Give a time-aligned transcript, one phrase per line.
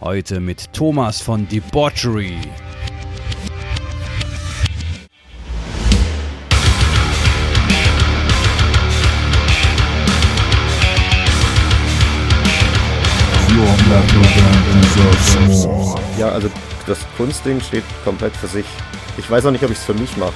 [0.00, 2.36] Heute mit Thomas von Debauchery.
[16.18, 16.50] Ja, also
[16.86, 18.66] das Kunstding steht komplett für sich.
[19.16, 20.34] Ich weiß auch nicht, ob ich es für mich mache.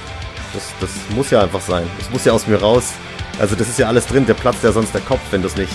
[0.55, 1.87] Das, das muss ja einfach sein.
[1.99, 2.93] Das muss ja aus mir raus.
[3.39, 4.25] Also das ist ja alles drin.
[4.25, 5.71] Der platzt ja sonst der Kopf, wenn du es nicht.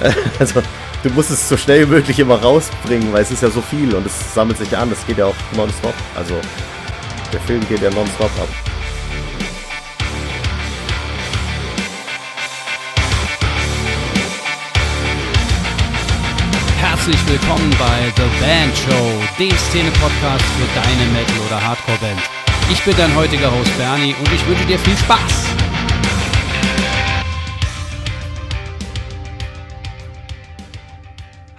[0.38, 0.62] Also
[1.02, 3.94] du musst es so schnell wie möglich immer rausbringen, weil es ist ja so viel
[3.94, 4.90] und es sammelt sich an.
[4.90, 5.94] Das geht ja auch nonstop.
[6.14, 6.34] Also
[7.32, 8.48] der Film geht ja nonstop ab.
[16.78, 22.20] Herzlich willkommen bei The Band Show, dem Szene-Podcast für deine Metal- oder Hardcore-Band.
[22.70, 25.69] Ich bin dein heutiger Host Bernie und ich wünsche dir viel Spaß.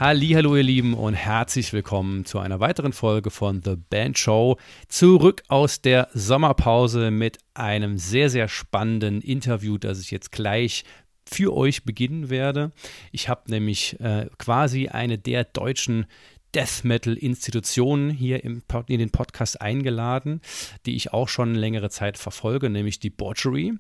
[0.04, 4.58] Hallo ihr Lieben und herzlich willkommen zu einer weiteren Folge von The Band Show.
[4.88, 10.86] Zurück aus der Sommerpause mit einem sehr, sehr spannenden Interview, das ich jetzt gleich
[11.24, 12.72] für euch beginnen werde.
[13.12, 16.08] Ich habe nämlich äh, quasi eine der deutschen
[16.56, 20.42] Death Metal Institutionen hier im, in den Podcast eingeladen,
[20.88, 23.76] die ich auch schon längere Zeit verfolge, nämlich die Butchery.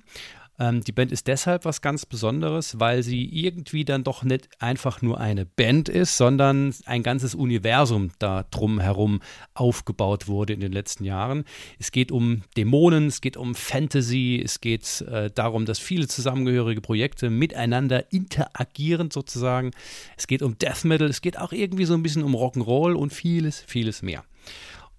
[0.62, 5.02] Ähm, die Band ist deshalb was ganz Besonderes, weil sie irgendwie dann doch nicht einfach
[5.02, 9.22] nur eine Band ist, sondern ein ganzes Universum da drum herum
[9.56, 11.45] aufgebaut wurde in den letzten Jahren.
[11.80, 16.82] Es geht um Dämonen, es geht um Fantasy, es geht äh, darum, dass viele zusammengehörige
[16.82, 19.72] Projekte miteinander interagieren sozusagen.
[20.16, 23.12] Es geht um Death Metal, es geht auch irgendwie so ein bisschen um Rock'n'Roll und
[23.12, 24.23] vieles, vieles mehr.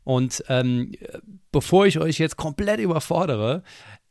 [0.05, 0.93] Und ähm,
[1.53, 3.63] bevor ich euch jetzt komplett überfordere,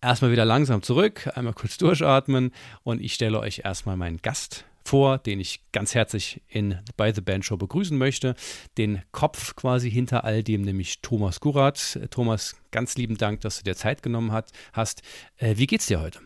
[0.01, 2.51] erstmal wieder langsam zurück, einmal kurz durchatmen
[2.83, 7.21] und ich stelle euch erstmal meinen Gast vor, den ich ganz herzlich in bei The
[7.21, 8.35] Band Show begrüßen möchte.
[8.77, 11.99] Den Kopf quasi hinter all dem, nämlich Thomas Gurat.
[12.09, 15.03] Thomas, ganz lieben Dank, dass du dir Zeit genommen hat, hast.
[15.37, 16.19] Äh, wie geht's dir heute?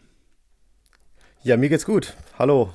[1.43, 2.15] Ja, mir geht's gut.
[2.39, 2.73] Hallo.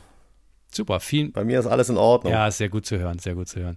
[0.70, 1.32] Super, vielen.
[1.32, 2.32] Bei mir ist alles in Ordnung.
[2.32, 3.76] Ja, sehr gut zu hören, sehr gut zu hören.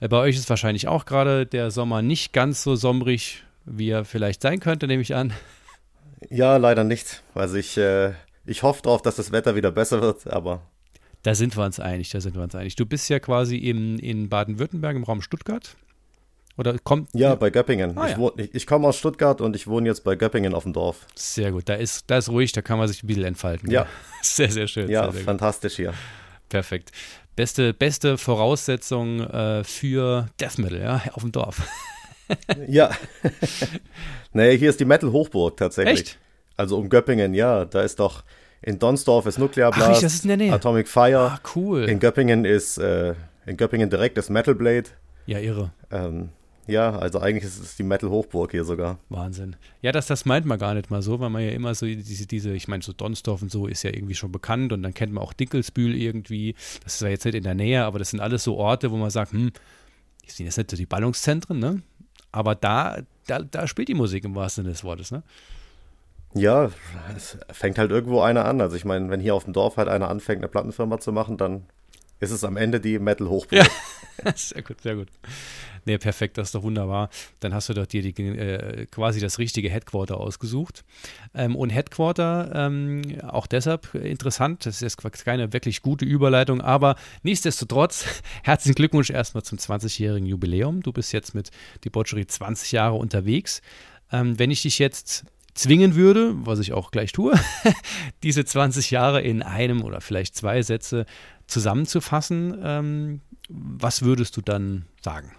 [0.00, 4.04] Äh, bei euch ist wahrscheinlich auch gerade der Sommer nicht ganz so sombrig, wie er
[4.04, 5.32] vielleicht sein könnte, nehme ich an.
[6.30, 7.22] Ja, leider nicht.
[7.34, 8.12] Also ich, äh,
[8.44, 10.62] ich hoffe darauf, dass das Wetter wieder besser wird, aber.
[11.22, 12.74] Da sind wir uns einig, da sind wir uns einig.
[12.76, 15.76] Du bist ja quasi im, in Baden-Württemberg im Raum Stuttgart.
[16.58, 17.08] Oder kommt.
[17.14, 17.96] Ja, bei Göppingen.
[17.96, 18.30] Ah, ich, ja.
[18.36, 21.06] ich, ich komme aus Stuttgart und ich wohne jetzt bei Göppingen auf dem Dorf.
[21.14, 23.70] Sehr gut, da ist, da ist ruhig, da kann man sich ein bisschen entfalten.
[23.70, 23.86] Ja.
[24.22, 24.88] Sehr, sehr schön.
[24.88, 25.26] Ja, sehr, sehr gut.
[25.26, 25.94] fantastisch hier.
[26.48, 26.92] Perfekt.
[27.34, 31.60] Beste, beste Voraussetzung äh, für Death Metal, ja, auf dem Dorf.
[32.68, 32.90] Ja.
[34.32, 36.00] nee, hier ist die Metal-Hochburg tatsächlich.
[36.00, 36.18] Echt?
[36.56, 37.64] Also um Göppingen, ja.
[37.64, 38.24] Da ist doch
[38.62, 40.52] in Donsdorf ist Nuclear Ach, Blast, echt, das ist in der Nähe.
[40.52, 41.32] Atomic Fire.
[41.32, 41.84] Ah, cool.
[41.88, 44.88] In Göppingen ist äh, in Göppingen direkt das Metal Blade.
[45.26, 45.72] ja, irre.
[45.90, 46.30] Ähm,
[46.68, 48.98] ja, also eigentlich ist es die Metal-Hochburg hier sogar.
[49.08, 49.56] Wahnsinn.
[49.80, 52.26] Ja, das, das meint man gar nicht mal so, weil man ja immer so diese,
[52.26, 55.12] diese ich meine, so Donsdorf und so ist ja irgendwie schon bekannt und dann kennt
[55.12, 56.54] man auch Dinkelsbühl irgendwie.
[56.84, 58.96] Das ist ja jetzt nicht in der Nähe, aber das sind alles so Orte, wo
[58.96, 59.50] man sagt, hm,
[60.24, 61.82] die sind jetzt nicht so die Ballungszentren, ne?
[62.32, 65.22] Aber da, da, da spielt die Musik im wahrsten Sinne des Wortes, ne?
[66.34, 66.70] Ja,
[67.14, 68.60] es fängt halt irgendwo einer an.
[68.62, 71.36] Also ich meine, wenn hier auf dem Dorf halt einer anfängt, eine Plattenfirma zu machen,
[71.36, 71.66] dann
[72.22, 73.66] ist es am Ende die Metal-Hochburg.
[74.24, 75.08] Ja, sehr gut, sehr gut.
[75.84, 77.10] Nee, perfekt, das ist doch wunderbar.
[77.40, 80.84] Dann hast du doch dir die, äh, quasi das richtige Headquarter ausgesucht.
[81.34, 86.94] Ähm, und Headquarter, ähm, auch deshalb interessant, das ist jetzt keine wirklich gute Überleitung, aber
[87.24, 88.06] nichtsdestotrotz,
[88.44, 90.82] herzlichen Glückwunsch erstmal zum 20-jährigen Jubiläum.
[90.82, 91.50] Du bist jetzt mit
[91.82, 93.62] die Botchery 20 Jahre unterwegs.
[94.12, 95.24] Ähm, wenn ich dich jetzt
[95.54, 97.34] zwingen würde, was ich auch gleich tue,
[98.22, 101.06] diese 20 Jahre in einem oder vielleicht zwei Sätze
[101.52, 105.32] zusammenzufassen, ähm, was würdest du dann sagen?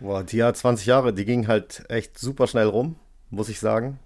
[0.00, 2.96] Boah, die ja 20 Jahre, die ging halt echt super schnell rum,
[3.30, 3.98] muss ich sagen.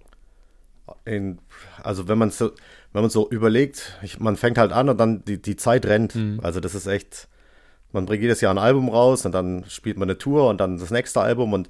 [1.05, 1.39] In,
[1.83, 2.51] also wenn man so,
[2.93, 6.15] wenn man so überlegt, ich, man fängt halt an und dann die, die Zeit rennt.
[6.15, 6.39] Mhm.
[6.41, 7.27] Also das ist echt,
[7.91, 10.77] man bringt jedes Jahr ein Album raus und dann spielt man eine Tour und dann
[10.77, 11.69] das nächste Album und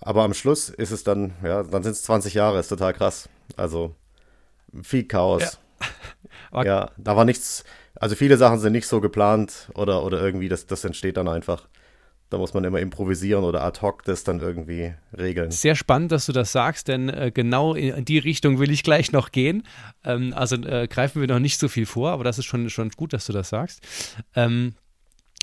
[0.00, 3.28] aber am Schluss ist es dann, ja, dann sind es 20 Jahre, ist total krass.
[3.56, 3.94] Also
[4.82, 5.58] viel Chaos.
[6.50, 7.64] Aber- Ja, da war nichts,
[7.96, 11.68] also viele Sachen sind nicht so geplant oder, oder irgendwie, das, das entsteht dann einfach.
[12.30, 15.50] Da muss man immer improvisieren oder ad hoc das dann irgendwie regeln.
[15.50, 19.12] Sehr spannend, dass du das sagst, denn äh, genau in, die Richtung will ich gleich
[19.12, 19.64] noch gehen.
[20.02, 22.88] Ähm, also äh, greifen wir noch nicht so viel vor, aber das ist schon, schon
[22.90, 23.82] gut, dass du das sagst.
[24.34, 24.72] Ähm,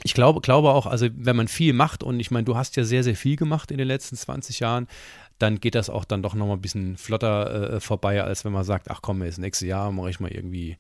[0.04, 2.84] ich glaube, glaube auch, also wenn man viel macht und ich meine, du hast ja
[2.84, 4.88] sehr, sehr viel gemacht in den letzten 20 Jahren,
[5.40, 8.64] dann geht das auch dann doch nochmal ein bisschen flotter äh, vorbei, als wenn man
[8.64, 10.78] sagt, ach komm, jetzt nächstes Jahr mache ich mal irgendwie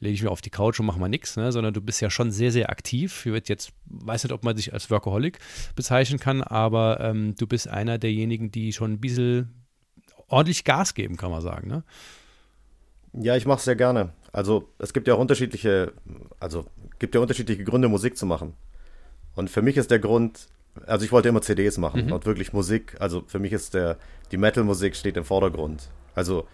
[0.00, 1.50] lege ich mich auf die Couch und mache mal nichts, ne?
[1.52, 3.26] sondern du bist ja schon sehr, sehr aktiv.
[3.26, 5.38] Ich wird jetzt, weiß nicht, ob man sich als Workaholic
[5.74, 9.66] bezeichnen kann, aber ähm, du bist einer derjenigen, die schon ein bisschen
[10.28, 11.68] ordentlich Gas geben, kann man sagen.
[11.68, 11.82] Ne?
[13.14, 14.12] Ja, ich mache es sehr gerne.
[14.32, 15.92] Also es gibt ja auch unterschiedliche,
[16.38, 16.66] also
[16.98, 18.54] gibt ja unterschiedliche Gründe, Musik zu machen.
[19.34, 20.48] Und für mich ist der Grund,
[20.86, 22.12] also ich wollte immer CDs machen mhm.
[22.12, 23.96] und wirklich Musik, also für mich ist der,
[24.30, 25.88] die Metal-Musik steht im Vordergrund.
[26.14, 26.46] Also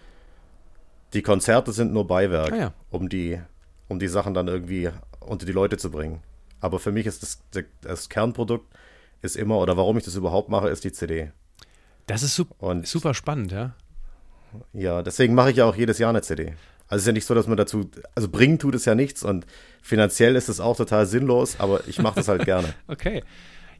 [1.13, 2.73] die Konzerte sind nur Beiwerk, ah, ja.
[2.89, 3.39] um die,
[3.87, 4.89] um die Sachen dann irgendwie
[5.19, 6.21] unter die Leute zu bringen.
[6.59, 7.41] Aber für mich ist das,
[7.81, 8.73] das Kernprodukt
[9.21, 11.31] ist immer, oder warum ich das überhaupt mache, ist die CD.
[12.07, 13.75] Das ist super, und, super spannend, ja.
[14.73, 16.53] Ja, deswegen mache ich ja auch jedes Jahr eine CD.
[16.87, 19.23] Also es ist ja nicht so, dass man dazu, also bringen tut es ja nichts
[19.23, 19.45] und
[19.81, 22.73] finanziell ist es auch total sinnlos, aber ich mache das halt gerne.
[22.87, 23.23] okay.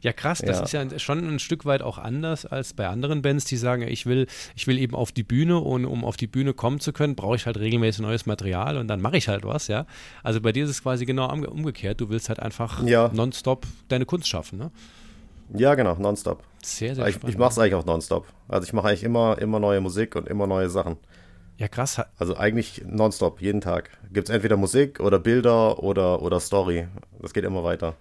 [0.06, 0.82] Ja, krass, das ja.
[0.82, 4.06] ist ja schon ein Stück weit auch anders als bei anderen Bands, die sagen, ich
[4.06, 7.16] will, ich will eben auf die Bühne und um auf die Bühne kommen zu können,
[7.16, 9.84] brauche ich halt regelmäßig neues Material und dann mache ich halt was, ja.
[10.22, 12.00] Also bei dir ist es quasi genau umgekehrt.
[12.00, 13.10] Du willst halt einfach ja.
[13.12, 14.70] nonstop deine Kunst schaffen, ne?
[15.52, 16.44] Ja, genau, nonstop.
[16.62, 18.28] Sehr, sehr ich, Ich mache es eigentlich auch nonstop.
[18.46, 20.98] Also ich mache eigentlich immer, immer neue Musik und immer neue Sachen.
[21.56, 22.00] Ja, krass.
[22.16, 23.90] Also eigentlich nonstop, jeden Tag.
[24.12, 26.86] Gibt es entweder Musik oder Bilder oder, oder Story.
[27.20, 27.96] Das geht immer weiter.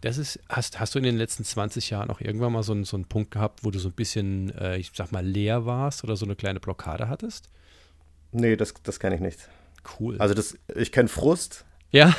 [0.00, 2.84] Das ist, hast, hast du in den letzten 20 Jahren auch irgendwann mal so, einen,
[2.84, 6.04] so einen Punkt gehabt, wo du so ein bisschen, äh, ich sag mal, leer warst
[6.04, 7.48] oder so eine kleine Blockade hattest?
[8.32, 9.48] Nee, das, das kenne ich nicht.
[9.98, 10.18] Cool.
[10.18, 11.64] Also das, ich kenne Frust.
[11.90, 12.14] Ja.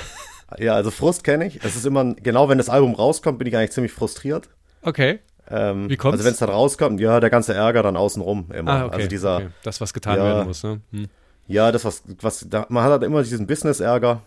[0.58, 1.64] Ja, also Frust kenne ich.
[1.64, 4.50] Es ist immer, genau wenn das Album rauskommt, bin ich eigentlich ziemlich frustriert.
[4.82, 5.20] Okay.
[5.50, 6.14] Ähm, Wie kommt's?
[6.14, 8.72] Also wenn es dann rauskommt, ja, der ganze Ärger dann außenrum immer.
[8.72, 9.50] Ah, okay, also dieser, okay.
[9.64, 10.82] Das, was getan ja, werden muss, ne?
[10.92, 11.08] Hm.
[11.48, 14.22] Ja, das, was, was, da, man hat halt immer diesen Business-Ärger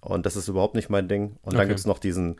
[0.00, 1.36] und das ist überhaupt nicht mein Ding.
[1.42, 1.68] Und dann okay.
[1.68, 2.36] gibt es noch diesen,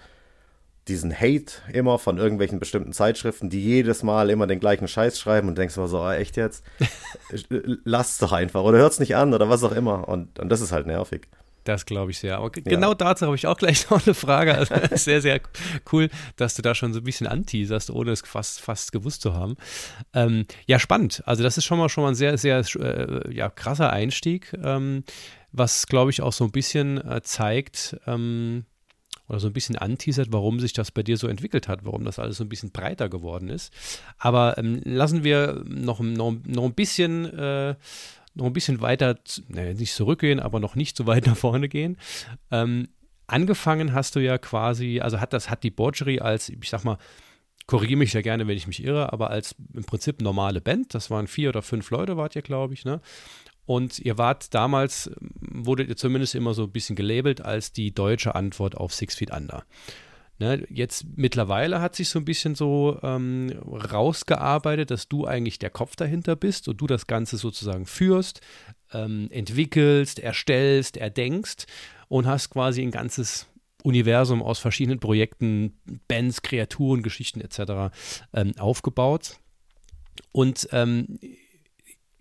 [0.88, 5.48] diesen Hate immer von irgendwelchen bestimmten Zeitschriften, die jedes Mal immer den gleichen Scheiß schreiben
[5.48, 6.64] und denkst immer so, ah, echt jetzt?
[7.84, 10.08] Lasst doch einfach oder hört es nicht an oder was auch immer.
[10.08, 11.28] Und, und das ist halt nervig.
[11.64, 12.36] Das glaube ich sehr.
[12.36, 12.62] Aber ja.
[12.62, 14.54] genau dazu habe ich auch gleich noch eine Frage.
[14.54, 15.40] Also sehr, sehr
[15.92, 19.34] cool, dass du da schon so ein bisschen anteaserst, ohne es fast, fast gewusst zu
[19.34, 19.56] haben.
[20.12, 21.22] Ähm, ja, spannend.
[21.26, 25.04] Also das ist schon mal schon mal ein sehr, sehr äh, ja, krasser Einstieg, ähm,
[25.52, 28.66] was glaube ich auch so ein bisschen äh, zeigt, ähm,
[29.28, 32.18] oder so ein bisschen anteasert, warum sich das bei dir so entwickelt hat, warum das
[32.18, 33.72] alles so ein bisschen breiter geworden ist.
[34.18, 37.74] Aber ähm, lassen wir noch, noch, noch ein bisschen äh,
[38.34, 39.16] noch ein bisschen weiter,
[39.48, 41.96] naja, nicht zurückgehen, aber noch nicht so weit nach vorne gehen.
[42.50, 42.88] Ähm,
[43.26, 46.98] angefangen hast du ja quasi, also hat das, hat die Borgery als, ich sag mal,
[47.66, 51.10] korrigiere mich ja gerne, wenn ich mich irre, aber als im Prinzip normale Band, das
[51.10, 53.00] waren vier oder fünf Leute, wart ihr, glaube ich, ne?
[53.66, 58.34] Und ihr wart damals, wurdet ihr zumindest immer so ein bisschen gelabelt als die deutsche
[58.34, 59.64] Antwort auf Six Feet Under.
[60.38, 65.70] Ne, jetzt mittlerweile hat sich so ein bisschen so ähm, rausgearbeitet, dass du eigentlich der
[65.70, 68.40] Kopf dahinter bist und du das Ganze sozusagen führst,
[68.92, 71.66] ähm, entwickelst, erstellst, erdenkst
[72.08, 73.46] und hast quasi ein ganzes
[73.84, 75.78] Universum aus verschiedenen Projekten,
[76.08, 77.94] Bands, Kreaturen, Geschichten etc.
[78.32, 79.38] Ähm, aufgebaut.
[80.32, 81.20] Und ähm,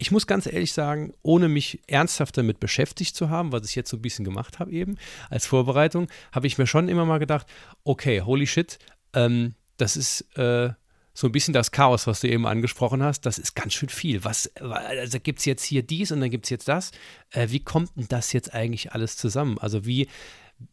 [0.04, 3.90] ich muss ganz ehrlich sagen, ohne mich ernsthaft damit beschäftigt zu haben, was ich jetzt
[3.90, 4.98] so ein bisschen gemacht habe eben
[5.30, 7.48] als Vorbereitung, habe ich mir schon immer mal gedacht,
[7.86, 8.80] okay, holy shit,
[9.14, 10.72] ähm, das ist äh,
[11.14, 14.26] so ein bisschen das Chaos, was du eben angesprochen hast, das ist ganz schön viel.
[14.26, 16.92] Was, also gibt es jetzt hier dies und dann gibt es jetzt das.
[17.30, 19.58] Äh, wie kommt denn das jetzt eigentlich alles zusammen?
[19.58, 20.10] Also wie,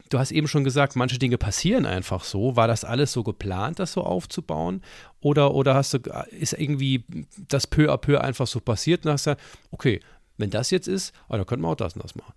[0.08, 2.56] du hast eben schon gesagt, manche Dinge passieren einfach so.
[2.56, 4.82] War das alles so geplant, das so aufzubauen?
[5.20, 5.98] Oder, oder hast du,
[6.30, 7.04] ist irgendwie
[7.48, 10.00] das peu à peu einfach so passiert und hast gesagt, okay,
[10.38, 12.34] wenn das jetzt ist, oh, dann könnten wir auch das und das machen.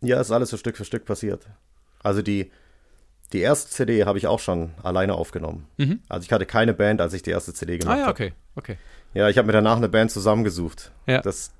[0.00, 1.46] Ja, ist alles so Stück für Stück passiert.
[2.02, 2.50] Also die,
[3.32, 5.66] die erste CD habe ich auch schon alleine aufgenommen.
[5.76, 6.00] Mhm.
[6.08, 8.02] Also ich hatte keine Band, als ich die erste CD gemacht habe.
[8.02, 8.78] Ah ja, okay, okay.
[9.12, 10.92] Ja, ich habe mir danach eine Band zusammengesucht.
[11.06, 11.20] Ja.
[11.20, 11.52] Das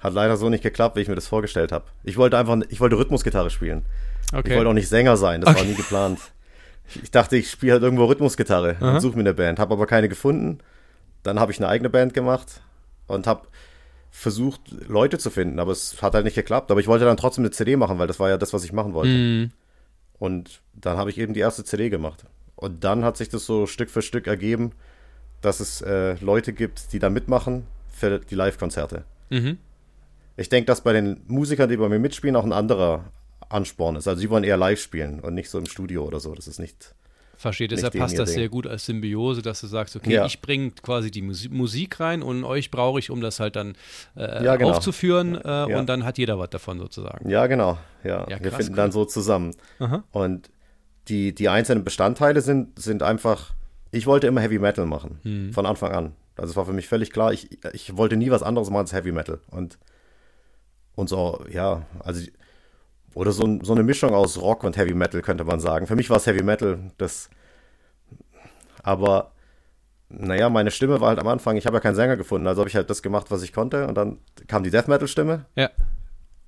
[0.00, 1.86] hat leider so nicht geklappt, wie ich mir das vorgestellt habe.
[2.04, 3.84] Ich wollte einfach, ich wollte Rhythmusgitarre spielen.
[4.32, 4.50] Okay.
[4.50, 5.60] Ich wollte auch nicht Sänger sein, das okay.
[5.60, 6.20] war nie geplant.
[7.02, 8.94] Ich dachte, ich spiele halt irgendwo Rhythmusgitarre Aha.
[8.94, 10.58] und suche mir eine Band, habe aber keine gefunden.
[11.22, 12.62] Dann habe ich eine eigene Band gemacht
[13.06, 13.48] und habe
[14.10, 16.70] versucht, Leute zu finden, aber es hat halt nicht geklappt.
[16.70, 18.72] Aber ich wollte dann trotzdem eine CD machen, weil das war ja das, was ich
[18.72, 19.12] machen wollte.
[19.12, 19.52] Mm.
[20.18, 22.24] Und dann habe ich eben die erste CD gemacht.
[22.56, 24.72] Und dann hat sich das so Stück für Stück ergeben,
[25.40, 29.04] dass es äh, Leute gibt, die da mitmachen für die Live-Konzerte.
[29.30, 29.58] Mhm.
[30.38, 33.04] Ich denke, dass bei den Musikern, die bei mir mitspielen, auch ein anderer
[33.48, 34.06] Ansporn ist.
[34.06, 36.34] Also sie wollen eher live spielen und nicht so im Studio oder so.
[36.34, 36.94] Das ist nicht.
[37.36, 38.40] Verstehe, deshalb passt das Ding.
[38.40, 40.26] sehr gut als Symbiose, dass du sagst, okay, ja.
[40.26, 43.76] ich bringe quasi die Musik rein und euch brauche ich, um das halt dann
[44.16, 44.70] äh, ja, genau.
[44.70, 45.78] aufzuführen äh, ja.
[45.78, 47.28] und dann hat jeder was davon sozusagen.
[47.30, 47.78] Ja, genau.
[48.02, 48.76] Ja, krass, wir finden cool.
[48.76, 49.54] dann so zusammen.
[49.78, 50.02] Aha.
[50.10, 50.50] Und
[51.06, 53.54] die, die einzelnen Bestandteile sind, sind einfach,
[53.92, 55.52] ich wollte immer Heavy Metal machen, hm.
[55.52, 56.12] von Anfang an.
[56.36, 58.92] Also es war für mich völlig klar, ich, ich wollte nie was anderes machen als
[58.92, 59.40] Heavy Metal.
[59.50, 59.78] Und,
[60.98, 62.20] und so, ja, also
[63.14, 65.86] oder so, so eine Mischung aus Rock und Heavy Metal, könnte man sagen.
[65.86, 67.30] Für mich war es Heavy Metal, das.
[68.82, 69.30] Aber,
[70.08, 72.68] naja, meine Stimme war halt am Anfang, ich habe ja keinen Sänger gefunden, also habe
[72.68, 73.86] ich halt das gemacht, was ich konnte.
[73.86, 75.46] Und dann kam die Death Metal-Stimme.
[75.54, 75.70] Ja.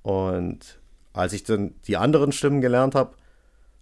[0.01, 0.81] Und
[1.13, 3.15] als ich dann die anderen Stimmen gelernt habe,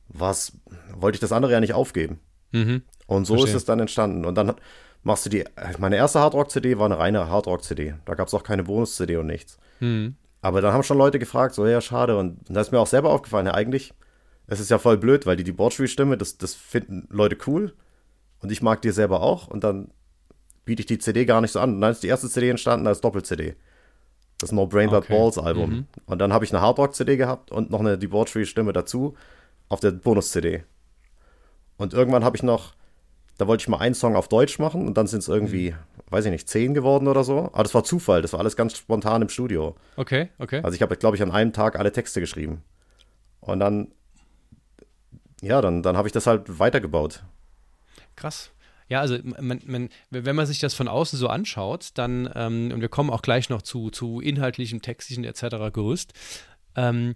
[0.08, 2.20] wollte ich das andere ja nicht aufgeben.
[2.52, 2.84] Mhm.
[3.08, 3.56] Und so Verstehen.
[3.56, 4.24] ist es dann entstanden.
[4.24, 4.54] Und dann
[5.02, 5.46] machst du die,
[5.80, 7.96] meine erste Hardrock-CD war eine reine Hardrock-CD.
[8.06, 9.58] Da gab es auch keine Bonus-CD und nichts.
[9.80, 10.16] Mhm.
[10.42, 12.18] Aber dann haben schon Leute gefragt, so, ja, schade.
[12.18, 13.94] Und da ist mir auch selber aufgefallen, ja, eigentlich,
[14.48, 17.74] es ist ja voll blöd, weil die Debauchery-Stimme, das, das finden Leute cool.
[18.42, 19.48] Und ich mag die selber auch.
[19.48, 19.92] Und dann
[20.66, 21.76] biete ich die CD gar nicht so an.
[21.76, 23.56] Und dann ist die erste CD entstanden als Doppel-CD.
[24.40, 25.18] Das No Brain But okay.
[25.18, 25.70] Balls Album.
[25.70, 25.86] Mhm.
[26.06, 29.16] Und dann habe ich eine Hardrock-CD gehabt und noch eine Debauchery-Stimme dazu
[29.68, 30.64] auf der Bonus-CD.
[31.78, 32.74] Und irgendwann habe ich noch,
[33.38, 35.99] da wollte ich mal einen Song auf Deutsch machen und dann sind es irgendwie, mhm.
[36.10, 37.50] Weiß ich nicht, zehn geworden oder so.
[37.54, 39.76] Aber das war Zufall, das war alles ganz spontan im Studio.
[39.96, 40.62] Okay, okay.
[40.64, 42.64] Also ich habe, glaube ich, an einem Tag alle Texte geschrieben.
[43.40, 43.92] Und dann,
[45.42, 47.24] ja, dann, dann habe ich das halt weitergebaut.
[48.16, 48.52] Krass.
[48.90, 52.82] Ja, also man, man, wenn man sich das von außen so anschaut, dann, ähm, und
[52.82, 55.72] wir kommen auch gleich noch zu, zu inhaltlichem, textlichen etc.
[55.72, 56.14] Gerüst,
[56.76, 57.16] ähm,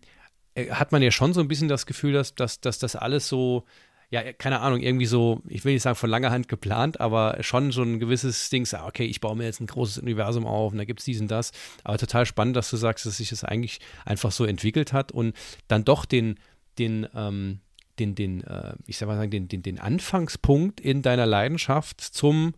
[0.53, 3.27] äh, hat man ja schon so ein bisschen das Gefühl, dass, dass, dass das alles
[3.27, 3.65] so,
[4.13, 7.71] ja, keine Ahnung, irgendwie so, ich will nicht sagen von langer Hand geplant, aber schon
[7.71, 10.77] so ein gewisses Ding, ah, okay, ich baue mir jetzt ein großes Universum auf und
[10.77, 11.51] da gibt es dies und das.
[11.83, 15.35] Aber total spannend, dass du sagst, dass sich das eigentlich einfach so entwickelt hat und
[15.67, 16.35] dann doch den,
[16.77, 17.61] den, ähm,
[17.97, 22.53] den, den, äh, ich sag mal den, den, den Anfangspunkt in deiner Leidenschaft zum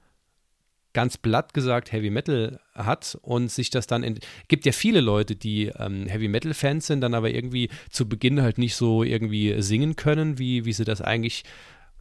[0.96, 5.66] ganz platt gesagt Heavy Metal hat und sich das dann gibt ja viele Leute, die
[5.78, 9.98] ähm, Heavy Metal Fans sind, dann aber irgendwie zu Beginn halt nicht so irgendwie singen
[9.98, 11.44] können, wie, wie sie das eigentlich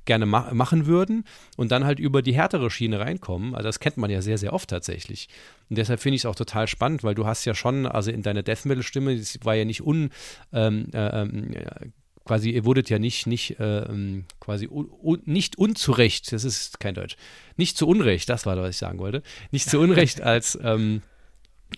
[0.05, 1.25] gerne ma machen würden
[1.57, 3.57] und dann halt über die härtere Schiene reinkommen.
[3.57, 5.29] Also das kennt man ja sehr, sehr oft tatsächlich.
[5.69, 8.23] Und deshalb finde ich es auch total spannend, weil du hast ja schon, also in
[8.23, 10.11] deiner Death Metal Stimme, das war ja nicht un,
[10.53, 11.53] ähm, äh, ähm,
[12.25, 16.95] quasi, ihr wurdet ja nicht, nicht äh, ähm, quasi un, nicht unzurecht, das ist kein
[16.95, 17.17] Deutsch,
[17.57, 21.03] nicht zu Unrecht, das war, was ich sagen wollte, nicht zu Unrecht als, ähm,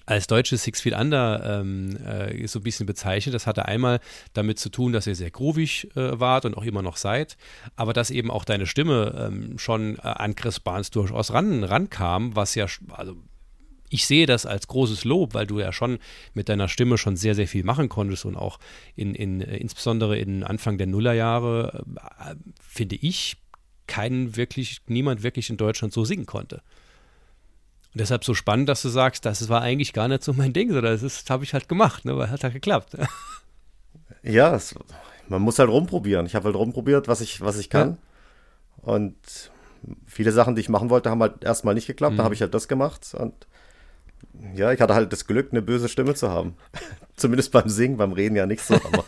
[0.04, 3.34] als deutsches Six Feet Under ähm, äh, so ein bisschen bezeichnet.
[3.34, 4.00] Das hatte einmal
[4.34, 7.36] damit zu tun, dass ihr sehr groovig äh, wart und auch immer noch seid,
[7.76, 12.36] aber dass eben auch deine Stimme ähm, schon äh, an Chris Barnes durchaus ran, rankam,
[12.36, 13.16] was ja, also
[13.88, 15.98] ich sehe das als großes Lob, weil du ja schon
[16.34, 18.58] mit deiner Stimme schon sehr, sehr viel machen konntest und auch
[18.94, 23.36] in, in äh, insbesondere in Anfang der Nullerjahre, äh, finde ich,
[23.86, 26.56] keinen wirklich, niemand wirklich in Deutschland so singen konnte.
[27.92, 30.72] Und deshalb so spannend, dass du sagst, das war eigentlich gar nicht so mein Ding,
[30.72, 32.96] sondern das habe ich halt gemacht, ne, weil hat halt geklappt.
[34.22, 34.74] Ja, es,
[35.28, 36.26] man muss halt rumprobieren.
[36.26, 37.98] Ich habe halt rumprobiert, was ich, was ich kann.
[38.82, 38.92] Ja.
[38.92, 39.16] Und
[40.06, 42.14] viele Sachen, die ich machen wollte, haben halt erstmal nicht geklappt.
[42.14, 42.18] Mhm.
[42.18, 43.46] Da habe ich halt das gemacht und
[44.54, 46.56] ja, ich hatte halt das Glück, eine böse Stimme zu haben.
[47.16, 49.04] Zumindest beim Singen, beim Reden ja nicht so, aber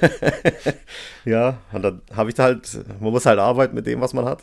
[1.24, 2.68] ja, und dann habe ich halt,
[3.00, 4.42] man muss halt arbeiten mit dem, was man hat.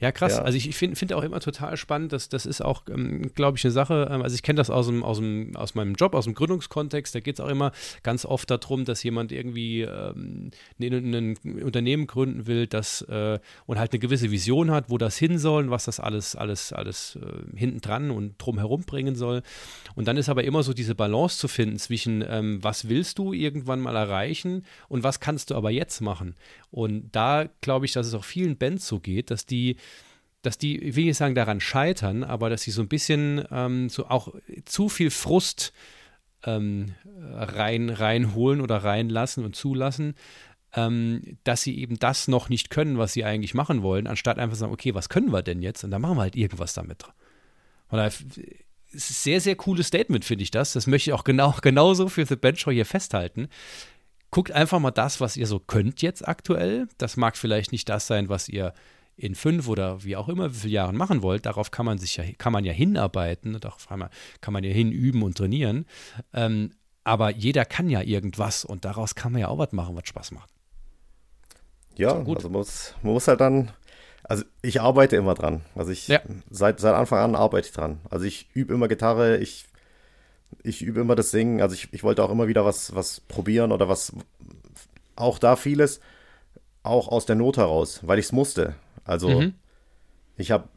[0.00, 0.12] Ja.
[0.12, 0.36] Krass.
[0.36, 0.42] Ja.
[0.42, 3.58] Also ich, ich finde find auch immer total spannend, dass das ist auch, ähm, glaube
[3.58, 6.14] ich, eine Sache, ähm, also ich kenne das aus, dem, aus, dem, aus meinem Job,
[6.14, 10.50] aus dem Gründungskontext, da geht es auch immer ganz oft darum, dass jemand irgendwie ähm,
[10.80, 15.16] ein, ein, Unternehmen gründen will, das äh, und halt eine gewisse Vision hat, wo das
[15.16, 19.42] hin soll und was das alles, alles, alles äh, hinten dran und drumherum bringen soll.
[19.94, 23.32] Und dann ist aber immer so diese Balance zu finden zwischen, ähm, was willst du
[23.32, 26.34] irgendwann mal erreichen und was kannst du aber jetzt machen.
[26.70, 29.76] Und da glaube ich, dass es auch vielen Bands so geht, dass die
[30.42, 33.88] dass die, ich will nicht sagen, daran scheitern, aber dass sie so ein bisschen ähm,
[33.90, 34.32] so auch
[34.64, 35.72] zu viel Frust
[36.44, 36.94] ähm,
[37.30, 40.14] rein, reinholen oder reinlassen und zulassen,
[40.74, 44.54] ähm, dass sie eben das noch nicht können, was sie eigentlich machen wollen, anstatt einfach
[44.54, 45.84] zu sagen, okay, was können wir denn jetzt?
[45.84, 47.04] Und dann machen wir halt irgendwas damit.
[47.88, 48.24] Und da ist
[48.92, 50.72] sehr, sehr cooles Statement, finde ich das.
[50.72, 53.48] Das möchte ich auch genau, genauso für The Bench hier festhalten.
[54.30, 56.88] Guckt einfach mal das, was ihr so könnt jetzt aktuell.
[56.98, 58.72] Das mag vielleicht nicht das sein, was ihr
[59.20, 62.16] in fünf oder wie auch immer wie viele Jahren machen wollt, darauf kann man sich
[62.16, 65.84] ja, kann man ja hinarbeiten, darauf kann man ja hinüben und trainieren.
[66.32, 66.70] Ähm,
[67.04, 70.32] aber jeder kann ja irgendwas und daraus kann man ja auch was machen, was Spaß
[70.32, 70.50] macht.
[71.96, 73.72] Ja, also man muss, man muss halt dann,
[74.24, 75.62] also ich arbeite immer dran.
[75.74, 76.20] Also ich, ja.
[76.48, 78.00] seit, seit Anfang an arbeite ich dran.
[78.08, 79.66] Also ich übe immer Gitarre, ich,
[80.62, 81.60] ich übe immer das Singen.
[81.60, 84.12] Also ich, ich wollte auch immer wieder was, was probieren oder was,
[85.16, 86.00] auch da vieles,
[86.82, 88.74] auch aus der Not heraus, weil ich es musste.
[89.04, 89.54] Also mhm.
[90.36, 90.68] ich habe,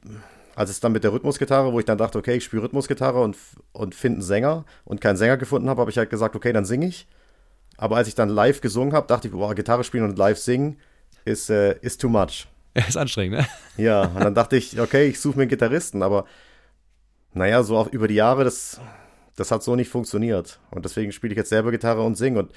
[0.55, 3.37] als es dann mit der Rhythmusgitarre, wo ich dann dachte, okay, ich spiele Rhythmusgitarre und,
[3.71, 6.65] und finde einen Sänger und keinen Sänger gefunden habe, habe ich halt gesagt, okay, dann
[6.65, 7.07] singe ich.
[7.77, 10.77] Aber als ich dann live gesungen habe, dachte ich, boah, Gitarre spielen und live singen
[11.25, 12.47] ist, äh, ist too much.
[12.75, 13.47] Ja, ist anstrengend, ne?
[13.77, 16.25] Ja, und dann dachte ich, okay, ich suche mir einen Gitarristen, aber
[17.33, 18.79] naja, so auch über die Jahre, das,
[19.35, 20.59] das hat so nicht funktioniert.
[20.71, 22.39] Und deswegen spiele ich jetzt selber Gitarre und singe.
[22.39, 22.51] Und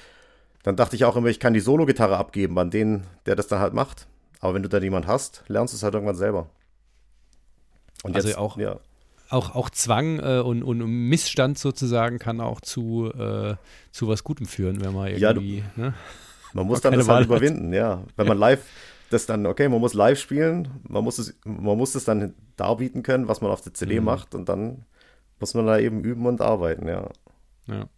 [0.63, 3.59] dann dachte ich auch immer, ich kann die Solo-Gitarre abgeben an den, der das dann
[3.59, 4.07] halt macht.
[4.39, 6.49] Aber wenn du da jemand hast, lernst du es halt irgendwann selber.
[8.03, 8.79] Und also jetzt, auch, ja.
[9.29, 10.79] auch, auch Zwang äh, und, und
[11.09, 13.55] Missstand sozusagen kann auch zu, äh,
[13.91, 15.57] zu was Gutem führen, wenn man irgendwie.
[15.57, 15.93] Ja, du, ne?
[16.53, 18.03] Man muss dann das halt überwinden, ja.
[18.15, 18.63] Wenn man live
[19.09, 23.03] das dann, okay, man muss live spielen, man muss es, man muss es dann darbieten
[23.03, 24.05] können, was man auf der CD mhm.
[24.05, 24.85] macht und dann
[25.39, 27.09] muss man da eben üben und arbeiten, ja.
[27.67, 27.89] Ja.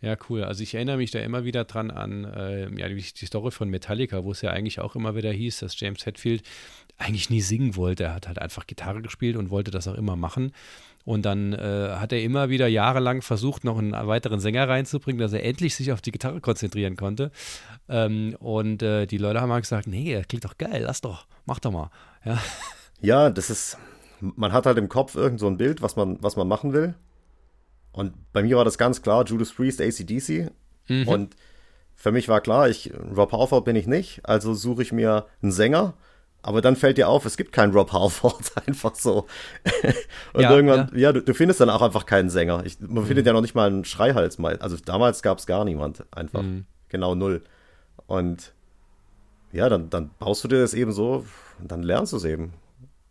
[0.00, 0.44] Ja, cool.
[0.44, 3.68] Also ich erinnere mich da immer wieder dran an äh, ja, die, die, Story von
[3.68, 6.42] Metallica, wo es ja eigentlich auch immer wieder hieß, dass James Hetfield
[6.98, 8.04] eigentlich nie singen wollte.
[8.04, 10.52] Er hat halt einfach Gitarre gespielt und wollte das auch immer machen.
[11.04, 15.32] Und dann äh, hat er immer wieder jahrelang versucht, noch einen weiteren Sänger reinzubringen, dass
[15.32, 17.32] er endlich sich auf die Gitarre konzentrieren konnte.
[17.88, 21.26] Ähm, und äh, die Leute haben halt gesagt, nee, das klingt doch geil, lass doch,
[21.46, 21.90] mach doch mal.
[22.24, 22.38] Ja,
[23.00, 23.78] ja das ist,
[24.20, 26.94] man hat halt im Kopf irgend so ein Bild, was man, was man machen will.
[27.92, 30.50] Und bei mir war das ganz klar, Judas Priest, ACDC.
[30.88, 31.08] Mhm.
[31.08, 31.36] Und
[31.94, 35.52] für mich war klar, ich, Rob Halford bin ich nicht, also suche ich mir einen
[35.52, 35.94] Sänger
[36.40, 39.26] aber dann fällt dir auf, es gibt keinen Rob Halford, einfach so.
[40.32, 42.62] Und ja, irgendwann, ja, ja du, du, findest dann auch einfach keinen Sänger.
[42.64, 43.06] Ich, man mhm.
[43.06, 44.38] findet ja noch nicht mal einen Schreihals.
[44.38, 46.42] Also damals gab es gar niemand, einfach.
[46.42, 46.64] Mhm.
[46.88, 47.42] Genau null.
[48.06, 48.52] Und
[49.52, 51.24] ja, dann, dann baust du dir das eben so
[51.58, 52.52] und dann lernst du es eben.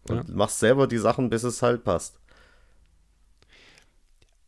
[0.09, 0.35] Und ja.
[0.35, 2.19] machst selber die Sachen, bis es halt passt.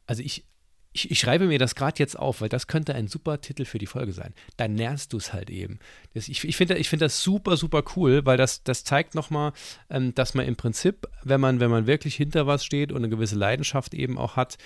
[0.06, 0.44] Also ich,
[0.92, 3.78] ich, ich, schreibe mir das gerade jetzt auf, weil das könnte ein super Titel für
[3.78, 4.34] die Folge sein.
[4.58, 5.80] Dann lernst du es halt eben.
[6.14, 9.54] Das, ich ich finde ich find das super, super cool, weil das, das zeigt nochmal,
[9.90, 13.10] ähm, dass man im Prinzip, wenn man, wenn man wirklich hinter was steht und eine
[13.10, 14.58] gewisse Leidenschaft eben auch hat,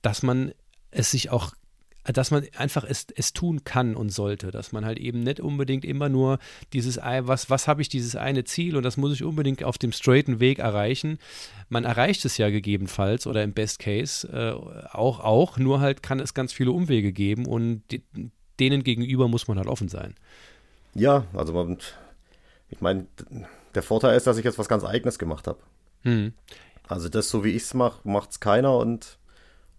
[0.00, 0.52] dass man
[0.90, 1.52] es sich auch
[2.12, 5.84] dass man einfach es, es tun kann und sollte, dass man halt eben nicht unbedingt
[5.84, 6.38] immer nur
[6.72, 9.92] dieses, was, was habe ich dieses eine Ziel und das muss ich unbedingt auf dem
[9.92, 11.18] straighten Weg erreichen.
[11.68, 14.52] Man erreicht es ja gegebenenfalls oder im Best Case äh,
[14.96, 18.02] auch, auch, nur halt kann es ganz viele Umwege geben und die,
[18.58, 20.14] denen gegenüber muss man halt offen sein.
[20.94, 21.78] Ja, also man,
[22.70, 23.06] ich meine,
[23.74, 25.58] der Vorteil ist, dass ich jetzt was ganz Eigenes gemacht habe.
[26.02, 26.32] Hm.
[26.88, 29.18] Also das, so wie ich es mache, macht es keiner und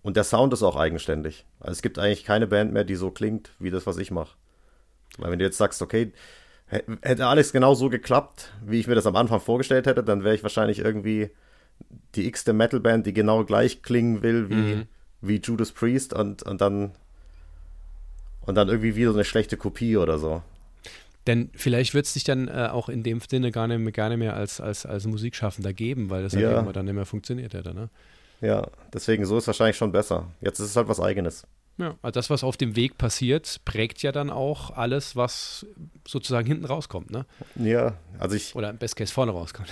[0.01, 1.45] und der Sound ist auch eigenständig.
[1.59, 4.35] Also es gibt eigentlich keine Band mehr, die so klingt, wie das, was ich mache.
[5.17, 6.13] Weil wenn du jetzt sagst, okay,
[6.67, 10.35] hätte alles genau so geklappt, wie ich mir das am Anfang vorgestellt hätte, dann wäre
[10.35, 11.31] ich wahrscheinlich irgendwie
[12.15, 14.88] die x-te Metalband, die genau gleich klingen will wie, mhm.
[15.21, 16.91] wie Judas Priest und, und dann
[18.49, 20.41] und dann irgendwie wieder so eine schlechte Kopie oder so.
[21.27, 24.17] Denn vielleicht wird es dich dann äh, auch in dem Sinne gar nicht, gar nicht
[24.17, 26.39] mehr als, als, als Musikschaffender geben, weil das ja.
[26.39, 27.89] halt irgendwann dann nicht mehr funktioniert hätte, ne?
[28.41, 30.28] Ja, deswegen so ist wahrscheinlich schon besser.
[30.41, 31.45] Jetzt ist es halt was Eigenes.
[31.78, 35.65] Ja, also das, was auf dem Weg passiert, prägt ja dann auch alles, was
[36.06, 37.25] sozusagen hinten rauskommt, ne?
[37.56, 38.54] Ja, also ich.
[38.56, 39.69] Oder im Best Case vorne rauskommt.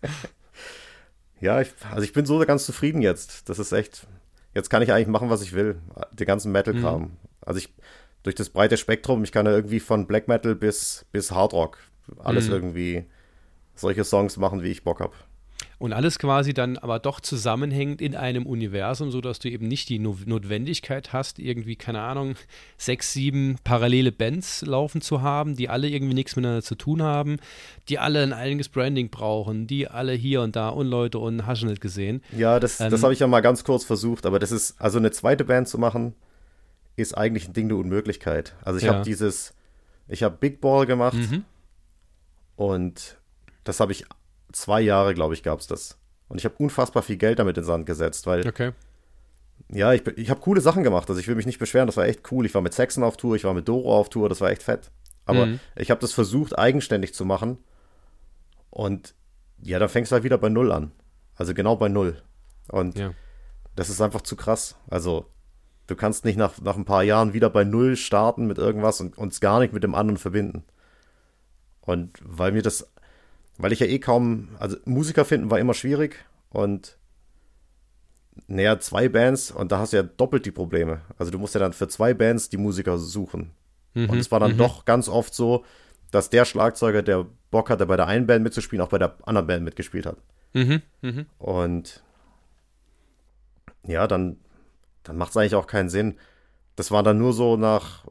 [1.40, 3.48] ja, ich, also ich bin so ganz zufrieden jetzt.
[3.50, 4.06] Das ist echt.
[4.54, 5.80] Jetzt kann ich eigentlich machen, was ich will.
[6.12, 7.02] Den ganzen Metal-Kram.
[7.02, 7.16] Mhm.
[7.42, 7.74] Also ich,
[8.22, 11.78] durch das breite Spektrum, ich kann ja irgendwie von Black Metal bis, bis Hard Rock
[12.18, 12.54] alles mhm.
[12.54, 13.04] irgendwie
[13.74, 15.12] solche Songs machen, wie ich Bock habe.
[15.78, 20.00] Und alles quasi dann aber doch zusammenhängt in einem Universum, sodass du eben nicht die
[20.00, 22.34] no Notwendigkeit hast, irgendwie, keine Ahnung,
[22.76, 27.36] sechs, sieben parallele Bands laufen zu haben, die alle irgendwie nichts miteinander zu tun haben,
[27.88, 31.62] die alle ein eigenes Branding brauchen, die alle hier und da und Leute und hast
[31.62, 32.22] du nicht gesehen.
[32.36, 34.98] Ja, das, ähm, das habe ich ja mal ganz kurz versucht, aber das ist, also
[34.98, 36.14] eine zweite Band zu machen,
[36.96, 38.56] ist eigentlich ein Ding der Unmöglichkeit.
[38.64, 38.94] Also ich ja.
[38.94, 39.54] habe dieses,
[40.08, 41.44] ich habe Big Ball gemacht mhm.
[42.56, 43.16] und
[43.62, 44.04] das habe ich
[44.52, 45.98] zwei Jahre, glaube ich, gab es das.
[46.28, 48.46] Und ich habe unfassbar viel Geld damit in den Sand gesetzt, weil.
[48.46, 48.72] Okay.
[49.70, 51.08] Ja, ich, ich habe coole Sachen gemacht.
[51.08, 52.46] Also ich will mich nicht beschweren, das war echt cool.
[52.46, 54.62] Ich war mit Saxon auf Tour, ich war mit Doro auf Tour, das war echt
[54.62, 54.90] fett.
[55.26, 55.60] Aber mhm.
[55.76, 57.58] ich habe das versucht, eigenständig zu machen.
[58.70, 59.14] Und
[59.62, 60.92] ja, dann fängst du halt wieder bei Null an.
[61.34, 62.22] Also genau bei Null.
[62.68, 63.12] Und ja.
[63.76, 64.76] das ist einfach zu krass.
[64.88, 65.26] Also
[65.86, 69.18] du kannst nicht nach, nach ein paar Jahren wieder bei Null starten mit irgendwas und
[69.18, 70.64] uns gar nicht mit dem anderen verbinden.
[71.80, 72.90] Und weil mir das
[73.58, 76.96] weil ich ja eh kaum, also Musiker finden war immer schwierig und
[78.46, 81.00] näher zwei Bands und da hast du ja doppelt die Probleme.
[81.18, 83.50] Also du musst ja dann für zwei Bands die Musiker suchen.
[83.94, 84.58] Mhm, und es war dann mhm.
[84.58, 85.64] doch ganz oft so,
[86.10, 89.46] dass der Schlagzeuger, der Bock hatte, bei der einen Band mitzuspielen, auch bei der anderen
[89.46, 90.16] Band mitgespielt hat.
[90.54, 91.24] Mhm, mh.
[91.38, 92.02] Und
[93.86, 94.38] ja, dann,
[95.02, 96.16] dann macht es eigentlich auch keinen Sinn.
[96.76, 98.04] Das war dann nur so nach,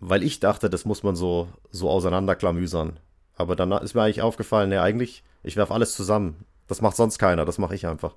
[0.00, 2.98] weil ich dachte, das muss man so, so auseinanderklamüsern.
[3.36, 6.44] Aber dann ist mir eigentlich aufgefallen, ne, eigentlich, ich werfe alles zusammen.
[6.66, 8.16] Das macht sonst keiner, das mache ich einfach.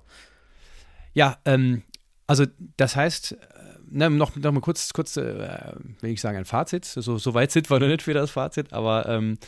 [1.12, 1.82] Ja, ähm,
[2.26, 3.36] also das heißt, äh,
[3.90, 6.84] ne, noch, noch mal kurz, kurz äh, will ich sagen, ein Fazit.
[6.84, 9.38] So, so weit sind wir noch nicht für das Fazit, aber ähm,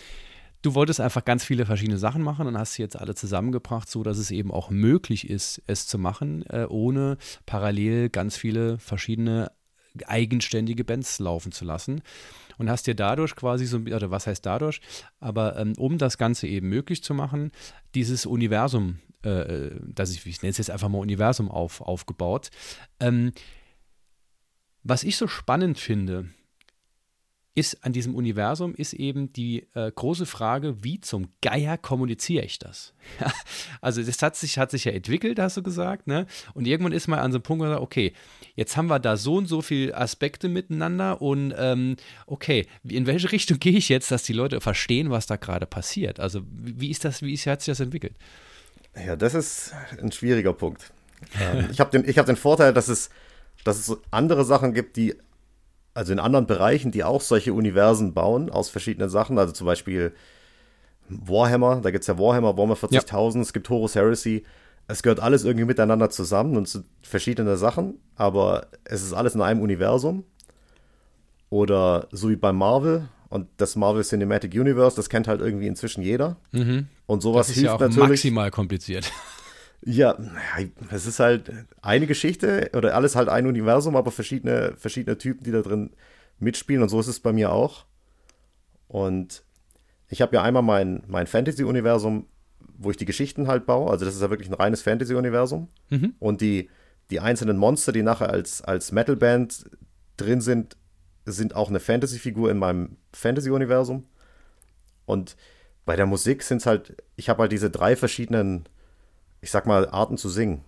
[0.63, 4.03] du wolltest einfach ganz viele verschiedene Sachen machen und hast sie jetzt alle zusammengebracht, so
[4.03, 9.51] dass es eben auch möglich ist, es zu machen, äh, ohne parallel ganz viele verschiedene
[10.07, 12.03] eigenständige Bands laufen zu lassen.
[12.59, 14.81] Und hast dir dadurch quasi so, oder was heißt dadurch,
[15.21, 17.51] aber ähm, um das Ganze eben möglich zu machen,
[17.95, 22.51] dieses Universum, äh, das ich, ich nenne es jetzt einfach mal Universum auf, aufgebaut.
[23.01, 23.33] Ähm,
[24.83, 26.29] was ich so spannend finde,
[27.55, 32.59] ist an diesem Universum ist eben die äh, große Frage, wie zum Geier kommuniziere ich
[32.59, 32.95] das?
[33.83, 36.27] also das hat sich, hat sich ja entwickelt, hast du gesagt, ne?
[36.55, 38.15] Und irgendwann ist mal an so einem Punkt, wo man sagt, okay,
[38.55, 43.31] jetzt haben wir da so und so viele Aspekte miteinander und ähm, okay, in welche
[43.31, 46.21] Richtung gehe ich jetzt, dass die Leute verstehen, was da gerade passiert?
[46.21, 48.15] Also wie ist das, wie ist, hat sich das entwickelt?
[48.95, 50.91] Ja, das ist ein schwieriger Punkt.
[51.39, 53.11] ähm, ich habe den, hab den Vorteil, dass es,
[53.65, 55.15] dass es andere Sachen gibt, die
[55.95, 59.39] also in anderen Bereichen, die auch solche Universen bauen aus verschiedenen Sachen.
[59.39, 60.13] Also zum Beispiel
[61.09, 63.41] Warhammer, da gibt es ja Warhammer, Warhammer 40.000, ja.
[63.43, 64.45] es gibt Horus Heresy.
[64.89, 69.43] Es gehört alles irgendwie miteinander zusammen und sind verschiedene Sachen, aber es ist alles in
[69.43, 70.25] einem Universum.
[71.51, 76.03] Oder so wie bei Marvel und das Marvel Cinematic Universe, das kennt halt irgendwie inzwischen
[76.03, 76.37] jeder.
[76.51, 76.89] Mhm.
[77.07, 78.09] Und sowas das ist hilft ja auch natürlich.
[78.09, 79.11] maximal kompliziert.
[79.85, 80.17] Ja,
[80.91, 85.51] es ist halt eine Geschichte oder alles halt ein Universum, aber verschiedene, verschiedene Typen, die
[85.51, 85.91] da drin
[86.39, 86.83] mitspielen.
[86.83, 87.85] Und so ist es bei mir auch.
[88.87, 89.43] Und
[90.09, 92.27] ich habe ja einmal mein, mein Fantasy-Universum,
[92.79, 93.91] wo ich die Geschichten halt baue.
[93.91, 95.69] Also das ist ja wirklich ein reines Fantasy-Universum.
[95.91, 96.15] Mhm.
[96.21, 96.69] Und die,
[97.11, 99.71] die einzelnen Monster, die nachher als, als Metal-Band
[100.17, 100.77] drin sind,
[101.25, 104.07] sind auch eine Fantasy-Figur in meinem Fantasy-Universum.
[105.07, 105.37] Und
[105.85, 108.65] bei der Musik sind es halt, ich habe halt diese drei verschiedenen
[109.43, 110.63] ich sag mal, Arten zu singen.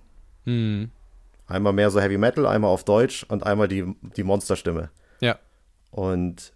[0.45, 0.91] Mhm.
[1.47, 4.91] Einmal mehr so Heavy Metal, einmal auf Deutsch und einmal die, die Monsterstimme.
[5.21, 5.39] Ja.
[5.91, 6.53] Und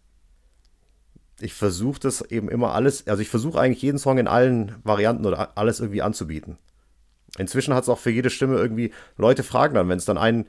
[1.40, 5.24] ich versuche das eben immer alles, also ich versuche eigentlich jeden Song in allen Varianten
[5.24, 6.58] oder alles irgendwie anzubieten.
[7.38, 10.46] Inzwischen hat es auch für jede Stimme irgendwie, Leute fragen dann, wenn es dann einen,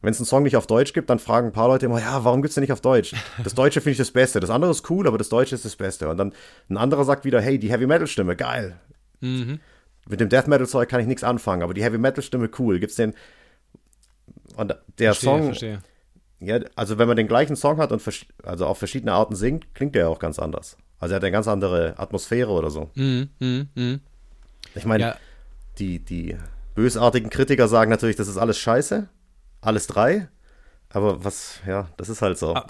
[0.00, 2.24] wenn es einen Song nicht auf Deutsch gibt, dann fragen ein paar Leute immer, ja,
[2.24, 3.14] warum gibt es denn nicht auf Deutsch?
[3.44, 4.40] Das Deutsche finde ich das Beste.
[4.40, 6.08] Das andere ist cool, aber das Deutsche ist das Beste.
[6.08, 6.32] Und dann
[6.68, 8.80] ein anderer sagt wieder, hey, die Heavy Metal Stimme, geil.
[9.20, 9.60] Mhm.
[10.08, 12.80] Mit dem Death Metal Zeug kann ich nichts anfangen, aber die Heavy Metal Stimme cool.
[12.80, 13.14] Gibt's den
[14.56, 15.82] und der verstehe, Song verstehe.
[16.40, 18.02] Ja, also wenn man den gleichen Song hat und
[18.42, 20.76] also auf verschiedene Arten singt, klingt der auch ganz anders.
[20.98, 22.90] Also er hat eine ganz andere Atmosphäre oder so.
[22.94, 24.00] Mm, mm, mm.
[24.74, 25.16] Ich meine, ja.
[25.78, 26.36] die, die
[26.74, 29.08] bösartigen Kritiker sagen natürlich, das ist alles scheiße.
[29.60, 30.28] Alles drei.
[30.94, 32.54] Aber was, ja, das ist halt so.
[32.54, 32.66] Ah,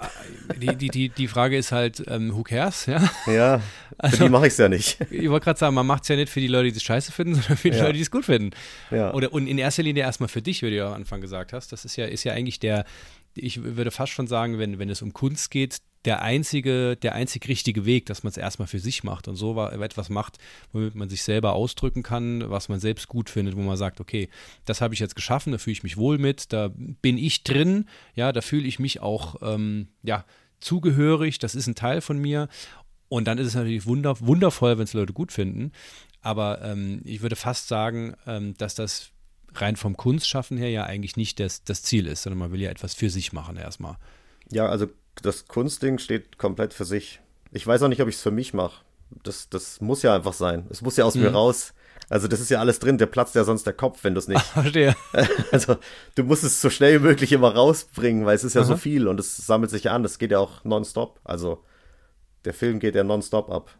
[0.55, 2.85] die, die, die, die Frage ist halt, ähm, who cares?
[2.85, 3.61] Ja, ja
[3.97, 4.97] also, für die mache ich es ja nicht.
[5.11, 7.11] Ich wollte gerade sagen, man macht es ja nicht für die Leute, die es scheiße
[7.11, 7.83] finden, sondern für die ja.
[7.83, 8.51] Leute, die es gut finden.
[8.91, 9.13] Ja.
[9.13, 11.71] Oder, und in erster Linie erstmal für dich, wie du ja am Anfang gesagt hast.
[11.71, 12.85] Das ist ja, ist ja eigentlich der,
[13.35, 17.47] ich würde fast schon sagen, wenn, wenn es um Kunst geht, der einzige, der einzig
[17.47, 20.37] richtige Weg, dass man es erstmal für sich macht und so etwas macht,
[20.71, 24.29] womit man sich selber ausdrücken kann, was man selbst gut findet, wo man sagt, okay,
[24.65, 27.87] das habe ich jetzt geschaffen, da fühle ich mich wohl mit, da bin ich drin,
[28.15, 30.25] ja, da fühle ich mich auch, ähm, ja,
[30.59, 32.47] zugehörig, das ist ein Teil von mir.
[33.09, 35.71] Und dann ist es natürlich wunder, wundervoll, wenn es Leute gut finden.
[36.21, 39.11] Aber ähm, ich würde fast sagen, ähm, dass das
[39.53, 42.71] rein vom Kunstschaffen her ja eigentlich nicht das, das Ziel ist, sondern man will ja
[42.71, 43.97] etwas für sich machen erstmal.
[44.51, 44.87] Ja, also
[45.21, 47.21] das Kunstding steht komplett für sich.
[47.51, 48.83] Ich weiß auch nicht, ob ich es für mich mache.
[49.23, 50.65] Das, das muss ja einfach sein.
[50.69, 51.23] Es muss ja aus mhm.
[51.23, 51.73] mir raus.
[52.09, 54.27] Also das ist ja alles drin, der platzt ja sonst der Kopf, wenn du es
[54.27, 54.41] nicht.
[54.53, 54.95] verstehe.
[55.51, 55.77] Also
[56.15, 58.67] du musst es so schnell wie möglich immer rausbringen, weil es ist ja Aha.
[58.67, 60.03] so viel und es sammelt sich ja an.
[60.03, 61.19] Das geht ja auch nonstop.
[61.23, 61.63] Also
[62.45, 63.77] der Film geht ja nonstop ab.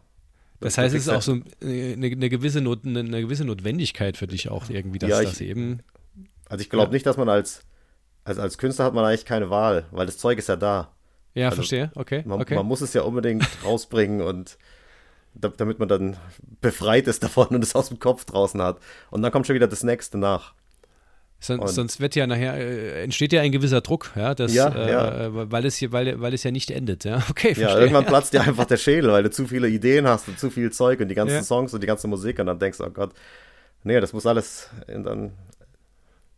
[0.60, 4.16] Das, das heißt, es ist auch so eine, eine, gewisse Not, eine, eine, gewisse Notwendigkeit
[4.16, 5.80] für dich auch irgendwie, dass ja, ich, das eben.
[6.48, 6.92] Also ich glaube ja.
[6.92, 7.60] nicht, dass man als,
[8.24, 10.93] also als Künstler hat man eigentlich keine Wahl, weil das Zeug ist ja da.
[11.34, 11.90] Ja, also verstehe.
[11.94, 12.22] Okay.
[12.24, 12.54] Man, okay.
[12.54, 14.56] man muss es ja unbedingt rausbringen und
[15.34, 16.16] damit man dann
[16.60, 18.78] befreit ist davon und es aus dem Kopf draußen hat.
[19.10, 20.54] Und dann kommt schon wieder das nächste nach.
[21.40, 24.90] Sonst, sonst wird ja nachher, äh, entsteht ja ein gewisser Druck, ja, das, ja, äh,
[24.90, 25.50] ja.
[25.50, 27.16] Weil, es hier, weil, weil es ja nicht endet, ja.
[27.28, 27.66] Okay, verstehe.
[27.66, 30.48] Ja, irgendwann platzt dir einfach der Schädel, weil du zu viele Ideen hast und zu
[30.48, 31.42] viel Zeug und die ganzen ja.
[31.42, 33.12] Songs und die ganze Musik und dann denkst du, oh Gott,
[33.82, 35.32] nee, das muss alles dann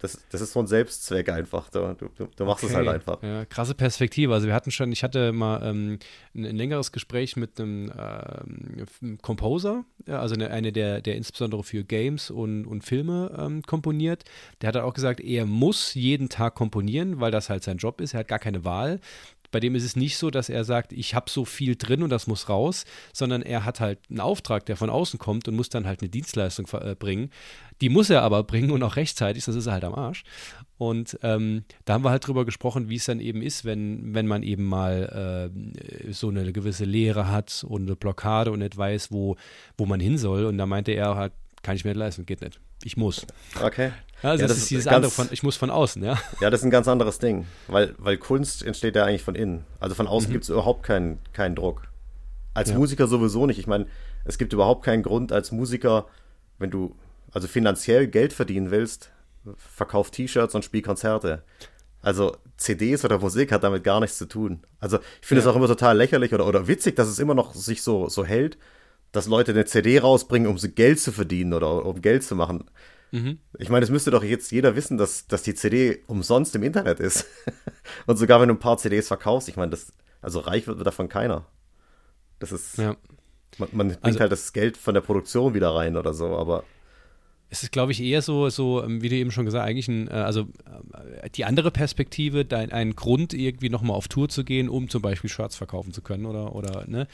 [0.06, 1.68] das, das ist so ein Selbstzweck einfach.
[1.70, 2.72] Du, du, du machst okay.
[2.72, 3.22] es halt einfach.
[3.22, 4.32] Ja, krasse Perspektive.
[4.32, 5.98] Also wir hatten schon, ich hatte mal ähm,
[6.34, 11.64] ein, ein, längeres Gespräch mit einem ähm, Composer, ja, also eine, eine, der, der insbesondere
[11.64, 14.24] für Games und, und Filme ähm, komponiert.
[14.60, 18.14] Der hat auch gesagt, er muss jeden Tag komponieren, weil das halt sein Job ist.
[18.14, 19.00] Er hat gar keine Wahl.
[19.50, 22.10] Bei dem ist es nicht so, dass er sagt, ich habe so viel drin und
[22.10, 25.68] das muss raus, sondern er hat halt einen Auftrag, der von außen kommt und muss
[25.68, 27.30] dann halt eine Dienstleistung äh, bringen.
[27.80, 30.24] Die muss er aber bringen und auch rechtzeitig, sonst ist er halt am Arsch.
[30.78, 34.26] Und ähm, da haben wir halt drüber gesprochen, wie es dann eben ist, wenn, wenn
[34.26, 39.12] man eben mal äh, so eine gewisse Lehre hat und eine Blockade und nicht weiß,
[39.12, 39.36] wo,
[39.76, 40.44] wo man hin soll.
[40.44, 41.32] Und da meinte er halt,
[41.62, 42.60] kann ich mir nicht leisten, geht nicht.
[42.86, 43.26] Ich muss.
[43.60, 43.90] Okay.
[44.22, 46.16] Also ja, das, das, ist dieses ganz, andere von, ich muss von außen, ja.
[46.40, 49.64] Ja, das ist ein ganz anderes Ding, weil, weil Kunst entsteht ja eigentlich von innen.
[49.80, 50.32] Also von außen mhm.
[50.34, 51.88] gibt es überhaupt keinen, keinen Druck.
[52.54, 52.78] Als ja.
[52.78, 53.58] Musiker sowieso nicht.
[53.58, 53.86] Ich meine,
[54.24, 56.06] es gibt überhaupt keinen Grund als Musiker,
[56.60, 56.94] wenn du
[57.32, 59.10] also finanziell Geld verdienen willst,
[59.56, 61.42] verkauf T-Shirts und spiel Konzerte.
[62.02, 64.60] Also CDs oder Musik hat damit gar nichts zu tun.
[64.78, 65.50] Also ich finde es ja.
[65.50, 68.56] auch immer total lächerlich oder, oder witzig, dass es immer noch sich so, so hält,
[69.12, 72.64] dass Leute eine CD rausbringen, um Geld zu verdienen oder um Geld zu machen.
[73.12, 73.38] Mhm.
[73.58, 77.00] Ich meine, es müsste doch jetzt jeder wissen, dass, dass die CD umsonst im Internet
[77.00, 77.26] ist.
[78.06, 81.08] Und sogar wenn du ein paar CDs verkaufst, ich meine, das, also reich wird davon
[81.08, 81.46] keiner.
[82.38, 82.78] Das ist.
[82.78, 82.96] Ja.
[83.58, 86.64] Man, man bringt also, halt das Geld von der Produktion wieder rein oder so, aber.
[87.48, 89.88] Es ist, glaube ich, eher so, so, ähm, wie du eben schon gesagt hast, eigentlich
[89.88, 90.48] ein, äh, also
[91.22, 95.00] äh, die andere Perspektive, dein, ein Grund, irgendwie nochmal auf Tour zu gehen, um zum
[95.00, 97.06] Beispiel Shirts verkaufen zu können oder, oder ne?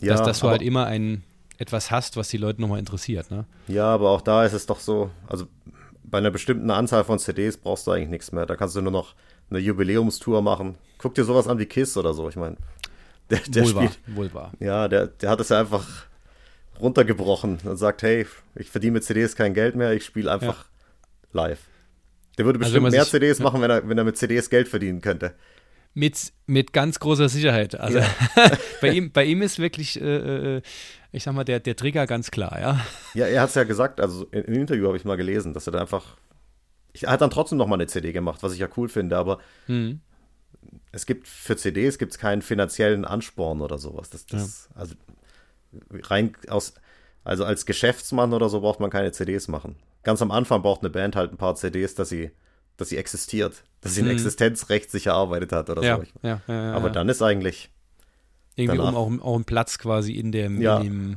[0.00, 1.22] Ja, dass, dass du halt immer ein,
[1.58, 3.46] etwas hast, was die Leute nochmal interessiert, ne?
[3.68, 5.46] Ja, aber auch da ist es doch so, also
[6.04, 8.46] bei einer bestimmten Anzahl von CDs brauchst du eigentlich nichts mehr.
[8.46, 9.14] Da kannst du nur noch
[9.50, 10.76] eine Jubiläumstour machen.
[10.98, 12.28] Guck dir sowas an wie Kiss oder so.
[12.28, 12.56] Ich meine,
[13.30, 13.98] der, der wohl spielt.
[14.06, 14.52] Wahr, wohl wahr.
[14.60, 15.86] Ja, der, der hat es ja einfach
[16.80, 20.64] runtergebrochen und sagt, hey, ich verdiene mit CDs kein Geld mehr, ich spiele einfach ja.
[21.32, 21.60] live.
[22.38, 24.50] Der würde also bestimmt also mehr sich, CDs machen, wenn er, wenn er mit CDs
[24.50, 25.34] Geld verdienen könnte.
[25.98, 27.80] Mit, mit ganz großer Sicherheit.
[27.80, 28.06] Also ja.
[28.82, 30.62] bei, ihm, bei ihm ist wirklich, äh, äh,
[31.10, 32.80] ich sag mal, der, der Trigger ganz klar, ja.
[33.14, 35.66] Ja, er hat es ja gesagt, also in, einem Interview habe ich mal gelesen, dass
[35.66, 36.18] er da einfach.
[36.92, 39.16] Ich, er hat dann trotzdem noch mal eine CD gemacht, was ich ja cool finde,
[39.16, 40.00] aber mhm.
[40.92, 44.10] es gibt für CDs gibt's keinen finanziellen Ansporn oder sowas.
[44.10, 44.80] Das, das, ja.
[44.80, 44.94] Also
[46.10, 46.74] rein aus,
[47.24, 49.76] also als Geschäftsmann oder so braucht man keine CDs machen.
[50.02, 52.32] Ganz am Anfang braucht eine Band halt ein paar CDs, dass sie
[52.76, 54.12] dass sie existiert, dass sie ein hm.
[54.12, 56.02] Existenzrecht sich erarbeitet hat oder ja, so.
[56.22, 57.70] Ja, ja, Aber dann ist eigentlich.
[58.54, 61.16] Irgendwie, danach, um auch, auch einen Platz quasi in, dem, in, dem,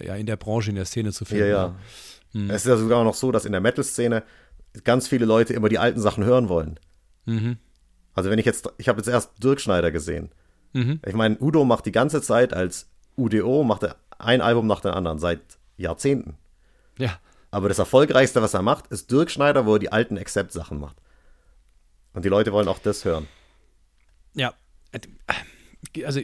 [0.00, 1.44] ja, in der Branche, in der Szene zu finden.
[1.44, 1.74] Ja, ja.
[2.32, 2.50] Hm.
[2.50, 4.22] Es ist ja sogar noch so, dass in der Metal-Szene
[4.84, 6.78] ganz viele Leute immer die alten Sachen hören wollen.
[7.26, 7.58] Mhm.
[8.14, 10.30] Also wenn ich jetzt, ich habe jetzt erst Dirk Schneider gesehen.
[10.72, 11.00] Mhm.
[11.06, 14.92] Ich meine, Udo macht die ganze Zeit als UDO, macht er ein Album nach dem
[14.92, 15.40] anderen, seit
[15.76, 16.36] Jahrzehnten.
[16.98, 17.18] Ja.
[17.50, 20.96] Aber das Erfolgreichste, was er macht, ist Dirk Schneider, wo er die alten Accept-Sachen macht.
[22.12, 23.26] Und die Leute wollen auch das hören.
[24.34, 24.54] Ja.
[26.04, 26.20] Also,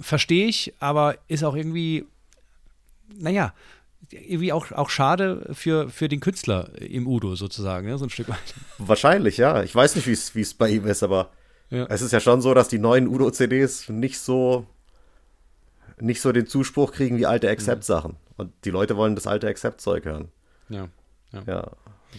[0.00, 2.06] verstehe ich, aber ist auch irgendwie,
[3.14, 3.54] naja,
[4.10, 7.98] irgendwie auch, auch schade für, für den Künstler im Udo sozusagen, ne?
[7.98, 8.54] so ein Stück weit.
[8.78, 9.62] Wahrscheinlich, ja.
[9.62, 11.30] Ich weiß nicht, wie es bei ihm ist, aber
[11.70, 11.86] ja.
[11.88, 14.66] es ist ja schon so, dass die neuen Udo-CDs nicht so
[16.00, 18.16] nicht so den Zuspruch kriegen wie alte Accept-Sachen.
[18.38, 20.28] Und die Leute wollen das alte Accept-Zeug hören.
[20.70, 20.88] Ja.
[21.32, 21.42] Ja.
[21.46, 21.70] ja.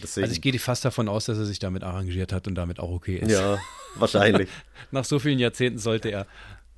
[0.02, 2.90] Also ich gehe fast davon aus, dass er sich damit arrangiert hat und damit auch
[2.90, 3.32] okay ist.
[3.32, 3.58] Ja,
[3.96, 4.48] wahrscheinlich.
[4.92, 6.26] Nach so vielen Jahrzehnten sollte er.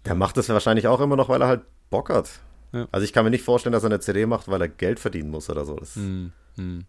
[0.07, 2.31] Der macht das wahrscheinlich auch immer noch, weil er halt Bock hat.
[2.73, 2.89] Ja.
[2.91, 5.31] Also ich kann mir nicht vorstellen, dass er eine CD macht, weil er Geld verdienen
[5.31, 5.77] muss oder so.
[5.77, 6.85] Das hm, hm.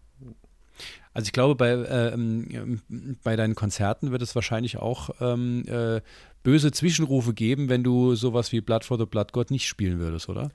[1.12, 2.80] Also ich glaube, bei, äh, ähm,
[3.22, 6.00] bei deinen Konzerten wird es wahrscheinlich auch ähm, äh,
[6.42, 10.28] böse Zwischenrufe geben, wenn du sowas wie Blood for the Blood God nicht spielen würdest,
[10.28, 10.50] oder?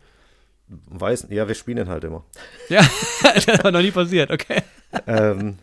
[0.70, 2.26] Weiß, ja, wir spielen ihn halt immer.
[2.70, 2.88] Ja,
[3.46, 4.62] das war noch nie passiert, okay.
[5.08, 5.58] ähm,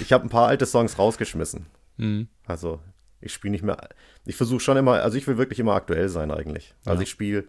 [0.00, 1.66] ich habe ein paar alte Songs rausgeschmissen.
[1.96, 2.28] Mhm.
[2.46, 2.80] Also
[3.20, 3.88] ich spiele nicht mehr.
[4.24, 6.74] Ich versuche schon immer, also ich will wirklich immer aktuell sein eigentlich.
[6.84, 7.02] Also ja.
[7.02, 7.44] ich spiele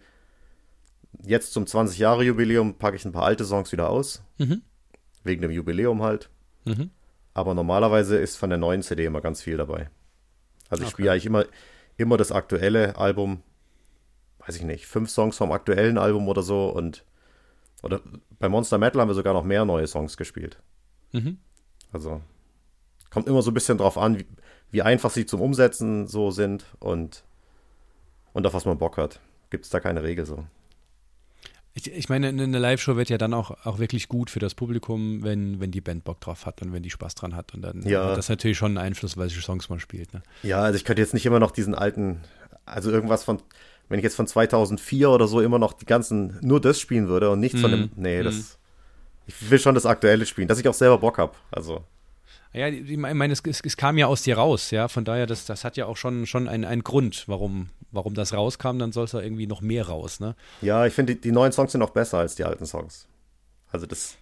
[1.22, 4.22] jetzt zum 20-Jahre-Jubiläum packe ich ein paar alte Songs wieder aus.
[4.38, 4.62] Mhm.
[5.24, 6.30] Wegen dem Jubiläum halt.
[6.64, 6.90] Mhm.
[7.34, 9.90] Aber normalerweise ist von der neuen CD immer ganz viel dabei.
[10.68, 10.94] Also ich okay.
[10.94, 11.44] spiele eigentlich immer,
[11.96, 13.42] immer das aktuelle Album,
[14.48, 17.04] weiß ich nicht, fünf Songs vom aktuellen Album oder so und
[17.82, 18.00] oder
[18.38, 20.58] bei Monster Metal haben wir sogar noch mehr neue Songs gespielt.
[21.12, 21.38] Mhm.
[21.92, 22.22] Also
[23.10, 24.26] kommt immer so ein bisschen drauf an, wie,
[24.70, 27.24] wie, einfach sie zum Umsetzen so sind und,
[28.32, 29.20] und auf was man Bock hat.
[29.50, 30.44] Gibt es da keine Regel so.
[31.74, 35.22] Ich, ich meine, eine Live-Show wird ja dann auch, auch wirklich gut für das Publikum,
[35.22, 37.54] wenn, wenn die Band Bock drauf hat und wenn die Spaß dran hat.
[37.54, 38.10] Und dann ja.
[38.10, 40.12] hat das natürlich schon einen Einfluss, welche Songs man spielt.
[40.12, 40.22] Ne?
[40.42, 42.20] Ja, also ich könnte jetzt nicht immer noch diesen alten,
[42.66, 43.40] also irgendwas von,
[43.88, 47.30] wenn ich jetzt von 2004 oder so immer noch die ganzen, nur das spielen würde
[47.30, 47.62] und nichts mm.
[47.62, 47.90] von dem, mhm.
[47.96, 48.56] nee, das, mm.
[49.26, 51.32] ich will schon das Aktuelle spielen, dass ich auch selber Bock habe.
[51.50, 51.84] Also.
[52.52, 54.88] Ja, ich meine, es, es, es, kam ja aus dir raus, ja.
[54.88, 58.32] Von daher, das, das hat ja auch schon, schon einen, einen Grund, warum, warum das
[58.32, 60.34] rauskam, dann soll es ja irgendwie noch mehr raus, ne?
[60.62, 63.06] Ja, ich finde, die, die, neuen Songs sind auch besser als die alten Songs.
[63.70, 64.16] Also das.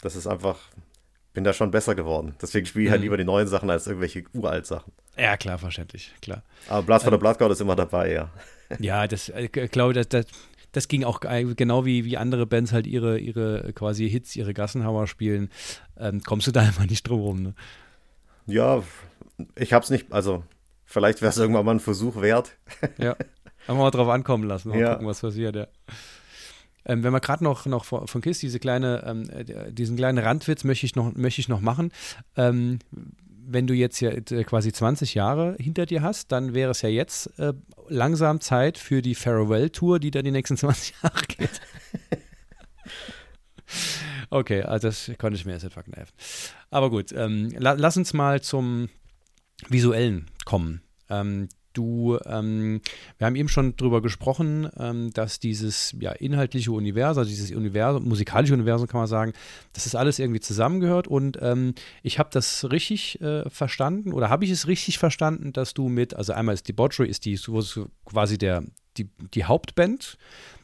[0.00, 0.58] Das ist einfach.
[1.34, 2.34] Bin da schon besser geworden.
[2.42, 3.04] Deswegen spiele ich halt mhm.
[3.04, 4.92] lieber die neuen Sachen als irgendwelche uralt Sachen.
[5.16, 6.42] Ja, klar, verständlich, klar.
[6.68, 8.30] Aber Blood for the Blood God ist immer dabei, ja.
[8.78, 10.26] Ja, das, ich äh, glaube, das, das,
[10.70, 15.08] das ging auch genau wie, wie andere Bands halt ihre, ihre quasi Hits, ihre Gassenhauer
[15.08, 15.50] spielen.
[15.98, 17.54] Ähm, kommst du da einfach nicht drum rum, ne?
[18.46, 18.82] Ja,
[19.56, 20.44] ich hab's nicht, also
[20.84, 22.52] vielleicht wäre es irgendwann mal ein Versuch wert.
[22.98, 23.16] ja,
[23.68, 24.92] haben wir mal drauf ankommen lassen, mal Ja.
[24.92, 25.66] gucken, was passiert, ja.
[26.86, 30.18] Ähm, wenn wir gerade noch, noch von von Kiss diese kleine, ähm, äh, diesen kleinen
[30.18, 31.92] Randwitz möchte ich noch, möchte ich noch machen.
[32.36, 32.78] Ähm,
[33.52, 36.88] wenn du jetzt ja äh, quasi 20 Jahre hinter dir hast, dann wäre es ja
[36.88, 37.52] jetzt äh,
[37.88, 41.60] langsam Zeit für die Farewell-Tour, die dann die nächsten 20 Jahre geht.
[44.30, 46.14] okay, also das konnte ich mir jetzt nicht verkneifen.
[46.70, 48.88] Aber gut, ähm, la lass uns mal zum
[49.68, 50.82] Visuellen kommen.
[51.08, 52.80] Ähm, du, ähm,
[53.18, 58.08] wir haben eben schon drüber gesprochen, ähm, dass dieses ja, inhaltliche Universum, also dieses Universum,
[58.08, 59.32] musikalische Universum kann man sagen,
[59.72, 64.44] dass das alles irgendwie zusammengehört und ähm, ich habe das richtig äh, verstanden oder habe
[64.44, 67.62] ich es richtig verstanden, dass du mit, also einmal ist Debauchery ist die so
[68.04, 68.64] quasi der,
[68.96, 70.18] die, die Hauptband,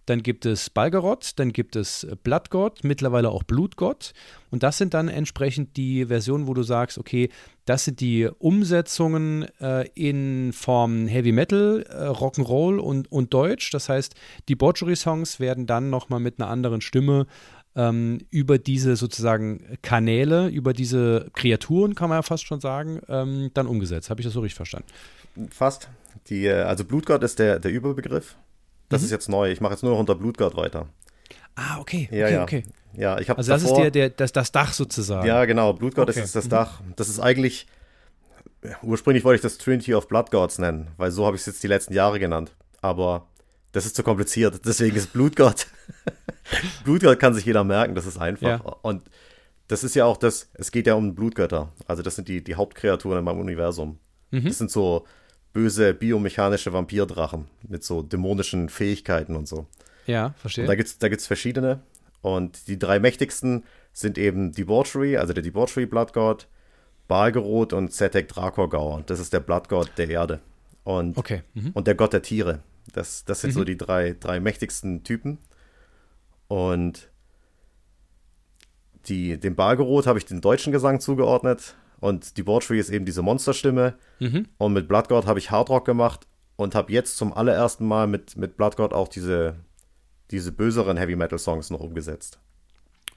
[0.07, 4.13] dann gibt es Balgarot, dann gibt es Bloodgott, mittlerweile auch Blutgott.
[4.51, 7.29] Und das sind dann entsprechend die Versionen, wo du sagst, okay,
[7.67, 13.71] das sind die Umsetzungen äh, in Form Heavy Metal, äh, Rock'n'Roll und, und Deutsch.
[13.73, 14.15] Das heißt,
[14.49, 17.27] die Botchery-Songs werden dann nochmal mit einer anderen Stimme
[17.75, 23.51] ähm, über diese sozusagen Kanäle, über diese Kreaturen, kann man ja fast schon sagen, ähm,
[23.53, 24.11] dann umgesetzt.
[24.11, 24.89] Habe ich das so richtig verstanden?
[25.51, 25.91] Fast.
[26.29, 28.37] Die, äh, also Blutgott ist der, der Überbegriff.
[28.89, 29.51] Das ist jetzt neu.
[29.51, 30.89] Ich mache jetzt nur noch unter Blutgott weiter.
[31.57, 32.43] Ah, okay, okay, Ja, ja.
[32.43, 32.63] okay.
[32.95, 35.27] Ja, ich habe Also das ist der, der, das, das Dach sozusagen.
[35.27, 35.73] Ja, genau.
[35.75, 36.23] Blutgott Okay.
[36.23, 36.81] ist das Dach.
[36.97, 37.67] Das ist eigentlich.
[38.83, 41.63] Ursprünglich wollte ich das Trinity of Blood Gods nennen, weil so habe ich es jetzt
[41.63, 42.53] die letzten Jahre genannt.
[42.81, 43.27] Aber
[43.73, 44.61] das ist zu kompliziert.
[44.65, 45.67] Deswegen ist Blutgott.
[46.85, 48.47] Blutgott kann sich jeder merken, das ist einfach.
[48.65, 48.77] Ja.
[48.83, 49.03] Und
[49.69, 51.73] das ist ja auch das, es geht ja um Blutgötter.
[51.87, 53.99] Also das sind die, die Hauptkreaturen in meinem Universum.
[54.31, 54.45] Mhm.
[54.45, 55.07] Das sind so
[55.53, 59.67] böse biomechanische Vampirdrachen mit so dämonischen Fähigkeiten und so.
[60.07, 60.67] Ja, Und verstehe.
[60.67, 61.81] da gibt es da gibt's verschiedene.
[62.23, 66.49] Und die drei mächtigsten sind eben Debauchery, also der Debauchery Blood God,
[67.09, 70.41] Balgerot und Zetek Drakor Das ist der Blood God der Erde.
[70.85, 71.43] Und, Okay.
[71.55, 71.71] Mhm.
[71.73, 72.61] und der Gott der Tiere.
[72.93, 75.39] Das, das sind so die drei, drei mächtigsten Typen.
[76.49, 77.11] Und
[79.07, 81.75] die, dem Balgerot habe ich den deutschen Gesang zugeordnet.
[82.01, 83.95] Und Debauchery ist eben diese Monsterstimme.
[84.21, 84.47] Mhm.
[84.59, 88.37] Und mit Blood God habe ich Hardrock gemacht und habe jetzt zum allerersten Mal mit,
[88.37, 89.57] mit Blood God auch diese,
[90.31, 92.39] diese böseren Heavy Metal Songs noch umgesetzt.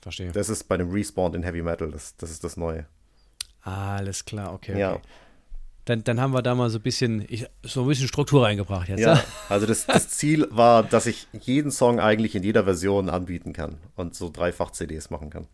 [0.01, 0.31] Verstehe.
[0.31, 2.85] Das ist bei dem Respawn in Heavy Metal, das, das ist das Neue.
[3.61, 4.71] Alles klar, okay.
[4.71, 4.79] okay.
[4.79, 4.99] Ja.
[5.85, 8.89] Dann, dann haben wir da mal so ein bisschen, ich, so ein bisschen Struktur reingebracht
[8.89, 8.99] jetzt.
[8.99, 13.53] Ja, also das, das Ziel war, dass ich jeden Song eigentlich in jeder Version anbieten
[13.53, 15.47] kann und so dreifach CDs machen kann.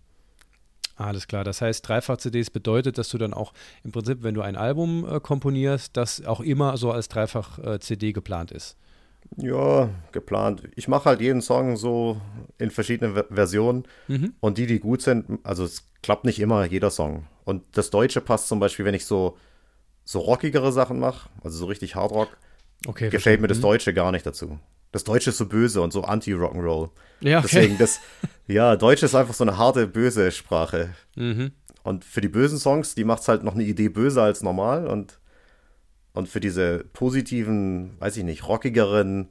[0.97, 1.43] Alles klar.
[1.43, 5.19] Das heißt, Dreifach-CDs bedeutet, dass du dann auch im Prinzip, wenn du ein Album äh,
[5.19, 8.77] komponierst, das auch immer so als Dreifach-CD geplant ist.
[9.37, 10.63] Ja, geplant.
[10.75, 12.19] Ich mache halt jeden Song so
[12.57, 14.33] in verschiedenen Ver- Versionen Mhm.
[14.39, 17.25] und die, die gut sind, also es klappt nicht immer jeder Song.
[17.43, 19.37] Und das Deutsche passt zum Beispiel, wenn ich so,
[20.03, 22.37] so rockigere Sachen mache, also so richtig Hardrock,
[22.87, 23.09] Okay.
[23.09, 23.71] gefällt mir das verstehe.
[23.73, 24.59] Deutsche gar nicht dazu.
[24.91, 26.89] Das Deutsche ist so böse und so anti-Rock'n'Roll.
[27.21, 27.27] Mhm.
[27.27, 27.47] Ja, okay.
[27.51, 27.99] Deswegen, das,
[28.47, 30.89] ja, Deutsch ist einfach so eine harte, böse Sprache.
[31.15, 31.51] Mhm.
[31.83, 34.87] Und für die bösen Songs, die macht es halt noch eine Idee böser als normal.
[34.87, 35.19] Und,
[36.15, 39.29] und für diese positiven, weiß ich nicht, rockigeren,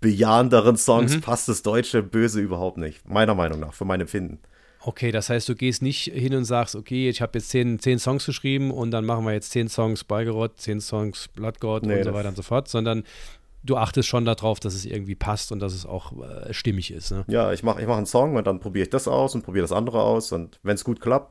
[0.00, 1.20] lebensbejahenderen Songs Mhm.
[1.20, 3.08] passt das Deutsche böse überhaupt nicht.
[3.08, 4.38] Meiner Meinung nach, für mein Empfinden.
[4.82, 7.98] Okay, das heißt, du gehst nicht hin und sagst, okay, ich habe jetzt zehn, zehn
[7.98, 12.04] Songs geschrieben und dann machen wir jetzt zehn Songs Balgerot, zehn Songs Bloodgod Nee, und
[12.04, 13.04] so weiter und so fort, sondern
[13.62, 17.10] du achtest schon darauf, dass es irgendwie passt und dass es auch äh, stimmig ist.
[17.12, 17.24] Ne?
[17.28, 19.64] Ja, ich mache ich mach einen Song und dann probiere ich das aus und probiere
[19.64, 20.32] das andere aus.
[20.32, 21.30] Und wenn es gut klappt,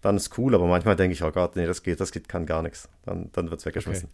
[0.00, 0.54] dann ist cool.
[0.54, 2.88] Aber manchmal denke ich, oh Gott, nee, das geht, das geht, kann gar nichts.
[3.04, 4.08] Dann, dann wird es weggeschmissen.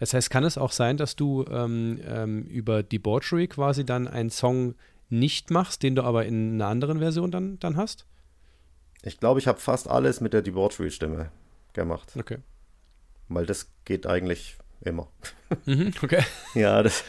[0.00, 4.30] Das heißt, kann es auch sein, dass du ähm, ähm, über Debauchery quasi dann einen
[4.30, 4.74] Song
[5.08, 8.06] nicht machst, den du aber in einer anderen Version dann, dann hast?
[9.02, 11.30] Ich glaube, ich habe fast alles mit der Debauchery-Stimme
[11.74, 12.12] gemacht.
[12.18, 12.38] Okay.
[13.28, 15.08] Weil das geht eigentlich immer.
[15.66, 16.22] Mhm, okay.
[16.54, 17.04] Ja, das,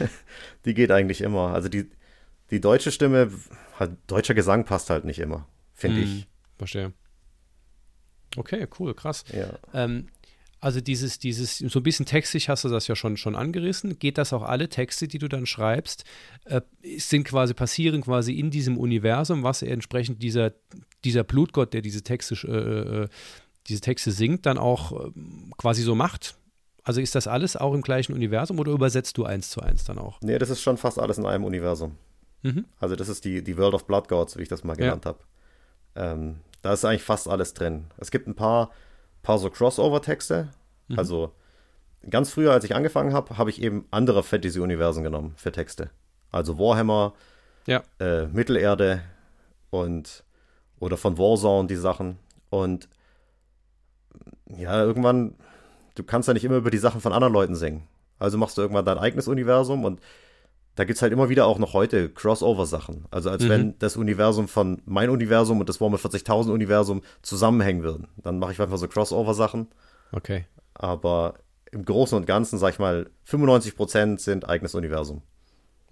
[0.66, 1.54] die geht eigentlich immer.
[1.54, 1.90] Also die,
[2.52, 3.32] die deutsche Stimme,
[3.80, 6.28] halt, deutscher Gesang passt halt nicht immer, finde Hm, ich.
[6.58, 6.94] Verstehe.
[8.38, 9.24] Okay, cool, krass.
[9.34, 9.50] Ja.
[9.74, 10.08] Ähm,
[10.66, 14.00] also dieses, dieses, so ein bisschen textig hast du das ja schon, schon angerissen.
[14.00, 16.06] Geht das auch alle Texte, die du dann schreibst,
[16.46, 16.62] äh,
[16.98, 20.54] sind quasi, passieren quasi in diesem Universum, was entsprechend dieser,
[21.04, 23.08] dieser Blutgott, der diese Texte, äh, äh,
[23.68, 26.36] diese Texte singt, dann auch ähm, quasi so macht?
[26.84, 29.98] Also ist das alles auch im gleichen Universum oder übersetzt du eins zu eins dann
[29.98, 30.20] auch?
[30.22, 31.98] Nee, das ist schon fast alles in einem Universum.
[32.44, 32.66] Mhm.
[32.80, 35.20] Also das ist die, die World of Blood Gods, wie ich das mal genannt habe.
[35.96, 37.86] Ähm, da ist eigentlich fast alles drin.
[37.98, 38.72] Es gibt ein paar,
[39.22, 40.50] paar so Crossover-Texte.
[40.88, 40.98] Mhm.
[40.98, 41.32] Also
[42.10, 45.92] ganz früher, als ich angefangen habe, habe ich eben andere Fantasy-Universen genommen für Texte.
[46.32, 47.14] Also Warhammer,
[47.68, 47.84] Ja.
[48.00, 49.04] äh, Mittelerde
[49.70, 50.24] und
[50.80, 52.18] oder von Warzone die Sachen.
[52.50, 52.90] Und
[54.58, 55.36] ja, irgendwann,
[55.94, 57.88] du kannst ja nicht immer über die Sachen von anderen Leuten singen.
[58.18, 60.00] Also machst du irgendwann dein eigenes Universum und
[60.76, 63.06] da gibt es halt immer wieder auch noch heute Crossover-Sachen.
[63.12, 63.50] Also als Mhm.
[63.50, 68.08] wenn das Universum von mein Universum und das Warhammer 40.000 Universum zusammenhängen würden.
[68.18, 69.68] Dann mache ich einfach so Crossover-Sachen.
[70.12, 70.46] Okay.
[70.74, 71.36] Aber
[71.72, 75.22] im Großen und Ganzen, sag ich mal, 95% sind eigenes Universum.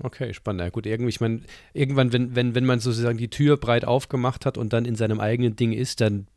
[0.02, 0.62] Okay, spannend.
[0.62, 1.42] Ja, gut, irgendwie, ich meine,
[1.74, 5.20] irgendwann, wenn, wenn, wenn man sozusagen die Tür breit aufgemacht hat und dann in seinem
[5.20, 6.28] eigenen Ding ist, dann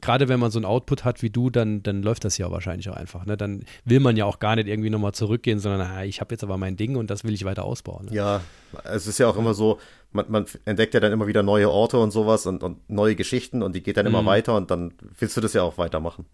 [0.00, 2.88] gerade wenn man so einen Output hat wie du, dann, dann läuft das ja wahrscheinlich
[2.88, 3.26] auch einfach.
[3.26, 3.36] Ne?
[3.36, 6.42] Dann will man ja auch gar nicht irgendwie nochmal zurückgehen, sondern ah, ich habe jetzt
[6.42, 8.06] aber mein Ding und das will ich weiter ausbauen.
[8.06, 8.14] Ne?
[8.14, 8.40] Ja,
[8.84, 9.78] es ist ja auch immer so,
[10.12, 13.62] man, man entdeckt ja dann immer wieder neue Orte und sowas und, und neue Geschichten
[13.62, 14.26] und die geht dann immer Mhm.
[14.26, 16.24] weiter und dann willst du das ja auch weitermachen.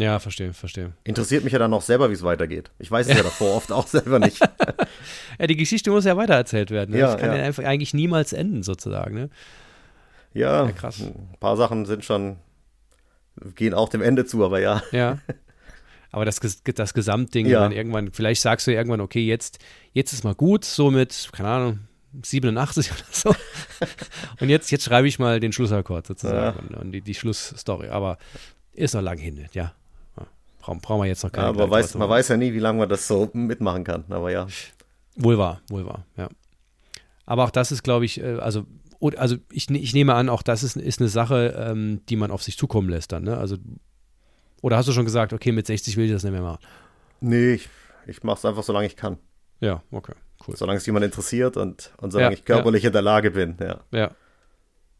[0.00, 0.92] Ja, verstehe, verstehe.
[1.02, 2.70] Interessiert mich ja dann auch selber, wie es weitergeht.
[2.78, 4.38] Ich weiß es ja davor oft auch selber nicht.
[5.40, 6.92] Ja, die Geschichte muss ja weitererzählt werden.
[6.92, 6.98] Ne?
[7.00, 7.38] Ja, das kann ja.
[7.38, 7.42] ja.
[7.44, 9.14] einfach eigentlich niemals enden, sozusagen.
[9.14, 9.30] Ne?
[10.34, 11.00] Ja, Ja, krass.
[11.00, 12.36] ein paar Sachen sind schon,
[13.54, 14.82] gehen auch dem Ende zu, aber ja.
[14.92, 15.18] Ja.
[16.10, 17.62] Aber das, das Gesamtding, Ja.
[17.64, 19.58] wenn irgendwann, vielleicht sagst du irgendwann, okay, jetzt,
[19.92, 21.80] jetzt ist mal gut, so mit, keine Ahnung,
[22.22, 23.34] 87 oder so.
[24.40, 27.88] Und jetzt, jetzt schreibe ich mal den Schlussakkord sozusagen und, und die, die Schlussstory.
[27.88, 28.16] Aber
[28.72, 29.74] ist noch lang hin, ja.
[30.16, 30.26] Ja.
[30.60, 32.78] Brauchen, brauchen wir jetzt noch keine Ja, aber weiß, man weiß ja nie, wie lange
[32.78, 34.04] man das so mitmachen kann.
[34.08, 34.46] Aber ja.
[35.16, 36.28] Wohl wahr, wohl wahr, ja.
[37.26, 38.64] Aber auch das ist, glaube ich, äh, also,
[38.98, 42.16] und- also ich, ne- ich nehme an, auch das ist, ist eine Sache, ähm, die
[42.16, 43.36] man auf sich zukommen lässt dann, ne?
[43.38, 43.56] Also,
[44.60, 46.60] oder hast du schon gesagt, okay, mit 60 will ich das nicht mehr machen?
[47.20, 47.68] Nee, ich,
[48.06, 49.18] ich mache es einfach, solange ich kann.
[49.60, 50.14] Ja, okay,
[50.46, 50.56] cool.
[50.56, 53.56] Solange es jemand interessiert und, und solange Ja, ich körperlich in der Lage bin.
[53.60, 54.10] Ja, Ja,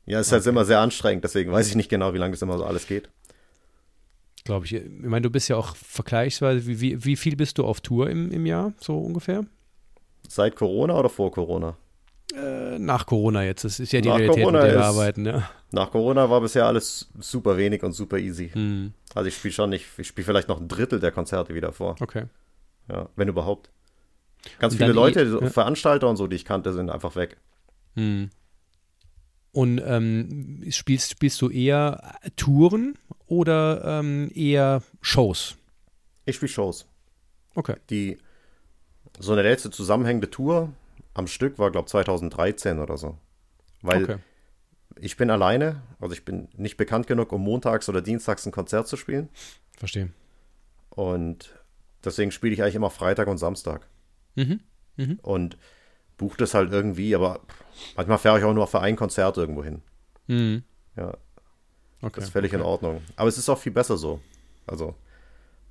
[0.07, 2.43] ja es ist halt immer sehr anstrengend, deswegen weiß ich nicht genau, wie lange das
[2.43, 3.09] immer so alles geht.
[4.45, 4.75] glaube ich.
[4.75, 8.09] Ich meine, du bist ja auch vergleichsweise, wie, wie, wie viel bist du auf Tour
[8.11, 9.45] im, im Jahr, so ungefähr?
[10.29, 11.77] Seit Corona oder vor Corona?
[12.35, 14.87] Äh, nach Corona jetzt, das ist ja die Nach Realität, Corona mit der wir ist-
[14.87, 15.51] arbeiten, ja.
[15.71, 18.51] Nach Corona war bisher alles super wenig und super easy.
[18.51, 21.73] Hm, Also ich spiele schon nicht, ich spiele vielleicht noch ein Drittel der Konzerte wieder
[21.73, 21.97] vor.
[22.01, 22.25] okay.
[22.91, 23.71] Ja, wenn überhaupt.
[24.61, 25.51] Ganz Und viele Leute, so ja.
[25.51, 27.37] Veranstalter und so, die ich kannte, sind einfach weg.
[27.97, 28.31] Hm.
[29.53, 32.95] Und ähm, spielst, spielst du eher Touren
[33.27, 35.57] oder ähm, eher Shows?
[36.25, 36.87] Ich spiele Shows.
[37.55, 37.77] Okay.
[37.91, 38.19] Die
[39.19, 40.71] so eine letzte zusammenhängende Tour
[41.19, 43.19] am Stück war, glaube 2013 oder so.
[43.83, 44.17] Weil okay.
[45.01, 48.87] ich bin alleine, also ich bin nicht bekannt genug, um montags oder dienstags ein Konzert
[48.87, 49.29] zu spielen.
[49.77, 50.11] Verstehe.
[50.91, 51.55] Und
[52.05, 53.89] deswegen spiele ich eigentlich immer Freitag und Samstag.
[54.37, 54.61] Mhm.
[55.23, 55.59] Und
[56.17, 57.41] buche das halt irgendwie, aber
[57.97, 59.83] manchmal fahre ich auch nur für ein Konzert irgendwo hin.
[60.27, 60.63] Mhm.
[60.97, 61.17] Ja,
[62.01, 62.13] Okay.
[62.17, 63.03] das ist völlig in Ordnung.
[63.17, 64.21] Aber es ist auch viel besser so.
[64.67, 64.95] Also,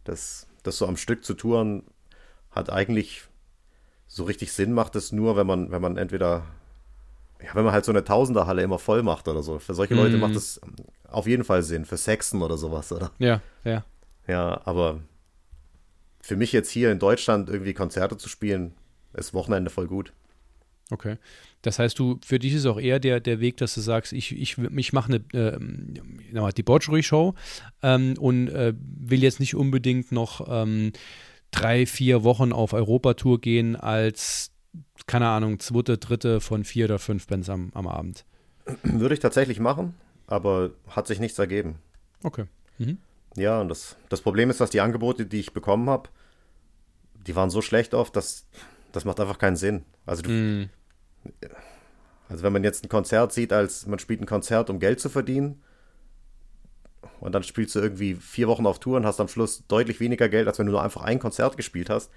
[0.03, 1.83] das, das so am Stück zu touren,
[2.51, 3.23] hat eigentlich
[4.07, 6.45] so richtig Sinn macht es nur, wenn man, wenn man entweder,
[7.43, 9.59] ja, wenn man halt so eine Tausenderhalle immer voll macht oder so.
[9.59, 10.21] Für solche Leute Mhm.
[10.21, 10.59] macht es
[11.07, 11.85] auf jeden Fall Sinn.
[11.85, 13.11] Für Sexen oder sowas, oder?
[13.19, 13.85] Ja, ja.
[14.27, 14.99] Ja, aber
[16.21, 18.73] für mich jetzt hier in Deutschland irgendwie Konzerte zu spielen,
[19.13, 20.11] ist Wochenende voll gut.
[20.89, 21.17] Okay.
[21.63, 24.31] Das heißt, du, für dich ist auch eher der, der Weg, dass du sagst, ich,
[24.37, 25.93] ich, ich mache eine ähm,
[26.33, 27.33] eine Debauchery-Show
[27.83, 30.93] ähm, und äh, will jetzt nicht unbedingt noch ähm,
[31.59, 34.51] drei, vier Wochen auf Europatour gehen als,
[35.07, 38.25] keine Ahnung, zweite, dritte von vier oder fünf Bands am, am Abend.
[38.83, 39.93] Würde ich tatsächlich machen,
[40.27, 41.75] aber hat sich nichts ergeben.
[42.23, 42.45] Okay.
[42.77, 42.97] Mhm.
[43.35, 46.09] Ja, und das, das Problem ist, dass die Angebote, die ich bekommen habe,
[47.25, 48.45] die waren so schlecht oft, dass
[48.91, 49.83] das macht einfach keinen Sinn.
[50.05, 50.69] Also, du, Mhm.
[52.29, 55.09] also wenn man jetzt ein Konzert sieht, als man spielt ein Konzert, um Geld zu
[55.09, 55.61] verdienen,
[57.19, 60.29] und dann spielst du irgendwie vier Wochen auf Tour und hast am Schluss deutlich weniger
[60.29, 62.11] Geld, als wenn du nur einfach ein Konzert gespielt hast,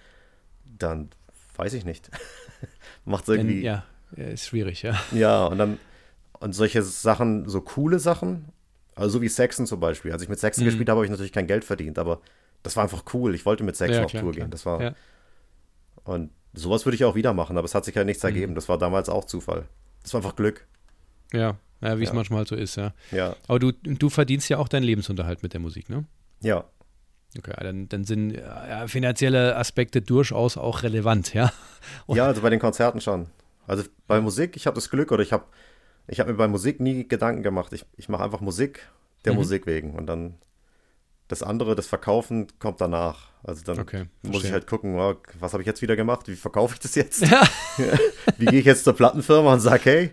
[0.79, 1.11] dann
[1.57, 2.11] weiß ich nicht.
[3.05, 3.63] Macht es irgendwie.
[3.63, 3.85] Ja,
[4.17, 4.99] ist schwierig, ja.
[5.13, 5.79] Ja, und dann,
[6.41, 8.47] und solche Sachen, so coole Sachen,
[8.95, 10.13] also so wie Sexen zum Beispiel.
[10.13, 10.67] Als ich mit Sexen Mhm.
[10.67, 12.21] gespielt habe, habe ich natürlich kein Geld verdient, aber
[12.63, 13.35] das war einfach cool.
[13.35, 14.45] Ich wollte mit Sexen ja, auf klar, Tour klar.
[14.47, 14.51] gehen.
[14.51, 14.95] Das war, Ja.
[16.05, 18.29] und sowas würde ich auch wieder machen, aber es hat sich halt nichts Mhm.
[18.29, 18.55] ergeben.
[18.55, 19.67] Das war damals auch Zufall.
[20.03, 20.67] Das war einfach Glück.
[21.33, 22.15] Ja, ja wie es Ja.
[22.15, 22.93] manchmal so ist, ja.
[23.11, 26.05] Ja, Aber du, du verdienst ja auch deinen Lebensunterhalt mit der Musik, ne?
[26.41, 26.65] ja.
[27.39, 31.53] Okay, dann, dann sind ja, finanzielle Aspekte durchaus auch relevant, ja.
[32.07, 33.27] Und- Ja, also bei den Konzerten schon.
[33.69, 35.45] Also bei Musik, ich habe das Glück oder ich habe
[36.09, 37.73] ich hab mir bei Musik nie Gedanken gemacht.
[37.73, 38.89] Ich, ich mache einfach Musik
[39.25, 39.39] der Mhm.
[39.39, 40.35] Musik wegen und dann
[41.29, 43.29] das andere, das Verkaufen, kommt danach.
[43.45, 46.27] Also dann Okay, muss ich halt gucken, oh, was habe ich jetzt wieder gemacht?
[46.27, 47.23] Wie verkaufe ich das jetzt?
[47.31, 47.43] Ja.
[48.39, 50.11] Wie gehe ich jetzt zur Plattenfirma und sage, hey,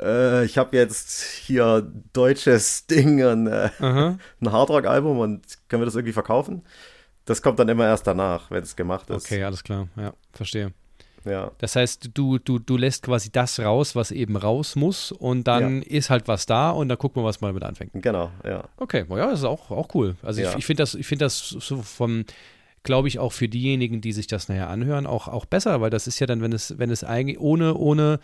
[0.00, 4.18] äh, ich habe jetzt hier deutsches Ding, und, äh, ein
[4.52, 6.62] Hardrock-Album und können wir das irgendwie verkaufen?
[7.24, 9.24] Das kommt dann immer erst danach, wenn es gemacht ist.
[9.26, 9.88] Okay, alles klar.
[9.96, 10.72] Ja, verstehe.
[11.24, 11.50] Ja.
[11.58, 15.82] Das heißt, du, du, du lässt quasi das raus, was eben raus muss und dann
[15.82, 15.88] Ja.
[15.88, 17.90] ist halt was da und dann gucken wir, was mal mit anfängt.
[17.94, 18.62] Genau, ja.
[18.76, 20.14] Okay, ja, das ist auch, auch cool.
[20.22, 20.50] Also Ja.
[20.52, 22.24] ich, ich finde das, ich finde das so vom,
[22.84, 26.06] glaube ich, auch für diejenigen, die sich das nachher anhören, auch, auch besser, weil das
[26.06, 28.20] ist ja dann, wenn es, wenn es eigentlich ohne, ohne,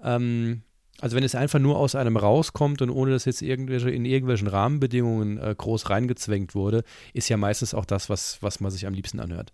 [0.00, 0.62] ähm,
[1.04, 4.48] also wenn es einfach nur aus einem rauskommt und ohne dass jetzt irgendwelche in irgendwelchen
[4.48, 6.82] Rahmenbedingungen äh, groß reingezwängt wurde,
[7.12, 9.52] ist ja meistens auch das, was, was man sich am liebsten anhört.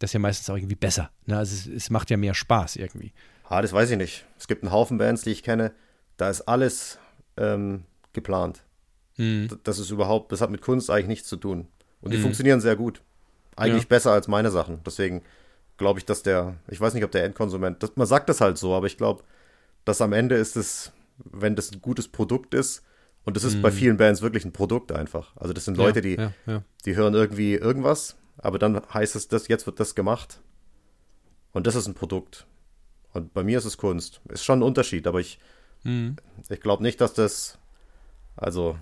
[0.00, 1.10] Das ist ja meistens auch irgendwie besser.
[1.26, 1.38] Ne?
[1.38, 3.12] Also es, es macht ja mehr Spaß irgendwie.
[3.48, 4.26] Ah, das weiß ich nicht.
[4.38, 5.72] Es gibt einen Haufen Bands, die ich kenne,
[6.16, 6.98] da ist alles
[7.36, 8.64] ähm, geplant.
[9.16, 9.48] Hm.
[9.50, 11.68] D- Das ist überhaupt, das hat mit Kunst eigentlich nichts zu tun.
[12.00, 12.22] Und die Mhm.
[12.22, 13.02] funktionieren sehr gut.
[13.56, 13.88] Eigentlich Ja.
[13.88, 14.80] besser als meine Sachen.
[14.84, 15.22] Deswegen
[15.76, 18.58] glaube ich, dass der, ich weiß nicht, ob der Endkonsument, das, man sagt das halt
[18.58, 19.22] so, aber ich glaube,
[19.88, 22.82] dass am Ende ist es, wenn das ein gutes Produkt ist,
[23.24, 25.36] und das ist bei vielen Bands wirklich ein Produkt einfach.
[25.36, 26.22] Also das sind Leute, die, Mhm.
[26.22, 26.62] ja, ja.
[26.86, 30.40] die hören irgendwie irgendwas, aber dann heißt es, dass jetzt wird das gemacht.
[31.52, 32.46] Und das ist ein Produkt.
[33.12, 34.22] Und bei mir ist es Kunst.
[34.28, 35.38] Ist schon ein Unterschied, aber ich,
[35.84, 36.16] Mhm.
[36.48, 37.58] ich glaube nicht, dass das,
[38.36, 38.78] also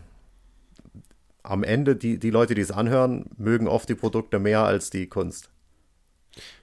[1.42, 5.08] am Ende, die, die Leute, die es anhören, mögen oft die Produkte mehr als die
[5.08, 5.50] Kunst.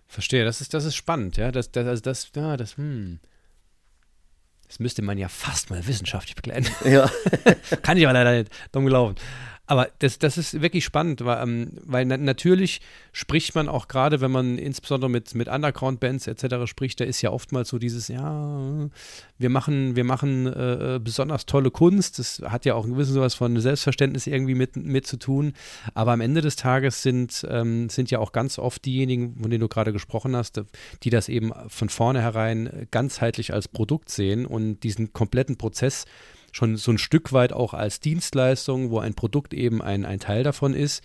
[0.07, 1.51] Verstehe, das ist, das ist spannend, ja.
[1.51, 3.19] Das, das, also das, ja, das, hm.
[4.73, 6.65] Das müsste man ja fast mal wissenschaftlich begleiten.
[6.83, 7.07] Ja.
[7.83, 8.51] Kann ich aber leider nicht.
[8.71, 9.13] Dumm gelaufen.
[9.73, 12.79] Aber das, das ist wirklich spannend, weil, ähm, weil na natürlich
[13.11, 16.67] spricht man auch gerade, wenn man insbesondere mit, mit Underground-Bands etc.
[16.69, 18.87] spricht, da ist ja oftmals so dieses, ja,
[19.39, 22.19] wir machen, wir machen äh, besonders tolle Kunst.
[22.19, 25.53] Das hat ja auch ein gewisses sowas von Selbstverständnis irgendwie mit, mit zu tun.
[25.95, 29.61] Aber am Ende des Tages sind, ähm, sind ja auch ganz oft diejenigen, von denen
[29.61, 30.61] du gerade gesprochen hast,
[31.01, 36.05] die das eben von vornherein ganzheitlich als Produkt sehen und diesen kompletten Prozess
[36.53, 40.43] schon so ein Stück weit auch als Dienstleistung, wo ein Produkt eben ein, ein Teil
[40.43, 41.03] davon ist,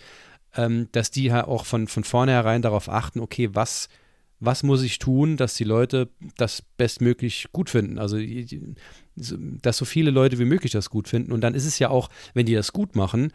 [0.55, 3.89] ähm, dass die ja auch von, von vornherein darauf achten, okay, was,
[4.39, 7.99] was muss ich tun, dass die Leute das bestmöglich gut finden.
[7.99, 8.17] Also,
[9.15, 11.31] dass so viele Leute wie möglich das gut finden.
[11.31, 13.33] Und dann ist es ja auch, wenn die das gut machen,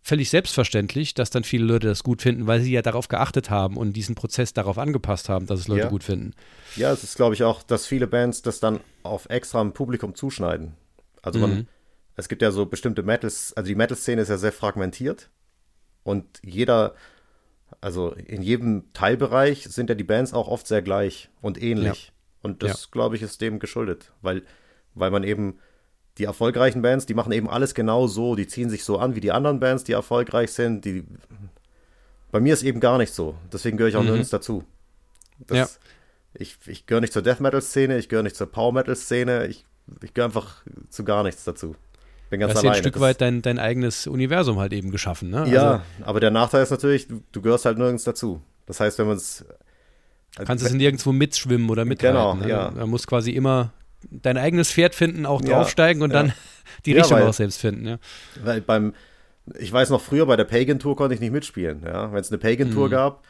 [0.00, 3.76] völlig selbstverständlich, dass dann viele Leute das gut finden, weil sie ja darauf geachtet haben
[3.76, 5.88] und diesen Prozess darauf angepasst haben, dass es Leute Ja.
[5.88, 6.32] gut finden.
[6.76, 10.14] Ja, es ist, glaube ich, auch, dass viele Bands das dann auf extra im Publikum
[10.14, 10.74] zuschneiden.
[11.22, 11.66] Also man, Mhm.
[12.16, 15.30] es gibt ja so bestimmte Metals, also die Metal-Szene ist ja sehr fragmentiert
[16.04, 16.94] und jeder,
[17.80, 22.12] also in jedem Teilbereich sind ja die Bands auch oft sehr gleich und ähnlich.
[22.42, 24.42] Und das, glaube ich, ist dem geschuldet, weil,
[24.94, 25.58] weil man eben
[26.18, 29.20] die erfolgreichen Bands, die machen eben alles genau so, die ziehen sich so an wie
[29.20, 30.84] die anderen Bands, die erfolgreich sind.
[30.84, 31.04] Die,
[32.30, 33.36] bei mir ist eben gar nicht so.
[33.52, 34.08] Deswegen gehöre ich auch Mhm.
[34.08, 34.64] nirgends dazu.
[35.38, 35.68] Das, Ja.
[36.34, 39.64] Ich, ich gehöre nicht zur Death Metal-Szene, ich gehöre nicht zur Power Metal-Szene, ich,
[40.02, 41.74] ich gehöre einfach zu gar nichts dazu.
[42.30, 42.78] Bin ganz Du hast ja alleine.
[42.80, 45.30] ein Stück Das- weit dein, dein eigenes Universum halt eben geschaffen.
[45.30, 45.48] Ne?
[45.50, 48.42] ja, aber der Nachteil ist natürlich, du, du gehörst halt nirgends dazu.
[48.66, 49.44] Das heißt, wenn man es.
[50.36, 52.40] Also, kannst es nirgendwo mitschwimmen oder Genau, mithalten.
[52.40, 52.48] ne?
[52.48, 52.70] ja.
[52.70, 53.72] Man muss quasi immer
[54.10, 56.22] dein eigenes Pferd finden, auch Ja, draufsteigen und ja.
[56.22, 56.32] dann
[56.86, 57.86] die Ja, Richtung weil- auch selbst finden.
[57.86, 57.98] Ja.
[58.44, 58.92] Weil beim,
[59.58, 61.82] ich weiß noch früher bei der Pagan Tour konnte ich nicht mitspielen.
[61.84, 62.12] Ja?
[62.12, 62.74] Wenn es eine Pagan Mhm.
[62.74, 63.24] Tour gab,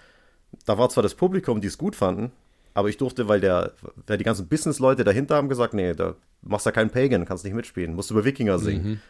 [0.67, 2.33] da war zwar das Publikum, die es gut fanden,
[2.75, 3.73] aber ich durfte, weil der,
[4.07, 7.45] weil die ganzen Business-Leute dahinter haben gesagt, nee, da machst du ja keinen Pagan, kannst
[7.45, 9.01] nicht mitspielen, musst über Wikinger singen.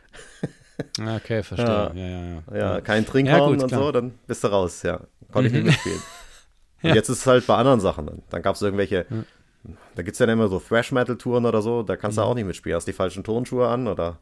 [1.00, 1.66] Ah, Okay, verstehe.
[1.66, 1.92] Ja.
[1.94, 2.56] Ja, ja, ja.
[2.74, 3.82] Ja, kein Trinkhorn gut, und klar.
[3.82, 5.00] so, dann bist du raus, ja.
[5.32, 5.98] Konnte ich nicht mitspielen.
[6.80, 6.90] Ja.
[6.90, 8.06] Und jetzt ist es halt bei anderen Sachen.
[8.06, 9.04] Dann, dann gab es irgendwelche,
[9.96, 12.26] da gibt es ja dann immer so Thrash-Metal-Touren oder so, da kannst du Mhm.
[12.28, 12.76] auch nicht mitspielen.
[12.76, 14.20] Hast die falschen Turnschuhe an oder.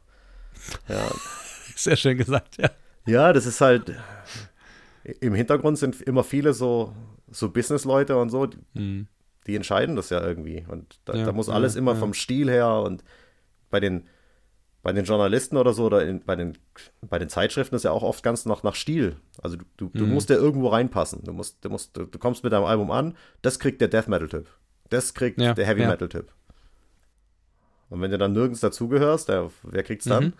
[0.89, 1.07] Ja,
[1.75, 2.71] Sehr schön gesagt, ja.
[3.05, 3.93] Ja, das ist halt.
[5.21, 6.93] Im Hintergrund sind immer viele so,
[7.29, 9.07] so Business-Leute und so, die, Mhm.
[9.47, 10.65] Die entscheiden das ja irgendwie.
[10.67, 11.97] Und da, Ja, da muss alles ja, immer ja.
[11.99, 13.03] vom Stil her und
[13.69, 14.07] bei den,
[14.83, 16.57] bei den Journalisten oder so oder in, bei, den,
[17.01, 19.17] bei den Zeitschriften ist ja auch oft ganz nach, nach Stil.
[19.41, 20.13] Also du, du, du Mhm.
[20.13, 21.23] musst ja irgendwo reinpassen.
[21.23, 24.07] Du, musst, du, musst, du, du kommst mit deinem Album an, das kriegt der Death
[24.07, 24.47] Metal-Typ.
[24.89, 25.85] Das kriegt der Heavy.
[25.85, 26.31] Metal-Typ.
[27.89, 30.25] Und wenn du dann nirgends dazugehörst, wer kriegt's dann?
[30.25, 30.33] Mhm.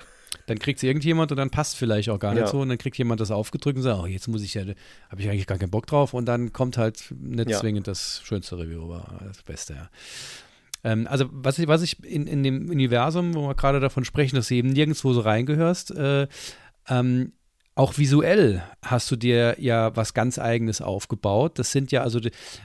[0.45, 2.47] Dann kriegt es irgendjemand und dann passt vielleicht auch gar nicht Ja.
[2.47, 4.63] so und dann kriegt jemand das aufgedrückt und sagt, oh, jetzt muss ich ja,
[5.09, 7.59] habe ich eigentlich gar keinen Bock drauf und dann kommt halt nicht Ja.
[7.59, 9.89] zwingend das schönste Review, aber das Beste, ja.
[10.83, 14.35] Ähm, also was ich, was ich in, in dem Universum, wo wir gerade davon sprechen,
[14.35, 16.27] dass du eben nirgendwo so reingehörst, äh,
[16.89, 17.33] ähm,
[17.77, 21.59] auch visuell hast du dir ja was ganz Eigenes aufgebaut.
[21.59, 22.19] Das sind ja, also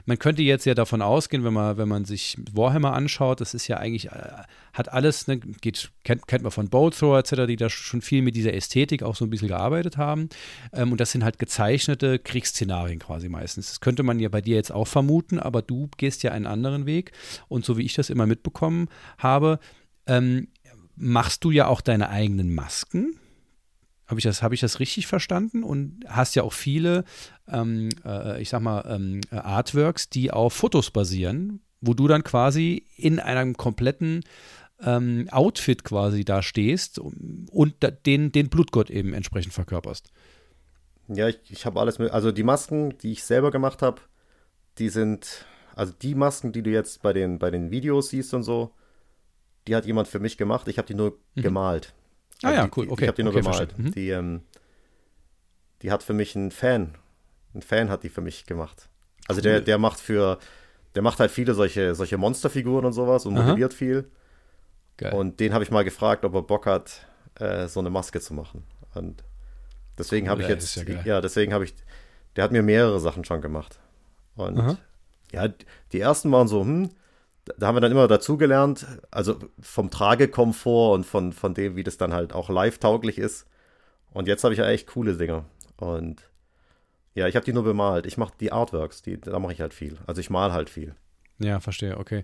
[0.05, 3.67] man könnte jetzt ja davon ausgehen, wenn man, wenn man sich Warhammer anschaut, das ist
[3.67, 4.31] ja eigentlich, äh,
[4.73, 8.35] hat alles, ne, geht, kennt, kennt man von Bowthrower etc., die da schon viel mit
[8.35, 10.29] dieser Ästhetik auch so ein bisschen gearbeitet haben.
[10.73, 13.67] Ähm, und das sind halt gezeichnete Kriegsszenarien quasi meistens.
[13.67, 16.87] Das könnte man ja bei dir jetzt auch vermuten, aber du gehst ja einen anderen
[16.87, 17.11] Weg.
[17.47, 18.89] Und so wie ich das immer mitbekommen
[19.19, 19.59] habe,
[20.07, 20.47] ähm,
[20.95, 23.19] machst du ja auch deine eigenen Masken.
[24.07, 25.63] Habe ich, das, hab ich das richtig verstanden?
[25.63, 27.05] Und hast ja auch viele,
[27.47, 32.85] ähm, äh, ich sag mal, ähm, Artworks, die auf Fotos basieren, wo du dann quasi
[32.97, 34.23] in einem kompletten
[34.81, 40.11] ähm, Outfit quasi da stehst und den, den Blutgott eben entsprechend verkörperst.
[41.07, 42.11] Ja, ich, ich habe alles mit.
[42.11, 44.01] Also die Masken, die ich selber gemacht habe,
[44.77, 45.45] die sind,
[45.75, 48.71] also die Masken, die du jetzt bei den, bei den Videos siehst und so,
[49.67, 50.67] die hat jemand für mich gemacht.
[50.67, 51.41] Ich habe die nur mhm.
[51.41, 51.93] gemalt.
[52.43, 52.89] Ah ja, cool.
[52.89, 53.03] Okay.
[53.03, 53.77] Ich habe die nur okay, gemalt.
[53.77, 53.91] Mhm.
[53.91, 54.41] Die, ähm,
[55.81, 56.95] die hat für mich ein Fan.
[57.53, 58.89] Ein Fan hat die für mich gemacht.
[59.27, 59.43] Also cool.
[59.43, 60.39] der, der macht für,
[60.95, 63.77] der macht halt viele solche, solche Monsterfiguren und sowas und motiviert Aha.
[63.77, 64.11] viel.
[64.97, 65.13] Geil.
[65.13, 67.05] Und den habe ich mal gefragt, ob er Bock hat,
[67.39, 68.63] äh, so eine Maske zu machen.
[68.93, 69.23] Und
[69.97, 71.73] deswegen habe ich jetzt, ja, ja, deswegen habe ich,
[72.35, 73.79] der hat mir mehrere Sachen schon gemacht.
[74.35, 74.77] Und Aha.
[75.31, 75.47] ja,
[75.91, 76.89] die ersten waren so, hm,
[77.45, 81.97] da haben wir dann immer dazugelernt, also vom Tragekomfort und von, von dem, wie das
[81.97, 83.47] dann halt auch live-tauglich ist.
[84.11, 85.45] Und jetzt habe ich ja echt coole Dinge.
[85.77, 86.21] Und
[87.15, 88.05] ja, ich habe die nur bemalt.
[88.05, 89.97] Ich mache die Artworks, die, da mache ich halt viel.
[90.07, 90.95] Also ich mal halt viel.
[91.39, 92.23] Ja, verstehe, okay.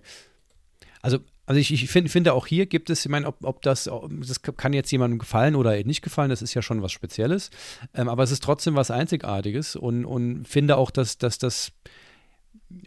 [1.02, 3.90] Also, also ich, ich find, finde auch hier gibt es, ich meine, ob, ob das,
[4.10, 7.50] das kann jetzt jemandem gefallen oder nicht gefallen, das ist ja schon was Spezielles.
[7.94, 11.72] Ähm, aber es ist trotzdem was Einzigartiges und, und finde auch, dass, dass das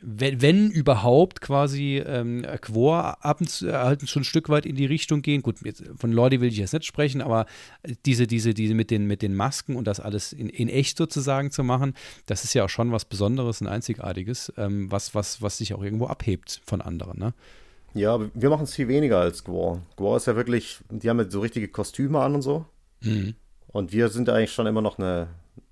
[0.02, 4.76] wenn, wenn überhaupt quasi ähm, Quor ab und zu halt schon ein Stück weit in
[4.76, 5.42] die Richtung gehen.
[5.42, 7.46] Gut, jetzt, von Lordi will ich jetzt nicht sprechen, aber
[8.06, 11.52] diese, diese, diese mit den, mit den Masken und das alles in, in echt sozusagen
[11.52, 11.94] zu machen,
[12.26, 15.84] das ist ja auch schon was Besonderes und Einzigartiges, ähm, was, was, was sich auch
[15.84, 17.34] irgendwo abhebt von anderen, ne?
[17.96, 19.80] Ja, wir machen es viel weniger als Gwar.
[19.98, 22.66] Gwar ist ja wirklich, die haben ja so richtige Kostüme an und so.
[23.02, 23.36] Mhm.
[23.68, 25.28] Und wir sind eigentlich schon immer noch eine,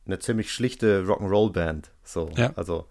[0.06, 1.90] eine ziemlich schlichte Rock'n'Roll-Band.
[2.04, 2.52] So, ja.
[2.56, 2.86] also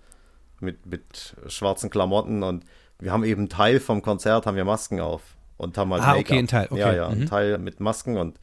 [0.61, 2.65] mit, mit schwarzen Klamotten und
[2.99, 5.23] wir haben eben Teil vom Konzert, haben wir Masken auf
[5.57, 6.27] und haben halt ah, Make-up.
[6.27, 6.81] okay, ein Teil, okay.
[6.81, 7.23] Ja, ja, mhm.
[7.23, 8.39] ein Teil mit Masken und,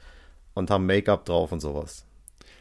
[0.53, 2.05] und haben Make-up drauf und sowas.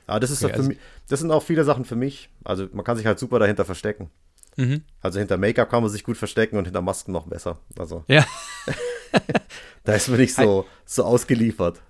[0.06, 0.78] Aber das ist okay, also mich,
[1.08, 2.28] das sind auch viele Sachen für mich.
[2.44, 4.10] Also man kann sich halt super dahinter verstecken.
[4.56, 4.82] Mhm.
[5.00, 7.58] Also hinter Make-up kann man sich gut verstecken und hinter Masken noch besser.
[7.78, 8.24] Also ja.
[9.84, 11.80] da ist man nicht so, so ausgeliefert.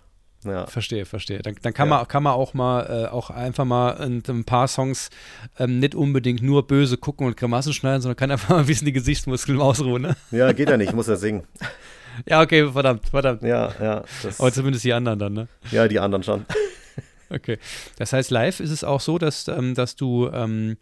[0.49, 0.67] Ja.
[0.67, 1.41] Verstehe, verstehe.
[1.41, 1.97] Dann, dann kann, ja.
[1.97, 5.11] man, kann man auch mal äh, auch einfach mal ein, ein paar Songs
[5.59, 8.87] ähm, nicht unbedingt nur böse gucken und Grimassen schneiden, sondern kann einfach mal ein bisschen
[8.87, 10.03] die Gesichtsmuskeln ausruhen.
[10.03, 10.17] Ne?
[10.31, 11.45] Ja, geht ja nicht, ich muss ja singen.
[12.27, 13.43] ja, okay, verdammt, verdammt.
[13.43, 14.05] Ja, ja.
[14.39, 15.49] Aber zumindest die anderen dann, ne?
[15.71, 16.47] Ja, die anderen schon.
[17.31, 17.59] okay.
[17.99, 20.77] Das heißt, live ist es auch so, dass, ähm, dass du ähm,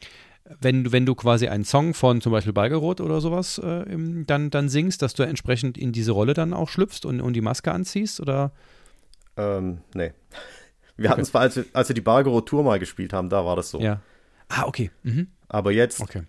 [0.60, 3.84] wenn, wenn du quasi einen Song von zum Beispiel Balgeroth oder sowas äh,
[4.26, 7.40] dann, dann singst, dass du entsprechend in diese Rolle dann auch schlüpfst und, und die
[7.40, 8.20] Maske anziehst?
[8.20, 8.52] Oder?
[9.36, 10.12] Ähm, nee.
[10.96, 11.08] Wir okay.
[11.10, 13.80] hatten es, als wir, als wir die Bargero-Tour mal gespielt haben, da war das so.
[13.80, 14.00] Ja.
[14.48, 14.92] Ah, okay.
[15.02, 15.26] Mhm.
[15.48, 16.22] Aber jetzt, okay.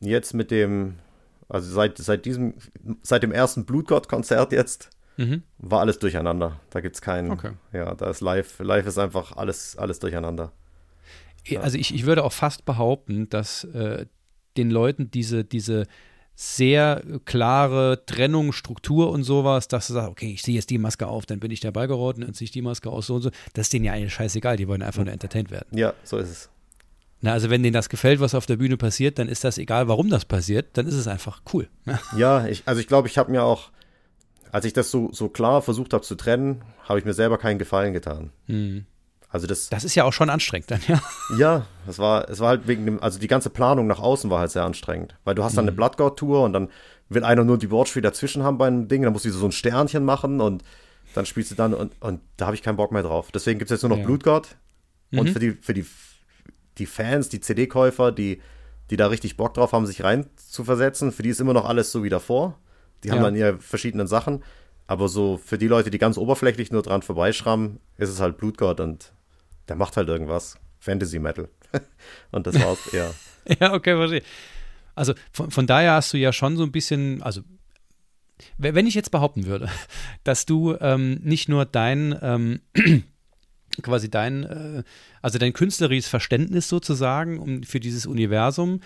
[0.00, 0.96] jetzt mit dem,
[1.48, 2.54] also seit, seit diesem,
[3.02, 5.44] seit dem ersten Blutgott-Konzert jetzt, mhm.
[5.58, 6.58] war alles durcheinander.
[6.70, 7.52] Da gibt es keinen, okay.
[7.72, 10.50] ja, da ist live, live ist einfach alles, alles durcheinander.
[11.46, 11.60] Ja.
[11.60, 14.06] Also ich, ich würde auch fast behaupten, dass äh,
[14.56, 15.86] den Leuten diese, diese
[16.42, 21.06] sehr klare Trennung, Struktur und sowas, dass du sagst, okay, ich ziehe jetzt die Maske
[21.06, 23.30] auf, dann bin ich der Ballgeroten, dann ziehe ich die Maske aus, so und so.
[23.52, 25.76] Das ist denen ja eigentlich scheißegal, die wollen einfach nur entertained werden.
[25.76, 26.48] Ja, so ist es.
[27.20, 29.86] Na, also wenn denen das gefällt, was auf der Bühne passiert, dann ist das egal,
[29.88, 31.68] warum das passiert, dann ist es einfach cool.
[32.16, 33.68] ja, ich, also ich glaube, ich habe mir auch,
[34.50, 37.58] als ich das so, so klar versucht habe zu trennen, habe ich mir selber keinen
[37.58, 38.30] Gefallen getan.
[38.46, 38.86] Mhm.
[39.32, 41.00] Also das, das ist ja auch schon anstrengend dann, ja.
[41.38, 44.40] Ja, es war, es war halt wegen dem, also die ganze Planung nach außen war
[44.40, 45.16] halt sehr anstrengend.
[45.24, 45.70] Weil du hast dann mhm.
[45.70, 46.68] eine Bloodgod-Tour und dann
[47.08, 49.52] will einer nur die Wortspiel dazwischen haben bei einem Ding, dann musst du so ein
[49.52, 50.64] Sternchen machen und
[51.14, 53.30] dann spielst du dann und, und da habe ich keinen Bock mehr drauf.
[53.32, 54.04] Deswegen gibt es jetzt nur noch ja.
[54.04, 54.56] Blutgott.
[55.10, 55.18] Mhm.
[55.20, 55.86] Und für die, für die,
[56.78, 58.40] die Fans, die CD-Käufer, die,
[58.90, 61.68] die da richtig Bock drauf haben, sich rein zu versetzen, für die ist immer noch
[61.68, 62.58] alles so wie davor.
[63.02, 63.14] Die ja.
[63.14, 64.42] haben dann ihre verschiedenen Sachen.
[64.86, 68.80] Aber so für die Leute, die ganz oberflächlich nur dran vorbeischrammen, ist es halt Blutgott
[68.80, 69.12] und
[69.70, 70.58] der macht halt irgendwas.
[70.80, 71.48] Fantasy Metal.
[72.32, 73.12] und das war's, ja.
[73.60, 74.22] ja, okay, verstehe.
[74.96, 77.42] Also von, von daher hast du ja schon so ein bisschen, also
[78.58, 79.68] wenn ich jetzt behaupten würde,
[80.24, 82.60] dass du ähm, nicht nur dein ähm,
[83.82, 84.82] quasi dein, äh,
[85.22, 88.80] also dein künstlerisches Verständnis sozusagen für dieses Universum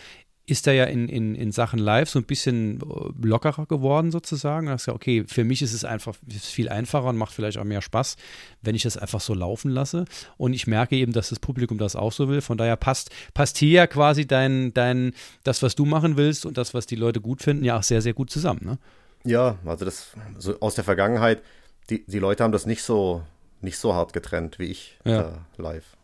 [0.47, 4.67] ist er ja in, in, in Sachen Live so ein bisschen äh, lockerer geworden sozusagen.
[4.67, 7.33] Da hast du ja, okay, für mich ist es einfach ist viel einfacher und macht
[7.33, 8.17] vielleicht auch mehr Spaß,
[8.61, 10.05] wenn ich das einfach so laufen lasse.
[10.37, 12.43] Und ich merke eben, dass das Publikum das auch so will.
[12.43, 15.15] Von daher passt, passt hier ja quasi dein, dein,
[15.45, 18.03] das, was du machen willst und das, was die Leute gut finden, ja auch sehr,
[18.03, 18.61] sehr gut zusammen.
[18.65, 18.79] Ne?
[19.25, 21.43] Ja, also das so aus der Vergangenheit,
[21.89, 23.23] die, die Leute haben das nicht so,
[23.63, 25.21] nicht so hart getrennt wie ich ja.
[25.21, 25.97] äh, live.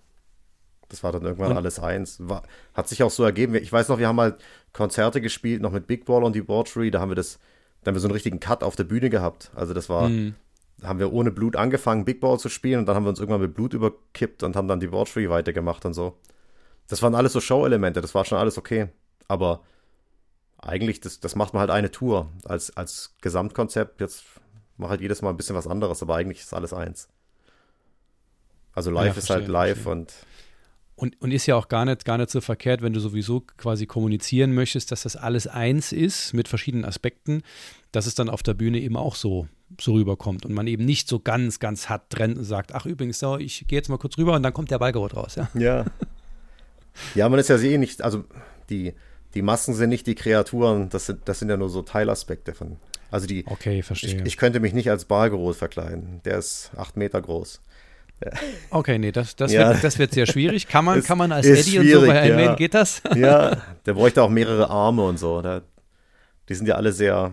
[0.91, 1.57] Das war dann irgendwann und?
[1.57, 2.19] alles eins.
[2.21, 2.43] War,
[2.75, 3.55] hat sich auch so ergeben.
[3.55, 4.37] Ich weiß noch, wir haben halt
[4.73, 6.91] Konzerte gespielt, noch mit Big Ball und Debauchery.
[6.91, 7.39] Da haben wir das,
[7.83, 9.51] da haben wir so einen richtigen Cut auf der Bühne gehabt.
[9.55, 10.35] Also das war, mhm.
[10.83, 13.41] haben wir ohne Blut angefangen, Big Ball zu spielen und dann haben wir uns irgendwann
[13.41, 16.19] mit Blut überkippt und haben dann Free weitergemacht und so.
[16.89, 18.89] Das waren alles so Show-Elemente, das war schon alles okay.
[19.29, 19.63] Aber
[20.59, 22.31] eigentlich, das, das macht man halt eine Tour.
[22.45, 24.25] Als, als Gesamtkonzept, jetzt
[24.77, 27.09] mache halt jedes Mal ein bisschen was anderes, aber eigentlich ist alles eins.
[28.75, 29.93] Also live ja, verstehe, ist halt live verstehe.
[29.93, 30.15] und
[31.01, 33.87] und, und ist ja auch gar nicht, gar nicht so verkehrt, wenn du sowieso quasi
[33.87, 37.43] kommunizieren möchtest, dass das alles eins ist mit verschiedenen Aspekten,
[37.91, 39.49] dass es dann auf der Bühne eben auch so,
[39.81, 43.19] so rüberkommt und man eben nicht so ganz, ganz hart trennt und sagt, ach übrigens,
[43.19, 45.37] so, ich gehe jetzt mal kurz rüber und dann kommt der Ballgerot raus.
[45.37, 45.49] Ja.
[45.55, 45.87] ja.
[47.15, 48.25] Ja, man ist ja eh nicht, also
[48.69, 48.93] die,
[49.33, 52.77] die Masken sind nicht die Kreaturen, das sind, das sind ja nur so Teilaspekte von.
[53.11, 53.45] Also die.
[53.47, 54.17] Okay, verstehe.
[54.17, 56.21] Ich, ich könnte mich nicht als Bargerot verkleiden.
[56.25, 57.61] Der ist acht Meter groß.
[58.71, 59.71] Okay, nee, das, das, ja.
[59.71, 60.69] wird, das wird sehr schwierig.
[60.69, 62.55] Kann man, ist, kann man als Eddie und so bei Iron ja.
[62.55, 63.03] geht das?
[63.15, 63.57] Ja,
[63.87, 65.41] der bräuchte auch mehrere Arme und so.
[65.41, 65.63] Der,
[66.49, 67.33] die sind ja alle sehr.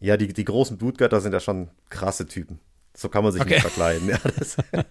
[0.00, 2.58] Ja, die, die großen Blutgötter sind ja schon krasse Typen.
[2.96, 3.54] So kann man sich okay.
[3.54, 4.08] nicht verkleiden.
[4.08, 4.18] Ja,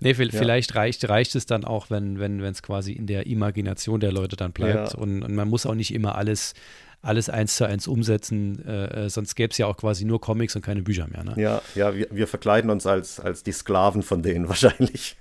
[0.00, 0.76] nee, vielleicht ja.
[0.76, 4.52] reicht, reicht es dann auch, wenn es wenn, quasi in der Imagination der Leute dann
[4.52, 4.92] bleibt.
[4.92, 4.98] Ja.
[4.98, 6.54] Und, und man muss auch nicht immer alles
[7.02, 10.54] alles eins zu eins umsetzen, äh, äh sonst gäbe es ja auch quasi nur Comics
[10.56, 11.24] und keine Bücher mehr.
[11.24, 11.34] Ne?
[11.36, 15.16] Ja, ja, wir, wir verkleiden uns als, als die Sklaven von denen wahrscheinlich.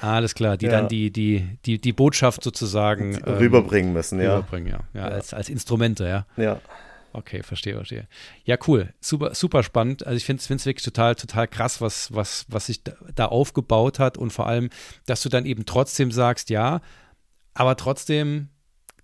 [0.00, 0.72] Alles klar, die ja.
[0.72, 4.36] dann die, die, die, die Botschaft sozusagen ähm, rüberbringen müssen, ja.
[4.36, 4.80] Rüberbringen, ja.
[4.94, 5.08] ja, ja.
[5.08, 6.26] Als, als Instrumente, ja.
[6.42, 6.60] Ja.
[7.12, 8.06] Okay, verstehe, verstehe.
[8.44, 8.94] Ja, cool.
[9.00, 10.06] Super, super spannend.
[10.06, 13.98] Also ich finde es wirklich total, total krass, was, was, was sich da, da aufgebaut
[13.98, 14.70] hat und vor allem,
[15.06, 16.80] dass du dann eben trotzdem sagst, ja,
[17.52, 18.48] aber trotzdem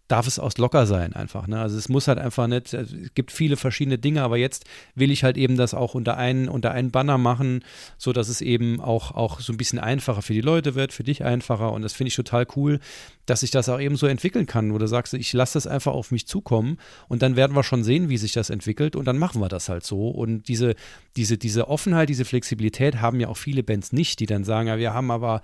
[0.08, 1.46] darf es auch locker sein einfach.
[1.46, 1.60] Ne?
[1.60, 5.24] Also es muss halt einfach nicht, es gibt viele verschiedene Dinge, aber jetzt will ich
[5.24, 7.64] halt eben das auch unter einen, unter einen Banner machen,
[7.98, 11.04] so dass es eben auch, auch so ein bisschen einfacher für die Leute wird, für
[11.04, 12.78] dich einfacher und das finde ich total cool,
[13.26, 15.92] dass sich das auch eben so entwickeln kann, wo du sagst, ich lasse das einfach
[15.92, 16.78] auf mich zukommen
[17.08, 19.68] und dann werden wir schon sehen, wie sich das entwickelt und dann machen wir das
[19.68, 20.76] halt so und diese,
[21.16, 24.78] diese, diese Offenheit, diese Flexibilität haben ja auch viele Bands nicht, die dann sagen, ja,
[24.78, 25.42] wir haben aber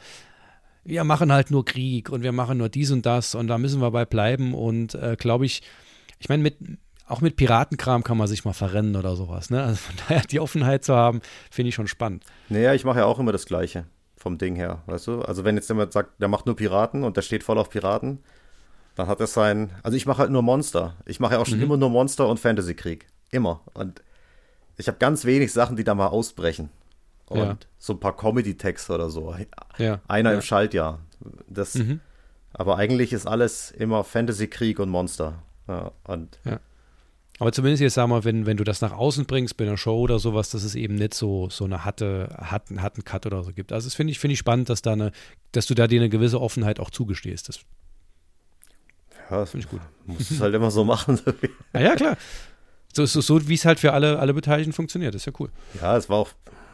[0.84, 3.80] wir machen halt nur Krieg und wir machen nur dies und das und da müssen
[3.80, 4.54] wir bei bleiben.
[4.54, 5.62] Und äh, glaube ich,
[6.18, 6.56] ich meine, mit,
[7.06, 9.50] auch mit Piratenkram kann man sich mal verrennen oder sowas.
[9.50, 9.62] Ne?
[9.62, 11.20] Also von daher die Offenheit zu haben,
[11.50, 12.24] finde ich schon spannend.
[12.48, 15.22] Naja, ich mache ja auch immer das Gleiche vom Ding her, weißt du?
[15.22, 18.20] Also wenn jetzt jemand sagt, der macht nur Piraten und der steht voll auf Piraten,
[18.94, 19.70] dann hat er sein.
[19.82, 20.96] Also ich mache halt nur Monster.
[21.06, 21.64] Ich mache ja auch schon mhm.
[21.64, 23.06] immer nur Monster und Fantasy-Krieg.
[23.30, 23.62] Immer.
[23.72, 24.02] Und
[24.76, 26.70] ich habe ganz wenig Sachen, die da mal ausbrechen
[27.32, 27.56] und ja.
[27.78, 29.34] so ein paar Comedy-Texte oder so.
[29.78, 30.00] Ja.
[30.08, 31.00] Einer im Schaltjahr.
[31.48, 32.00] Das, mhm.
[32.52, 35.42] Aber eigentlich ist alles immer Fantasy, Krieg und Monster.
[36.04, 36.38] Und.
[37.38, 39.98] Aber zumindest jetzt sag mal, wenn, wenn du das nach außen bringst bei einer Show
[39.98, 43.52] oder sowas, dass es eben nicht so, so eine hatte, hatten, hatten Cut oder so
[43.52, 43.72] gibt.
[43.72, 45.12] Also das finde ich, finde ich spannend, dass da eine,
[45.50, 47.48] dass du da dir eine gewisse Offenheit auch zugestehst.
[47.48, 47.60] Das
[49.30, 49.80] ja, das finde ich gut.
[50.04, 51.18] Muss es halt immer so machen.
[51.72, 52.16] ja, ja, klar.
[52.92, 55.14] So, so, so wie es halt für alle, alle Beteiligten funktioniert.
[55.14, 55.48] Das ist ja cool.
[55.80, 56.28] Ja, es war auch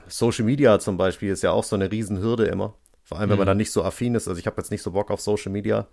[0.08, 2.74] Social Media zum Beispiel ist ja auch so eine Riesenhürde immer.
[3.08, 3.50] Vor allem, wenn man mhm.
[3.50, 4.28] da nicht so affin ist.
[4.28, 5.86] Also ich habe jetzt nicht so Bock auf Social Media.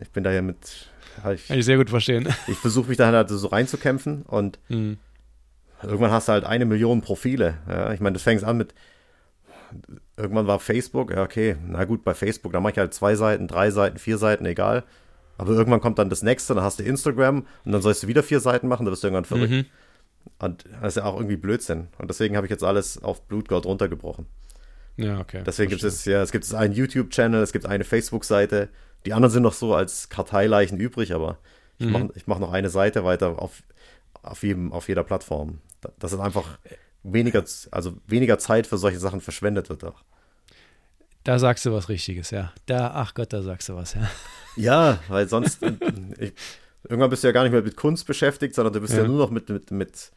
[0.00, 0.90] Ich bin da ja mit.
[1.32, 2.28] ich, Kann ich sehr gut verstehen.
[2.48, 4.98] Ich versuche mich da halt so reinzukämpfen und mhm.
[5.82, 7.58] irgendwann hast du halt eine Million Profile.
[7.68, 8.74] Ja, ich meine, das fängt an mit.
[10.16, 13.46] Irgendwann war Facebook, ja, okay, na gut, bei Facebook, da mache ich halt zwei Seiten,
[13.46, 14.82] drei Seiten, vier Seiten, egal.
[15.38, 18.24] Aber irgendwann kommt dann das nächste, dann hast du Instagram und dann sollst du wieder
[18.24, 19.52] vier Seiten machen, da wirst du irgendwann verrückt.
[19.52, 19.66] Mhm.
[20.40, 21.88] Und das ist ja auch irgendwie Blödsinn.
[21.98, 24.26] Und deswegen habe ich jetzt alles auf Blutgold runtergebrochen.
[24.96, 25.42] Ja, okay.
[25.46, 28.70] Deswegen gibt es ja, es gibt einen YouTube-Channel, es gibt eine Facebook-Seite.
[29.04, 31.38] Die anderen sind noch so als Karteileichen übrig, aber
[31.78, 31.92] ich mhm.
[31.92, 33.62] mache mach noch eine Seite weiter auf,
[34.22, 35.58] auf, jedem, auf jeder Plattform.
[35.98, 36.58] Dass es einfach
[37.02, 40.02] weniger, also weniger Zeit für solche Sachen verschwendet wird auch.
[41.24, 42.52] Da sagst du was Richtiges, ja.
[42.64, 44.10] Da, ach Gott, da sagst du was, ja.
[44.56, 45.62] Ja, weil sonst,
[46.18, 46.32] ich,
[46.88, 49.06] irgendwann bist du ja gar nicht mehr mit Kunst beschäftigt, sondern du bist ja, ja
[49.06, 50.10] nur noch mit, mit, mit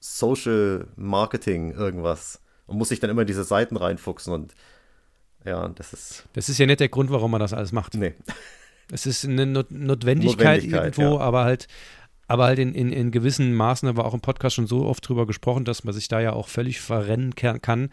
[0.00, 4.54] Social Marketing irgendwas und musst dich dann immer in diese Seiten reinfuchsen und
[5.44, 6.24] ja, das ist.
[6.34, 7.94] Das ist ja nicht der Grund, warum man das alles macht.
[7.94, 8.14] Nee.
[8.92, 11.24] Es ist eine Not Notwendigkeit, Notwendigkeit, irgendwo, ja.
[11.24, 11.68] aber halt,
[12.26, 15.08] aber halt in, in, in gewissen Maßen, da war auch im Podcast schon so oft
[15.08, 17.90] drüber gesprochen, dass man sich da ja auch völlig verrennen kann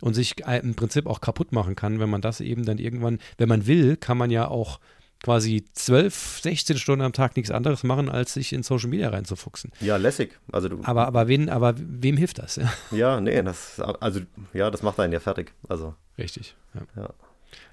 [0.00, 3.48] und sich im Prinzip auch kaputt machen kann, wenn man das eben dann irgendwann, wenn
[3.48, 4.80] man will, kann man ja auch
[5.22, 9.72] quasi 12, 16 Stunden am Tag nichts anderes machen, als sich in Social Media reinzufuchsen.
[9.80, 10.38] Ja, lässig.
[10.50, 12.56] Also du, aber, aber, wen, aber wem hilft das?
[12.56, 14.20] Ja, ja nee, das, also,
[14.52, 15.52] ja, das macht einen ja fertig.
[15.68, 15.94] Also.
[16.18, 16.54] Richtig.
[16.74, 17.02] Ja.
[17.02, 17.10] ja.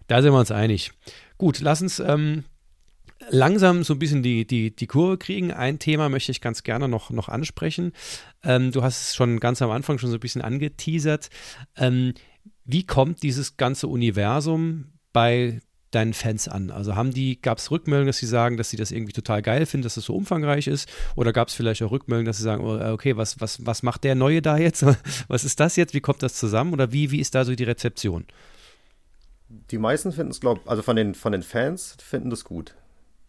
[0.07, 0.91] Da sind wir uns einig.
[1.37, 2.43] Gut, lass uns ähm,
[3.29, 5.51] langsam so ein bisschen die, die, die Kurve kriegen.
[5.51, 7.93] Ein Thema möchte ich ganz gerne noch, noch ansprechen.
[8.43, 11.29] Ähm, du hast es schon ganz am Anfang schon so ein bisschen angeteasert.
[11.75, 12.13] Ähm,
[12.65, 15.61] wie kommt dieses ganze Universum bei
[15.91, 16.71] deinen Fans an?
[16.71, 19.65] Also haben die, gab es Rückmeldungen, dass sie sagen, dass sie das irgendwie total geil
[19.65, 20.89] finden, dass das so umfangreich ist?
[21.15, 24.03] Oder gab es vielleicht auch Rückmeldungen, dass sie sagen, oh, okay, was, was, was macht
[24.03, 24.85] der Neue da jetzt?
[25.27, 25.93] Was ist das jetzt?
[25.93, 26.73] Wie kommt das zusammen?
[26.73, 28.25] Oder wie, wie ist da so die Rezeption?
[29.49, 32.75] Die meisten finden es, glaube ich, also von den, von den Fans finden das gut.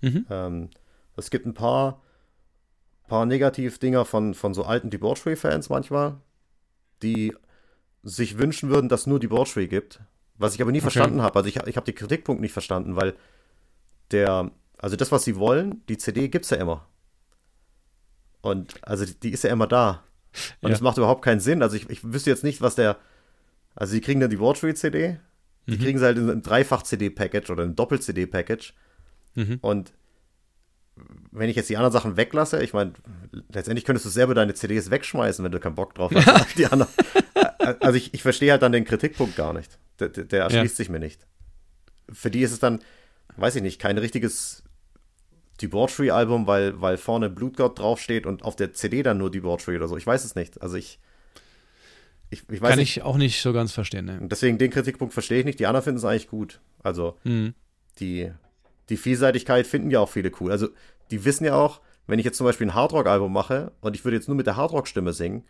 [0.01, 0.27] Mhm.
[0.31, 0.71] Ähm,
[1.17, 2.03] es gibt ein paar,
[3.07, 6.17] paar Negativ-Dinger von, von so alten Debauchery-Fans manchmal,
[7.03, 7.35] die
[8.03, 10.01] sich wünschen würden, dass nur Debauchery gibt.
[10.39, 10.91] Was ich aber nie okay.
[10.91, 11.37] verstanden habe.
[11.37, 13.15] Also ich, ich habe den Kritikpunkt nicht verstanden, weil
[14.13, 16.87] der, also das, was sie wollen, die CD gibt es ja immer.
[18.41, 20.05] Und also die, ist ja immer da.
[20.61, 20.85] Und es ja.
[20.85, 21.63] macht überhaupt keinen Sinn.
[21.63, 22.97] Also ich, ich wüsste jetzt nicht, was der.
[23.75, 25.19] Also sie kriegen dann die Debauchery-CD,
[25.67, 25.79] die mhm.
[25.79, 28.75] kriegen sie halt in einem Dreifach-CD-Package oder ein Doppel-CD-Package.
[29.35, 29.59] Mhm.
[29.61, 29.93] Und
[31.31, 32.93] wenn ich jetzt die anderen Sachen weglasse, ich meine,
[33.53, 36.59] letztendlich könntest du selber deine CDs wegschmeißen, wenn du keinen Bock drauf hast.
[36.59, 36.93] die anderen.
[37.81, 39.79] Also ich, ich verstehe halt dann den Kritikpunkt gar nicht.
[40.01, 40.77] Der, der erschließt ja.
[40.77, 41.27] sich mir nicht.
[42.11, 42.81] Für die ist es dann,
[43.37, 44.63] weiß ich nicht, kein richtiges
[45.61, 49.97] Debauchery-Album, weil, weil vorne Blutgott draufsteht und auf der CD dann nur Debauchery oder so.
[49.97, 50.63] Ich weiß es nicht.
[50.63, 50.99] Also ich.
[52.31, 52.99] Ich, ich weiß Kann nicht.
[52.99, 54.05] ich auch nicht so ganz verstehen.
[54.05, 54.19] Ne?
[54.23, 55.61] Deswegen den Kritikpunkt verstehe ich nicht.
[55.61, 56.61] Die anderen finden es eigentlich gut.
[56.83, 57.55] Also mhm.
[58.01, 58.31] die,
[58.91, 60.53] die Vielseitigkeit finden ja auch viele cool.
[60.53, 60.69] Also
[61.11, 64.17] die wissen ja auch, wenn ich jetzt zum Beispiel ein Hardrock-Album mache und ich würde
[64.17, 65.45] jetzt nur mit der Hardrock-Stimme singen,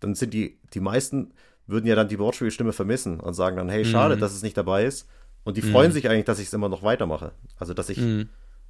[0.00, 1.32] dann sind die, die meisten
[1.66, 4.20] würden ja dann die Wortspielstimme vermissen und sagen dann, hey, schade, mhm.
[4.20, 5.08] dass es nicht dabei ist.
[5.44, 5.72] Und die mhm.
[5.72, 7.32] freuen sich eigentlich, dass ich es immer noch weitermache.
[7.58, 8.28] Also, dass ich, mhm.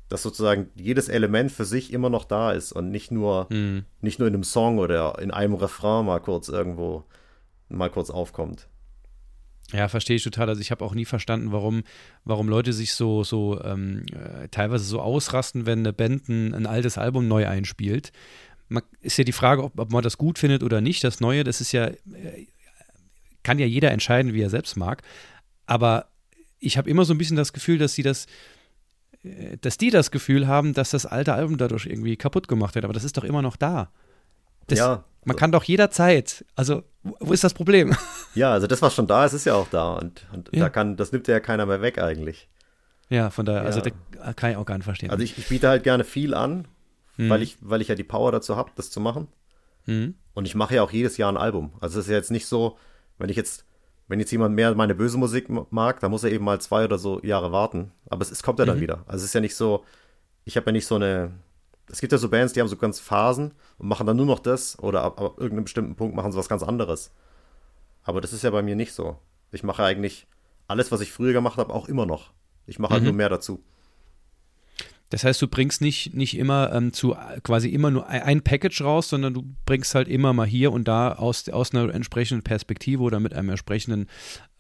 [0.09, 3.85] dass sozusagen jedes Element für sich immer noch da ist und nicht nur, mhm.
[4.01, 7.05] nicht nur in einem Song oder in einem Refrain mal kurz irgendwo
[7.69, 8.69] mal kurz aufkommt.
[9.73, 10.49] Ja, verstehe ich total.
[10.49, 11.83] Also ich habe auch nie verstanden, warum,
[12.25, 16.67] warum Leute sich so, so ähm, äh, teilweise so ausrasten, wenn eine Band ein, ein,
[16.67, 18.13] altes Album neu einspielt.
[18.69, 21.03] Man, ist ja die Frage, ob, ob, man das gut findet oder nicht.
[21.03, 22.47] Das Neue, das ist ja, äh,
[23.45, 25.03] kann ja jeder entscheiden, wie er selbst mag.
[25.67, 26.07] Aber
[26.59, 28.27] ich habe immer so ein bisschen das Gefühl, dass sie das,
[29.23, 32.85] äh, dass die das Gefühl haben, dass das alte Album dadurch irgendwie kaputt gemacht wird.
[32.85, 33.91] Aber das ist doch immer noch da.
[34.67, 35.05] Das, ja.
[35.25, 37.95] Man kann doch jederzeit, also wo ist das Problem?
[38.35, 40.65] Ja, also das, was schon da ist, ist ja auch da und, und ja.
[40.65, 42.49] da kann, das nimmt ja keiner mehr weg eigentlich.
[43.09, 43.85] Ja, von daher, also ja.
[43.85, 45.11] also das kann ich auch gar nicht verstehen.
[45.11, 46.67] Also ich, ich biete halt gerne viel an,
[47.17, 47.31] mhm.
[47.31, 49.29] weil, ich, weil ich ja die Power dazu habe, das zu machen.
[49.87, 50.17] Mhm.
[50.33, 51.75] Und ich mache ja auch jedes Jahr ein Album.
[51.81, 52.77] Also es ist ja jetzt nicht so,
[53.19, 53.65] wenn ich jetzt,
[54.09, 56.99] wenn jetzt jemand mehr meine böse Musik mag, dann muss er eben mal zwei oder
[56.99, 57.93] so Jahre warten.
[58.07, 58.83] Aber es, es kommt ja dann mhm.
[58.83, 59.05] wieder.
[59.07, 59.85] Also es ist ja nicht so,
[60.45, 61.33] ich habe ja nicht so eine,
[61.91, 64.39] es gibt ja so Bands, die haben so ganz Phasen und machen dann nur noch
[64.39, 67.13] das oder ab, ab irgendeinem bestimmten Punkt machen sie was ganz anderes.
[68.03, 69.19] Aber das ist ja bei mir nicht so.
[69.51, 70.27] Ich mache eigentlich
[70.69, 72.33] alles, was ich früher gemacht habe, auch immer noch.
[72.67, 73.09] Ich mache halt mhm.
[73.09, 73.63] nur mehr dazu.
[75.11, 79.09] Das heißt, du bringst nicht, nicht immer ähm, zu quasi immer nur ein Package raus,
[79.09, 83.21] sondern du bringst halt immer mal hier und da aus, aus einer entsprechenden Perspektive oder
[83.21, 84.09] mit einem entsprechenden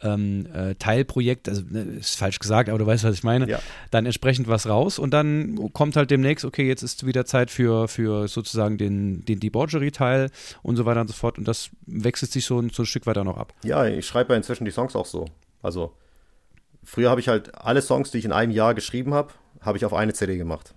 [0.02, 3.58] ähm, äh, Teilprojekt, also ne, ist falsch gesagt, aber du weißt, was ich meine, ja.
[3.90, 7.88] dann entsprechend was raus und dann kommt halt demnächst, okay, jetzt ist wieder Zeit für,
[7.88, 10.30] für sozusagen den, den Debauchery-Teil
[10.62, 13.24] und so weiter und so fort und das wechselt sich so, so ein Stück weiter
[13.24, 13.54] noch ab.
[13.64, 15.24] Ja, ich schreibe ja inzwischen die Songs auch so.
[15.62, 15.94] Also
[16.84, 19.32] früher habe ich halt alle Songs, die ich in einem Jahr geschrieben habe,
[19.64, 20.74] habe ich auf eine CD gemacht.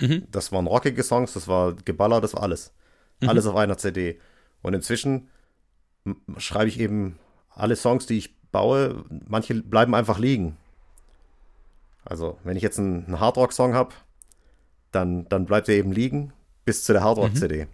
[0.00, 0.26] Mhm.
[0.30, 2.72] Das waren rockige Songs, das war Geballer, das war alles.
[3.20, 3.28] Mhm.
[3.28, 4.18] Alles auf einer CD.
[4.62, 5.28] Und inzwischen
[6.38, 7.18] schreibe ich eben
[7.50, 10.56] alle Songs, die ich baue, manche bleiben einfach liegen.
[12.04, 13.94] Also, wenn ich jetzt einen, einen Hardrock-Song habe,
[14.90, 16.32] dann, dann bleibt er eben liegen
[16.64, 17.64] bis zu der Hardrock-CD.
[17.64, 17.70] Mhm.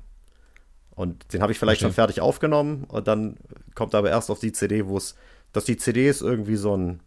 [0.91, 1.87] Und den habe ich vielleicht okay.
[1.87, 3.37] schon fertig aufgenommen und dann
[3.75, 5.15] kommt aber erst auf die CD, wo es,
[5.53, 7.01] dass die CDs irgendwie so einen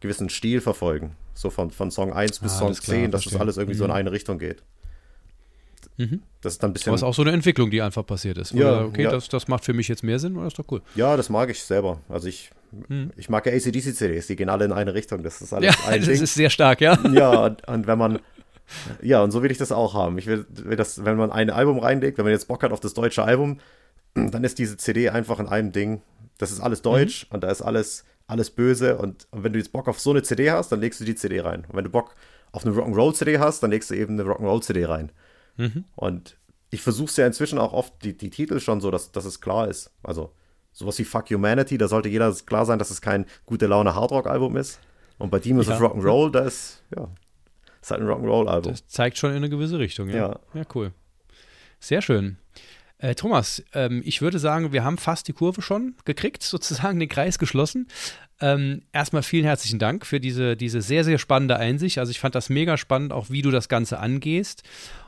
[0.00, 1.16] gewissen Stil verfolgen.
[1.34, 3.78] So von, von Song 1 bis ah, Song 10, klar, dass das alles irgendwie mhm.
[3.78, 3.96] so in mhm.
[3.96, 4.62] eine Richtung geht.
[5.98, 6.22] Mhm.
[6.42, 6.90] Das ist dann ein bisschen.
[6.90, 8.52] Aber es ist auch so eine Entwicklung, die einfach passiert ist.
[8.52, 9.10] Ja, okay, ja.
[9.10, 10.82] Das, das macht für mich jetzt mehr Sinn, oder ist doch cool.
[10.94, 12.00] Ja, das mag ich selber.
[12.08, 12.50] Also ich,
[12.88, 13.10] mhm.
[13.16, 15.22] ich mag ja ACDC-CDs, die gehen alle in eine Richtung.
[15.22, 16.22] Das ist alles ja, ein das Ding.
[16.22, 16.98] ist sehr stark, ja.
[17.12, 18.18] Ja, und, und, wenn man.
[19.00, 20.18] Ja, und so will ich das auch haben.
[20.18, 22.80] Ich will, will das, wenn man ein Album reinlegt, wenn man jetzt Bock hat auf
[22.80, 23.58] das deutsche Album,
[24.14, 26.02] dann ist diese CD einfach in einem Ding.
[26.38, 27.36] Das ist alles deutsch mhm.
[27.36, 28.98] und da ist alles alles böse.
[28.98, 31.14] Und, und, wenn du jetzt Bock auf so eine CD hast, dann legst du die
[31.14, 31.64] CD rein.
[31.68, 32.14] Und wenn du Bock
[32.52, 35.12] auf eine Rock'n'Roll-CD hast, dann legst du eben eine Rock'n'Roll-CD rein.
[35.56, 35.84] Mhm.
[35.94, 36.36] Und
[36.70, 39.40] ich versuche es ja inzwischen auch oft, die, die Titel schon so, dass, dass es
[39.40, 39.90] klar ist.
[40.02, 40.32] Also
[40.72, 44.56] sowas wie Fuck Humanity, da sollte jeder klar sein, dass es kein gute Laune Hardrock-Album
[44.56, 44.80] ist.
[45.18, 45.76] Und bei Demons ja.
[45.76, 47.08] of Rock'n'Roll, da ist, ja,
[47.80, 48.72] ist halt ein Rock'n'Roll-Album.
[48.72, 50.16] Das zeigt schon in eine gewisse Richtung, ja.
[50.16, 50.92] Ja, ja cool.
[51.80, 52.38] Sehr schön.
[52.98, 57.08] Äh, Thomas, ähm, ich würde sagen, wir haben fast die Kurve schon gekriegt, sozusagen den
[57.08, 57.88] Kreis geschlossen.
[58.40, 61.98] Ähm, erstmal vielen herzlichen Dank für diese, diese sehr, sehr spannende Einsicht.
[61.98, 64.62] Also ich fand das mega spannend, auch wie du das Ganze angehst.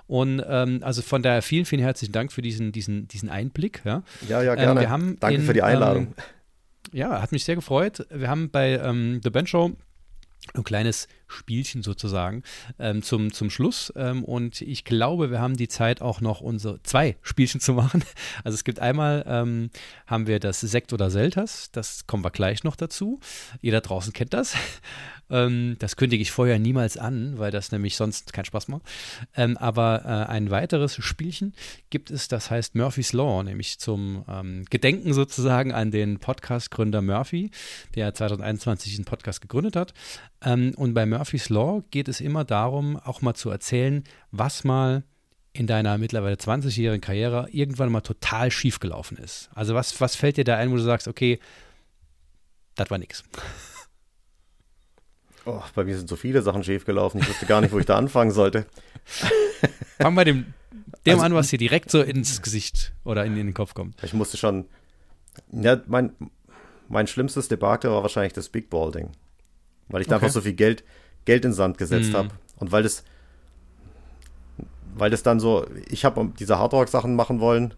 [0.07, 3.83] Und ähm, also von daher vielen, vielen herzlichen Dank für diesen, diesen, diesen Einblick.
[3.85, 4.81] Ja, ja, ja gerne.
[4.81, 6.07] wir haben Danke in, für die Einladung.
[6.07, 6.15] Ähm,
[6.93, 8.07] ja, hat mich sehr gefreut.
[8.11, 9.77] Wir haben bei ähm, The Band Show
[10.55, 12.43] ein kleines Spielchen sozusagen
[12.79, 13.93] ähm, zum, zum Schluss.
[13.97, 18.05] Ähm, und ich glaube, wir haben die Zeit auch noch unsere zwei Spielchen zu machen.
[18.45, 19.71] Also es gibt einmal, ähm,
[20.07, 23.21] haben wir das Sekt oder Selters, das kommen wir gleich noch dazu.
[23.61, 24.55] Jeder draußen kennt das.
[25.31, 28.83] Ähm, das kündige ich vorher niemals an, weil das nämlich sonst keinen Spaß macht.
[29.37, 31.55] Ähm, aber äh, ein weiteres Spielchen
[31.91, 37.51] gibt es, das heißt Murphy's Law, nämlich zum ähm, Gedenken sozusagen an den Podcast-Gründer Murphy,
[37.95, 39.95] der 2021 diesen Podcast gegründet hat.
[40.43, 45.03] Ähm, und bei Murphy's Law geht es immer darum, auch mal zu erzählen, was mal
[45.53, 49.51] in deiner mittlerweile 20-jährigen Karriere irgendwann mal total schief gelaufen ist.
[49.55, 51.41] Also was, was fällt dir da ein, wo du sagst, okay,
[52.77, 53.25] das war nix.
[55.49, 57.21] Oh, bei mir sind so viele Sachen schief gelaufen.
[57.23, 58.67] Ich wusste gar nicht, wo ich da anfangen sollte.
[59.99, 60.53] Fang bei dem,
[61.07, 63.97] dem also, an, was dir direkt so ins Gesicht oder in, in den Kopf kommt.
[64.03, 64.67] Ich musste schon.
[65.51, 66.13] Ja, mein,
[66.91, 69.09] mein schlimmstes Debakel war wahrscheinlich das Big Ball-Ding.
[69.89, 70.27] Weil ich da okay.
[70.27, 70.85] einfach so viel Geld,
[71.25, 72.17] Geld in den Sand gesetzt mm.
[72.17, 72.31] habe.
[72.57, 73.03] Und weil das.
[74.97, 75.67] Weil das dann so.
[75.89, 77.73] Ich habe diese Hardrock-Sachen machen wollen.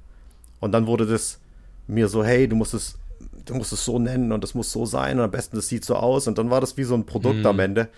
[0.58, 1.38] Und dann wurde das
[1.86, 2.98] mir so, hey, du musst es
[3.44, 5.84] du musst es so nennen und das muss so sein und am besten das sieht
[5.84, 7.46] so aus und dann war das wie so ein Produkt hm.
[7.46, 7.88] am Ende.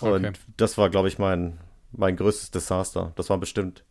[0.00, 0.32] Und okay.
[0.56, 1.58] das war, glaube ich, mein,
[1.92, 3.12] mein größtes Desaster.
[3.16, 3.84] Das war bestimmt,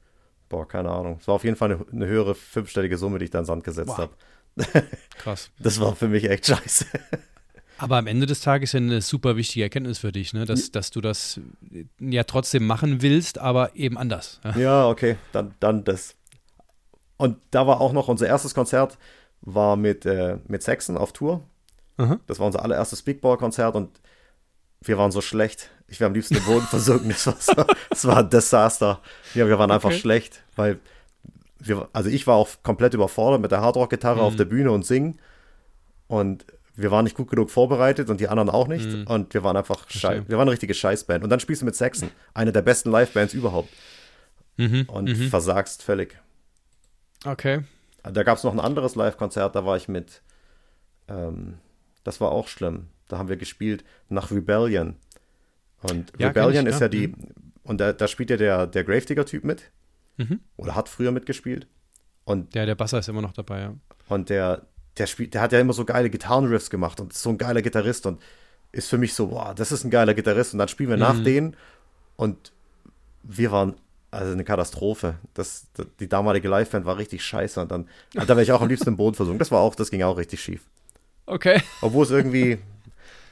[0.50, 1.18] boah, keine Ahnung.
[1.22, 3.64] Es war auf jeden Fall eine, eine höhere fünfstellige Summe, die ich da in Sand
[3.64, 3.98] gesetzt wow.
[3.98, 4.14] habe.
[5.18, 5.52] Krass.
[5.60, 6.86] Das war für mich echt scheiße.
[7.78, 10.46] Aber am Ende des Tages ja eine super wichtige Erkenntnis für dich, ne?
[10.46, 11.40] dass, dass du das
[12.00, 14.42] ja trotzdem machen willst, aber eben anders.
[14.58, 16.16] Ja, okay, dann, dann das.
[17.16, 18.98] Und da war auch noch unser erstes Konzert
[19.42, 21.44] war mit, äh, mit Saxon auf Tour.
[21.98, 22.20] Aha.
[22.28, 24.00] Das war unser allererstes Big Ball Konzert und
[24.82, 25.70] wir waren so schlecht.
[25.88, 27.10] Ich wäre am liebsten im Boden versunken.
[27.10, 29.02] Das war, so, das war ein Desaster.
[29.34, 30.00] Ja, wir waren einfach okay.
[30.00, 30.80] schlecht, weil
[31.60, 34.26] wir, also ich war auch komplett überfordert mit der Hardrock-Gitarre mhm.
[34.26, 35.20] auf der Bühne und singen.
[36.08, 38.90] Und wir waren nicht gut genug vorbereitet und die anderen auch nicht.
[38.90, 39.08] Mhm.
[39.08, 40.30] Und wir waren einfach scheiße.
[40.30, 41.24] Wir waren eine richtige Scheißband.
[41.24, 43.70] Und dann spielst du mit Saxon, eine der besten Live-Bands überhaupt.
[44.56, 44.86] Mhm.
[44.88, 45.30] Und mhm.
[45.30, 46.18] versagst völlig.
[47.26, 47.64] Okay.
[48.12, 50.22] Da gab es noch ein anderes Live-Konzert, da war ich mit.
[51.07, 51.60] Ähm,
[52.03, 52.88] das war auch schlimm.
[53.07, 54.95] Da haben wir gespielt nach Rebellion.
[55.82, 57.07] Und ja, Rebellion ich, ist ja, ja die.
[57.10, 57.16] Mhm.
[57.64, 59.72] Und da, da spielt ja der, der Gravedigger-Typ mit.
[60.18, 60.39] Mhm.
[60.57, 61.68] Oder hat früher mitgespielt.
[62.26, 63.74] Und ja, der Basser ist immer noch dabei, ja.
[64.07, 67.30] Und der, der spielt, der hat ja immer so geile Gitarrenriffs gemacht und ist so
[67.30, 68.22] ein geiler Gitarrist und
[68.72, 70.53] ist für mich so, boah, das ist ein geiler Gitarrist.
[70.53, 71.01] Und dann spielen wir mhm.
[71.01, 71.55] nach denen
[72.16, 72.53] und
[73.24, 73.76] wir waren
[74.12, 75.16] also eine Katastrophe.
[75.34, 75.68] Das,
[75.99, 78.97] die damalige Live-Band war richtig scheiße und dann, da wäre ich auch am liebsten im
[78.97, 79.39] Boden versunken.
[79.39, 80.62] Das war auch, das ging auch richtig schief.
[81.26, 81.62] Okay.
[81.82, 82.57] Obwohl es irgendwie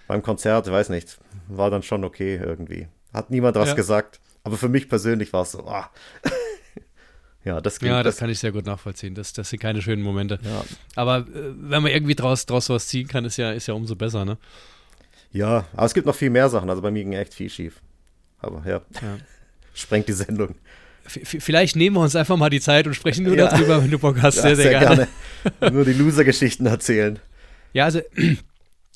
[0.07, 1.17] beim Konzert, weiß nicht,
[1.47, 2.88] war dann schon okay irgendwie.
[3.13, 3.75] Hat niemand was ja.
[3.75, 4.19] gesagt.
[4.43, 5.89] Aber für mich persönlich war es so, ah.
[7.43, 9.15] ja, das Ja, das, das, kann ich sehr gut nachvollziehen.
[9.15, 10.39] Das, das sind keine schönen Momente.
[10.43, 10.63] Ja.
[10.95, 13.95] Aber äh, wenn man irgendwie draus, draus was ziehen kann, ist ja, ist ja umso
[13.95, 14.38] besser, ne?
[15.32, 16.69] Ja, aber es gibt noch viel mehr Sachen.
[16.69, 17.82] Also bei mir ging echt viel schief.
[18.39, 18.82] Aber ja.
[19.01, 19.17] ja.
[19.78, 20.55] Sprengt die Sendung.
[21.07, 23.47] Vielleicht nehmen wir uns einfach mal die Zeit und sprechen nur ja.
[23.47, 24.36] darüber, wenn du Bock hast.
[24.36, 25.07] Sehr, sehr, sehr gerne.
[25.59, 25.73] gerne.
[25.73, 27.19] nur die Loser-Geschichten erzählen.
[27.71, 28.01] Ja, also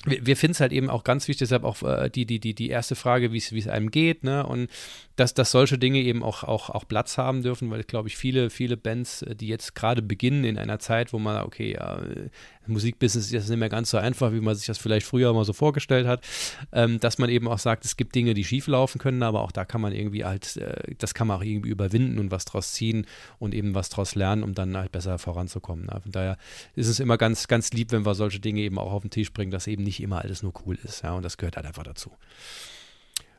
[0.04, 2.54] wir, wir finden es halt eben auch ganz wichtig, deshalb auch äh, die, die, die,
[2.54, 4.46] die erste Frage, wie es einem geht, ne?
[4.46, 4.68] Und
[5.16, 8.50] dass, dass solche Dinge eben auch, auch, auch Platz haben dürfen, weil, glaube ich, viele,
[8.50, 12.28] viele Bands, äh, die jetzt gerade beginnen in einer Zeit, wo man, okay, ja, äh,
[12.66, 15.44] Musikbusiness ist jetzt nicht mehr ganz so einfach, wie man sich das vielleicht früher mal
[15.44, 16.24] so vorgestellt hat,
[16.72, 19.52] ähm, dass man eben auch sagt, es gibt Dinge, die schief laufen können, aber auch
[19.52, 22.72] da kann man irgendwie halt, äh, das kann man auch irgendwie überwinden und was draus
[22.72, 23.06] ziehen
[23.38, 25.86] und eben was draus lernen, um dann halt besser voranzukommen.
[25.86, 26.00] Ne?
[26.02, 26.38] Von daher
[26.76, 29.32] ist es immer ganz, ganz lieb, wenn wir solche Dinge eben auch auf den Tisch
[29.32, 31.02] bringen, dass eben nicht immer alles nur cool ist.
[31.02, 32.12] Ja, und das gehört halt einfach dazu.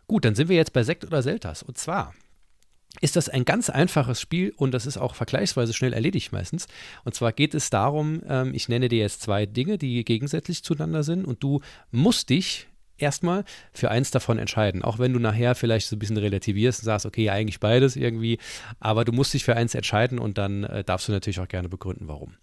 [0.08, 1.64] Gut, dann sind wir jetzt bei Sekt oder Selters.
[1.64, 2.14] Und zwar
[3.02, 6.68] ist das ein ganz einfaches Spiel und das ist auch vergleichsweise schnell erledigt meistens.
[7.04, 11.04] Und zwar geht es darum, ähm, ich nenne dir jetzt zwei Dinge, die gegensätzlich zueinander
[11.04, 13.44] sind und du musst dich erstmal
[13.74, 14.84] für eins davon entscheiden.
[14.84, 18.38] Auch wenn du nachher vielleicht so ein bisschen relativierst und sagst, okay, eigentlich beides irgendwie,
[18.80, 21.70] aber du musst dich für eins entscheiden und dann äh, darfst du natürlich auch gerne
[21.70, 22.36] begründen, warum.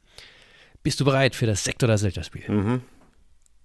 [0.83, 2.51] Bist du bereit für das Sekt- oder Selter-Spiel?
[2.51, 2.83] Mhm.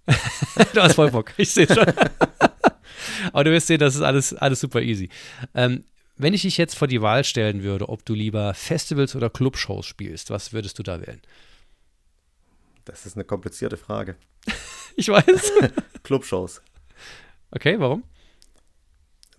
[0.74, 1.86] du hast voll Bock, ich sehe schon.
[3.32, 5.08] aber du wirst sehen, das ist alles, alles super easy.
[5.54, 5.84] Ähm,
[6.16, 9.84] wenn ich dich jetzt vor die Wahl stellen würde, ob du lieber Festivals oder Clubshows
[9.84, 11.20] spielst, was würdest du da wählen?
[12.84, 14.16] Das ist eine komplizierte Frage.
[14.96, 15.52] ich weiß.
[16.02, 16.62] Clubshows.
[17.50, 18.04] Okay, warum?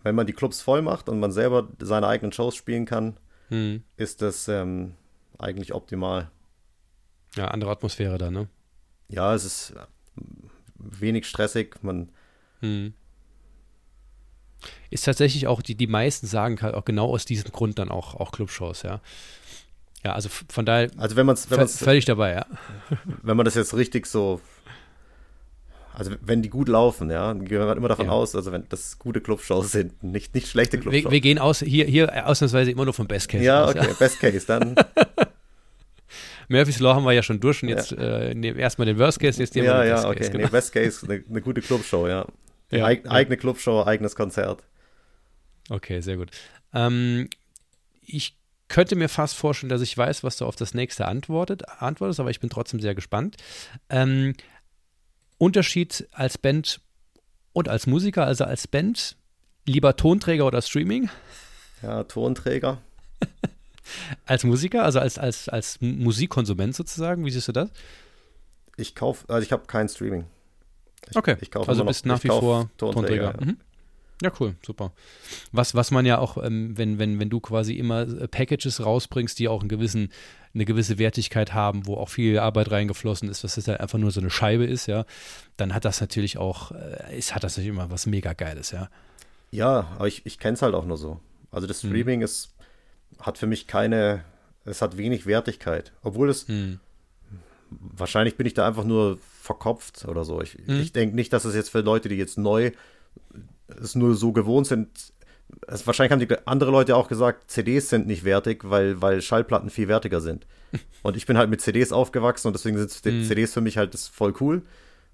[0.03, 3.17] Wenn man die Clubs voll macht und man selber seine eigenen Shows spielen kann,
[3.49, 3.83] hm.
[3.95, 4.93] ist das ähm,
[5.39, 6.29] eigentlich optimal.
[7.35, 8.47] Ja, andere Atmosphäre da, ne?
[9.09, 9.73] Ja, es ist
[10.79, 11.75] wenig stressig.
[11.83, 12.09] Man
[12.61, 12.93] hm
[14.89, 18.15] ist tatsächlich auch, die, die meisten sagen halt auch genau aus diesem Grund dann auch,
[18.15, 19.01] auch Clubshows, ja.
[20.03, 22.45] Ja, also von daher also wenn man's, wenn man's, völlig dabei, ja.
[23.23, 24.39] Wenn man das jetzt richtig so
[25.93, 28.11] Also wenn die gut laufen, ja, gehen wir immer davon Ja.
[28.11, 31.11] aus, also wenn das gute Clubshows sind, nicht, nicht schlechte Wir, Clubshows.
[31.11, 33.75] wir gehen aus, hier, hier ausnahmsweise immer nur vom Best Case ja, aus.
[33.75, 34.75] okay, Best Case, dann
[36.47, 39.41] Murphy's Law haben wir ja schon durch und jetzt äh, ne, erstmal den Worst Case,
[39.41, 40.31] jetzt nehmen wir ja, den ja, Best okay, Case.
[40.31, 40.51] nee, Genau.
[40.51, 42.25] Best Case, eine, eine gute Clubshow, ja.
[42.71, 43.11] Ja, Eig ja.
[43.11, 44.63] Eigene Clubshow, eigenes Konzert.
[45.69, 46.31] Okay, sehr gut.
[46.73, 47.29] Ähm,
[48.01, 48.37] ich
[48.67, 52.29] könnte mir fast vorstellen, dass ich weiß, was du auf das nächste antwortet, antwortest, aber
[52.29, 53.37] ich bin trotzdem sehr gespannt.
[53.89, 54.33] Ähm,
[55.37, 56.81] Unterschied als Band
[57.53, 59.15] und als Musiker, also als Band,
[59.65, 61.09] lieber Tonträger oder Streaming?
[61.81, 62.79] Ja, Tonträger.
[64.25, 67.69] Als Musiker, also als, als, als Musikkonsument sozusagen, wie siehst du das?
[68.77, 70.25] Ich kaufe, also ich habe kein Streaming.
[71.09, 73.31] Ich, Okay, ich kaufe also immer noch- bist nach wie vor Tonträger.
[73.33, 73.45] Tonträger.
[73.51, 73.57] Mhm.
[74.21, 74.93] Ja, cool, super.
[75.51, 79.37] Was, was man ja auch, ähm, wenn, wenn, wenn du quasi immer äh, Packages rausbringst,
[79.37, 80.11] die auch einen gewissen,
[80.55, 84.09] eine gewisse Wertigkeit haben, wo auch viel Arbeit reingeflossen ist, was das ja einfach nur
[84.09, 85.05] so eine Scheibe ist, ja,
[85.55, 88.89] dann hat das natürlich auch, äh, ist, hat das natürlich immer was mega Geiles, ja.
[89.51, 91.19] Ja, aber ich, ich kenne es halt auch nur so.
[91.51, 91.89] Also das Mhm.
[91.89, 92.55] Streaming ist,
[93.19, 94.23] hat für mich keine,
[94.65, 95.91] es hat wenig Wertigkeit.
[96.03, 96.79] Obwohl es, Hm.
[97.69, 100.41] wahrscheinlich bin ich da einfach nur verkopft oder so.
[100.41, 100.79] Ich, Mhm.
[100.79, 102.71] ich denke nicht, dass es jetzt für Leute, die jetzt neu
[103.81, 104.89] es nur so gewohnt sind,
[105.67, 109.69] es, wahrscheinlich haben die andere Leute auch gesagt, CDs sind nicht wertig, weil, weil Schallplatten
[109.69, 110.45] viel wertiger sind.
[111.03, 113.23] Und ich bin halt mit CDs aufgewachsen und deswegen sind Mhm.
[113.23, 114.63] CDs für mich halt das voll cool.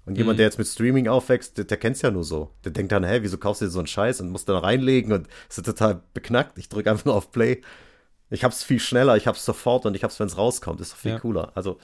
[0.06, 2.50] Und jemand, der jetzt mit Streaming aufwächst, der, der kennt es ja nur so.
[2.64, 5.12] Der denkt dann, hä, wieso kaufst du dir so einen Scheiß und musst dann reinlegen
[5.12, 6.58] und ist total beknackt.
[6.58, 7.62] Ich drücke einfach nur auf Play.
[8.34, 10.80] Ich hab's viel schneller, ich hab's sofort und ich hab's, wenn es rauskommt.
[10.80, 11.18] Ist doch viel Ja.
[11.20, 11.52] cooler.
[11.54, 11.78] Also,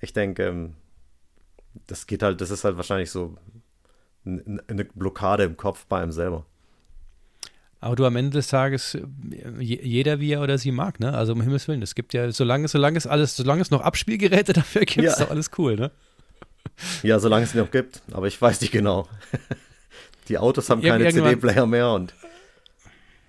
[0.00, 0.74] ich denke, ähm,
[1.86, 3.36] das geht halt, das ist halt wahrscheinlich so
[4.24, 6.44] eine Blockade im Kopf bei einem selber.
[7.80, 9.02] Aber du am Ende des Tages, äh,
[9.60, 11.14] je- jeder wie er oder sie mag, ne?
[11.14, 14.52] Also um Himmels Willen, es gibt ja, solange, solange es alles, solange es noch Abspielgeräte
[14.60, 15.12] dafür gibt, Ja.
[15.12, 15.90] ist doch alles cool, ne?
[17.02, 19.08] Ja, solange es noch gibt, aber ich weiß nicht genau.
[20.28, 22.12] Die Autos haben Ir- keine CD-Player mehr und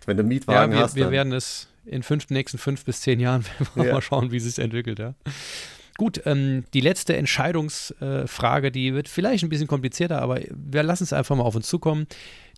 [0.05, 3.01] wenn du einen Ja, Mietwagen wir, hast, wir werden es in fünf, nächsten fünf bis
[3.01, 3.93] zehn Jahren werden wir Ja.
[3.93, 5.13] mal schauen, wie es sich entwickelt, ja.
[5.97, 11.11] Gut, ähm, die letzte Entscheidungsfrage, die wird vielleicht ein bisschen komplizierter, aber wir lassen es
[11.11, 12.07] einfach mal auf uns zukommen.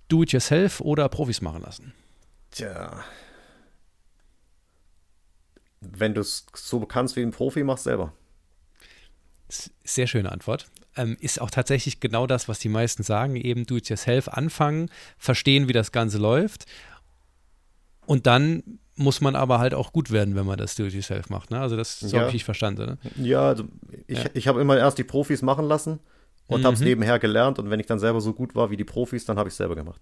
[0.09, 1.93] Do it yourself oder Profis machen lassen?
[2.51, 3.03] tja,
[5.79, 8.13] wenn du es so kannst wie ein Profi, mach selber.
[9.84, 10.67] Sehr schöne Antwort.
[10.95, 14.89] Ähm, ist auch tatsächlich genau das, was die meisten sagen, eben do it yourself anfangen,
[15.17, 16.65] verstehen, wie das Ganze läuft
[18.05, 21.29] und dann muss man aber halt auch gut werden, wenn man das do it yourself
[21.29, 21.51] macht.
[21.51, 21.59] Ne?
[21.59, 22.23] Also das so Ja.
[22.25, 22.97] habe ich verstanden.
[23.15, 23.25] Ne?
[23.27, 23.65] Ja, also
[24.07, 24.29] ich, Ja.
[24.33, 25.99] ich habe immer erst die Profis machen lassen
[26.47, 26.65] und Mhm.
[26.65, 29.25] habe es nebenher gelernt und wenn ich dann selber so gut war wie die Profis,
[29.25, 30.01] dann habe ich es selber gemacht.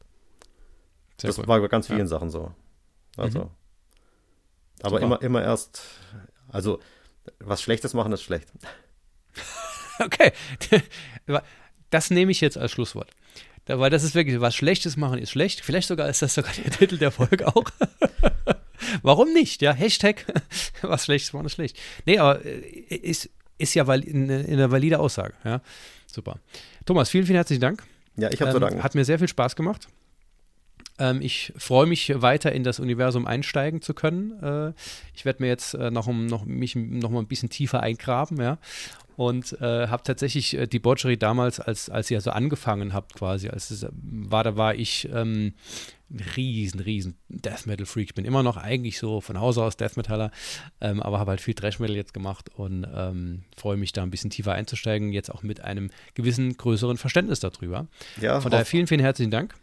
[1.20, 1.48] Sehr das cool.
[1.48, 1.96] war bei ganz Ja.
[1.96, 2.52] vielen Sachen so.
[3.18, 3.50] Also, Mhm.
[4.82, 5.02] aber Super.
[5.04, 5.82] immer, immer erst,
[6.50, 6.80] also
[7.40, 8.52] was Schlechtes machen ist schlecht.
[10.02, 10.32] Okay,
[11.90, 13.12] das nehme ich jetzt als Schlusswort.
[13.78, 15.62] Weil das ist wirklich, was Schlechtes machen ist schlecht.
[15.62, 17.66] Vielleicht sogar ist das sogar der Titel der Folge auch.
[19.04, 19.62] Warum nicht?
[19.62, 20.26] Ja, Hashtag,
[20.82, 21.78] was Schlechtes machen ist schlecht.
[22.06, 25.34] Nee, aber äh, ist, ist ja eine, valide Aussage.
[25.44, 25.62] Ja,
[26.08, 26.40] super.
[26.86, 27.84] Thomas, vielen, vielen herzlichen Dank.
[28.16, 28.84] Ja, ich habe Ähm, danken.
[28.84, 29.88] Hat mir sehr viel Spaß gemacht.
[31.00, 34.42] Ähm, ich freue mich, weiter in das Universum einsteigen zu können.
[34.44, 34.74] Äh,
[35.16, 38.58] ich werde mir jetzt äh, noch, noch, mich noch mal ein bisschen tiefer eingraben, ja.
[39.16, 43.50] Und äh, habe tatsächlich äh, die Botchery damals, als, als ihr so angefangen habt, quasi,
[43.50, 45.56] als es äh, war, da war ich ähm,
[46.10, 48.08] ein riesen, riesen Death Metal Freak.
[48.10, 50.32] Ich bin immer noch eigentlich so von Hause aus Death Metaller,
[50.80, 54.10] ähm, aber habe halt viel Thrash Metal jetzt gemacht und ähm, freue mich da ein
[54.10, 57.88] bisschen tiefer einzusteigen, jetzt auch mit einem gewissen größeren Verständnis darüber.
[58.22, 59.54] ja, Von daher vielen, vielen herzlichen Dank.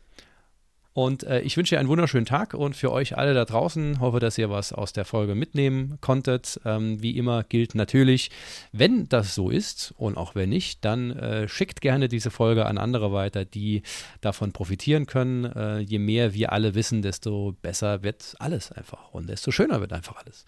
[0.96, 4.18] Und äh, ich wünsche dir einen wunderschönen Tag und für euch alle da draußen hoffe,
[4.18, 6.58] dass ihr was aus der Folge mitnehmen konntet.
[6.64, 8.30] Ähm, wie immer gilt natürlich,
[8.72, 12.78] wenn das so ist und auch wenn nicht, dann äh, schickt gerne diese Folge an
[12.78, 13.82] andere weiter, die
[14.22, 15.44] davon profitieren können.
[15.44, 19.92] Äh, je mehr wir alle wissen, desto besser wird alles einfach und desto schöner wird
[19.92, 20.46] einfach alles.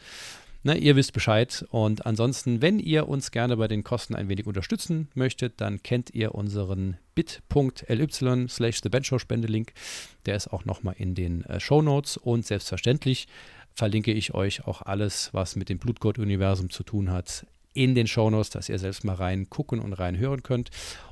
[0.64, 1.64] Ne, ihr wisst Bescheid.
[1.70, 6.10] Und ansonsten, wenn ihr uns gerne bei den Kosten ein wenig unterstützen möchtet, dann kennt
[6.14, 9.72] ihr unseren bit.ly slash thebenchshow-Spendelink.
[10.26, 12.16] Der ist auch nochmal in den äh, Show Notes.
[12.16, 13.28] Und selbstverständlich
[13.72, 18.28] verlinke ich euch auch alles, was mit dem Blutgott-Universum zu tun hat, in den Show
[18.28, 20.70] Notes, dass ihr selbst mal rein gucken und rein hören könnt.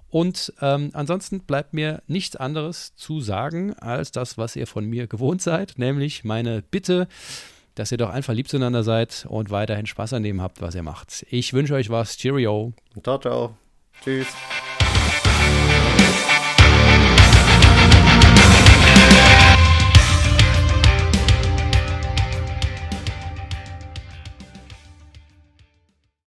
[0.09, 5.07] Und ähm, ansonsten bleibt mir nichts anderes zu sagen, als das, was ihr von mir
[5.07, 7.07] gewohnt seid, nämlich meine Bitte,
[7.77, 10.83] dass ihr doch einfach lieb zueinander seid und weiterhin Spaß an dem habt, was ihr
[10.83, 11.25] macht.
[11.31, 12.17] Ich wünsche euch was.
[12.17, 12.73] Cheerio.
[13.03, 13.57] Ciao, ciao.
[14.03, 14.27] Tschüss.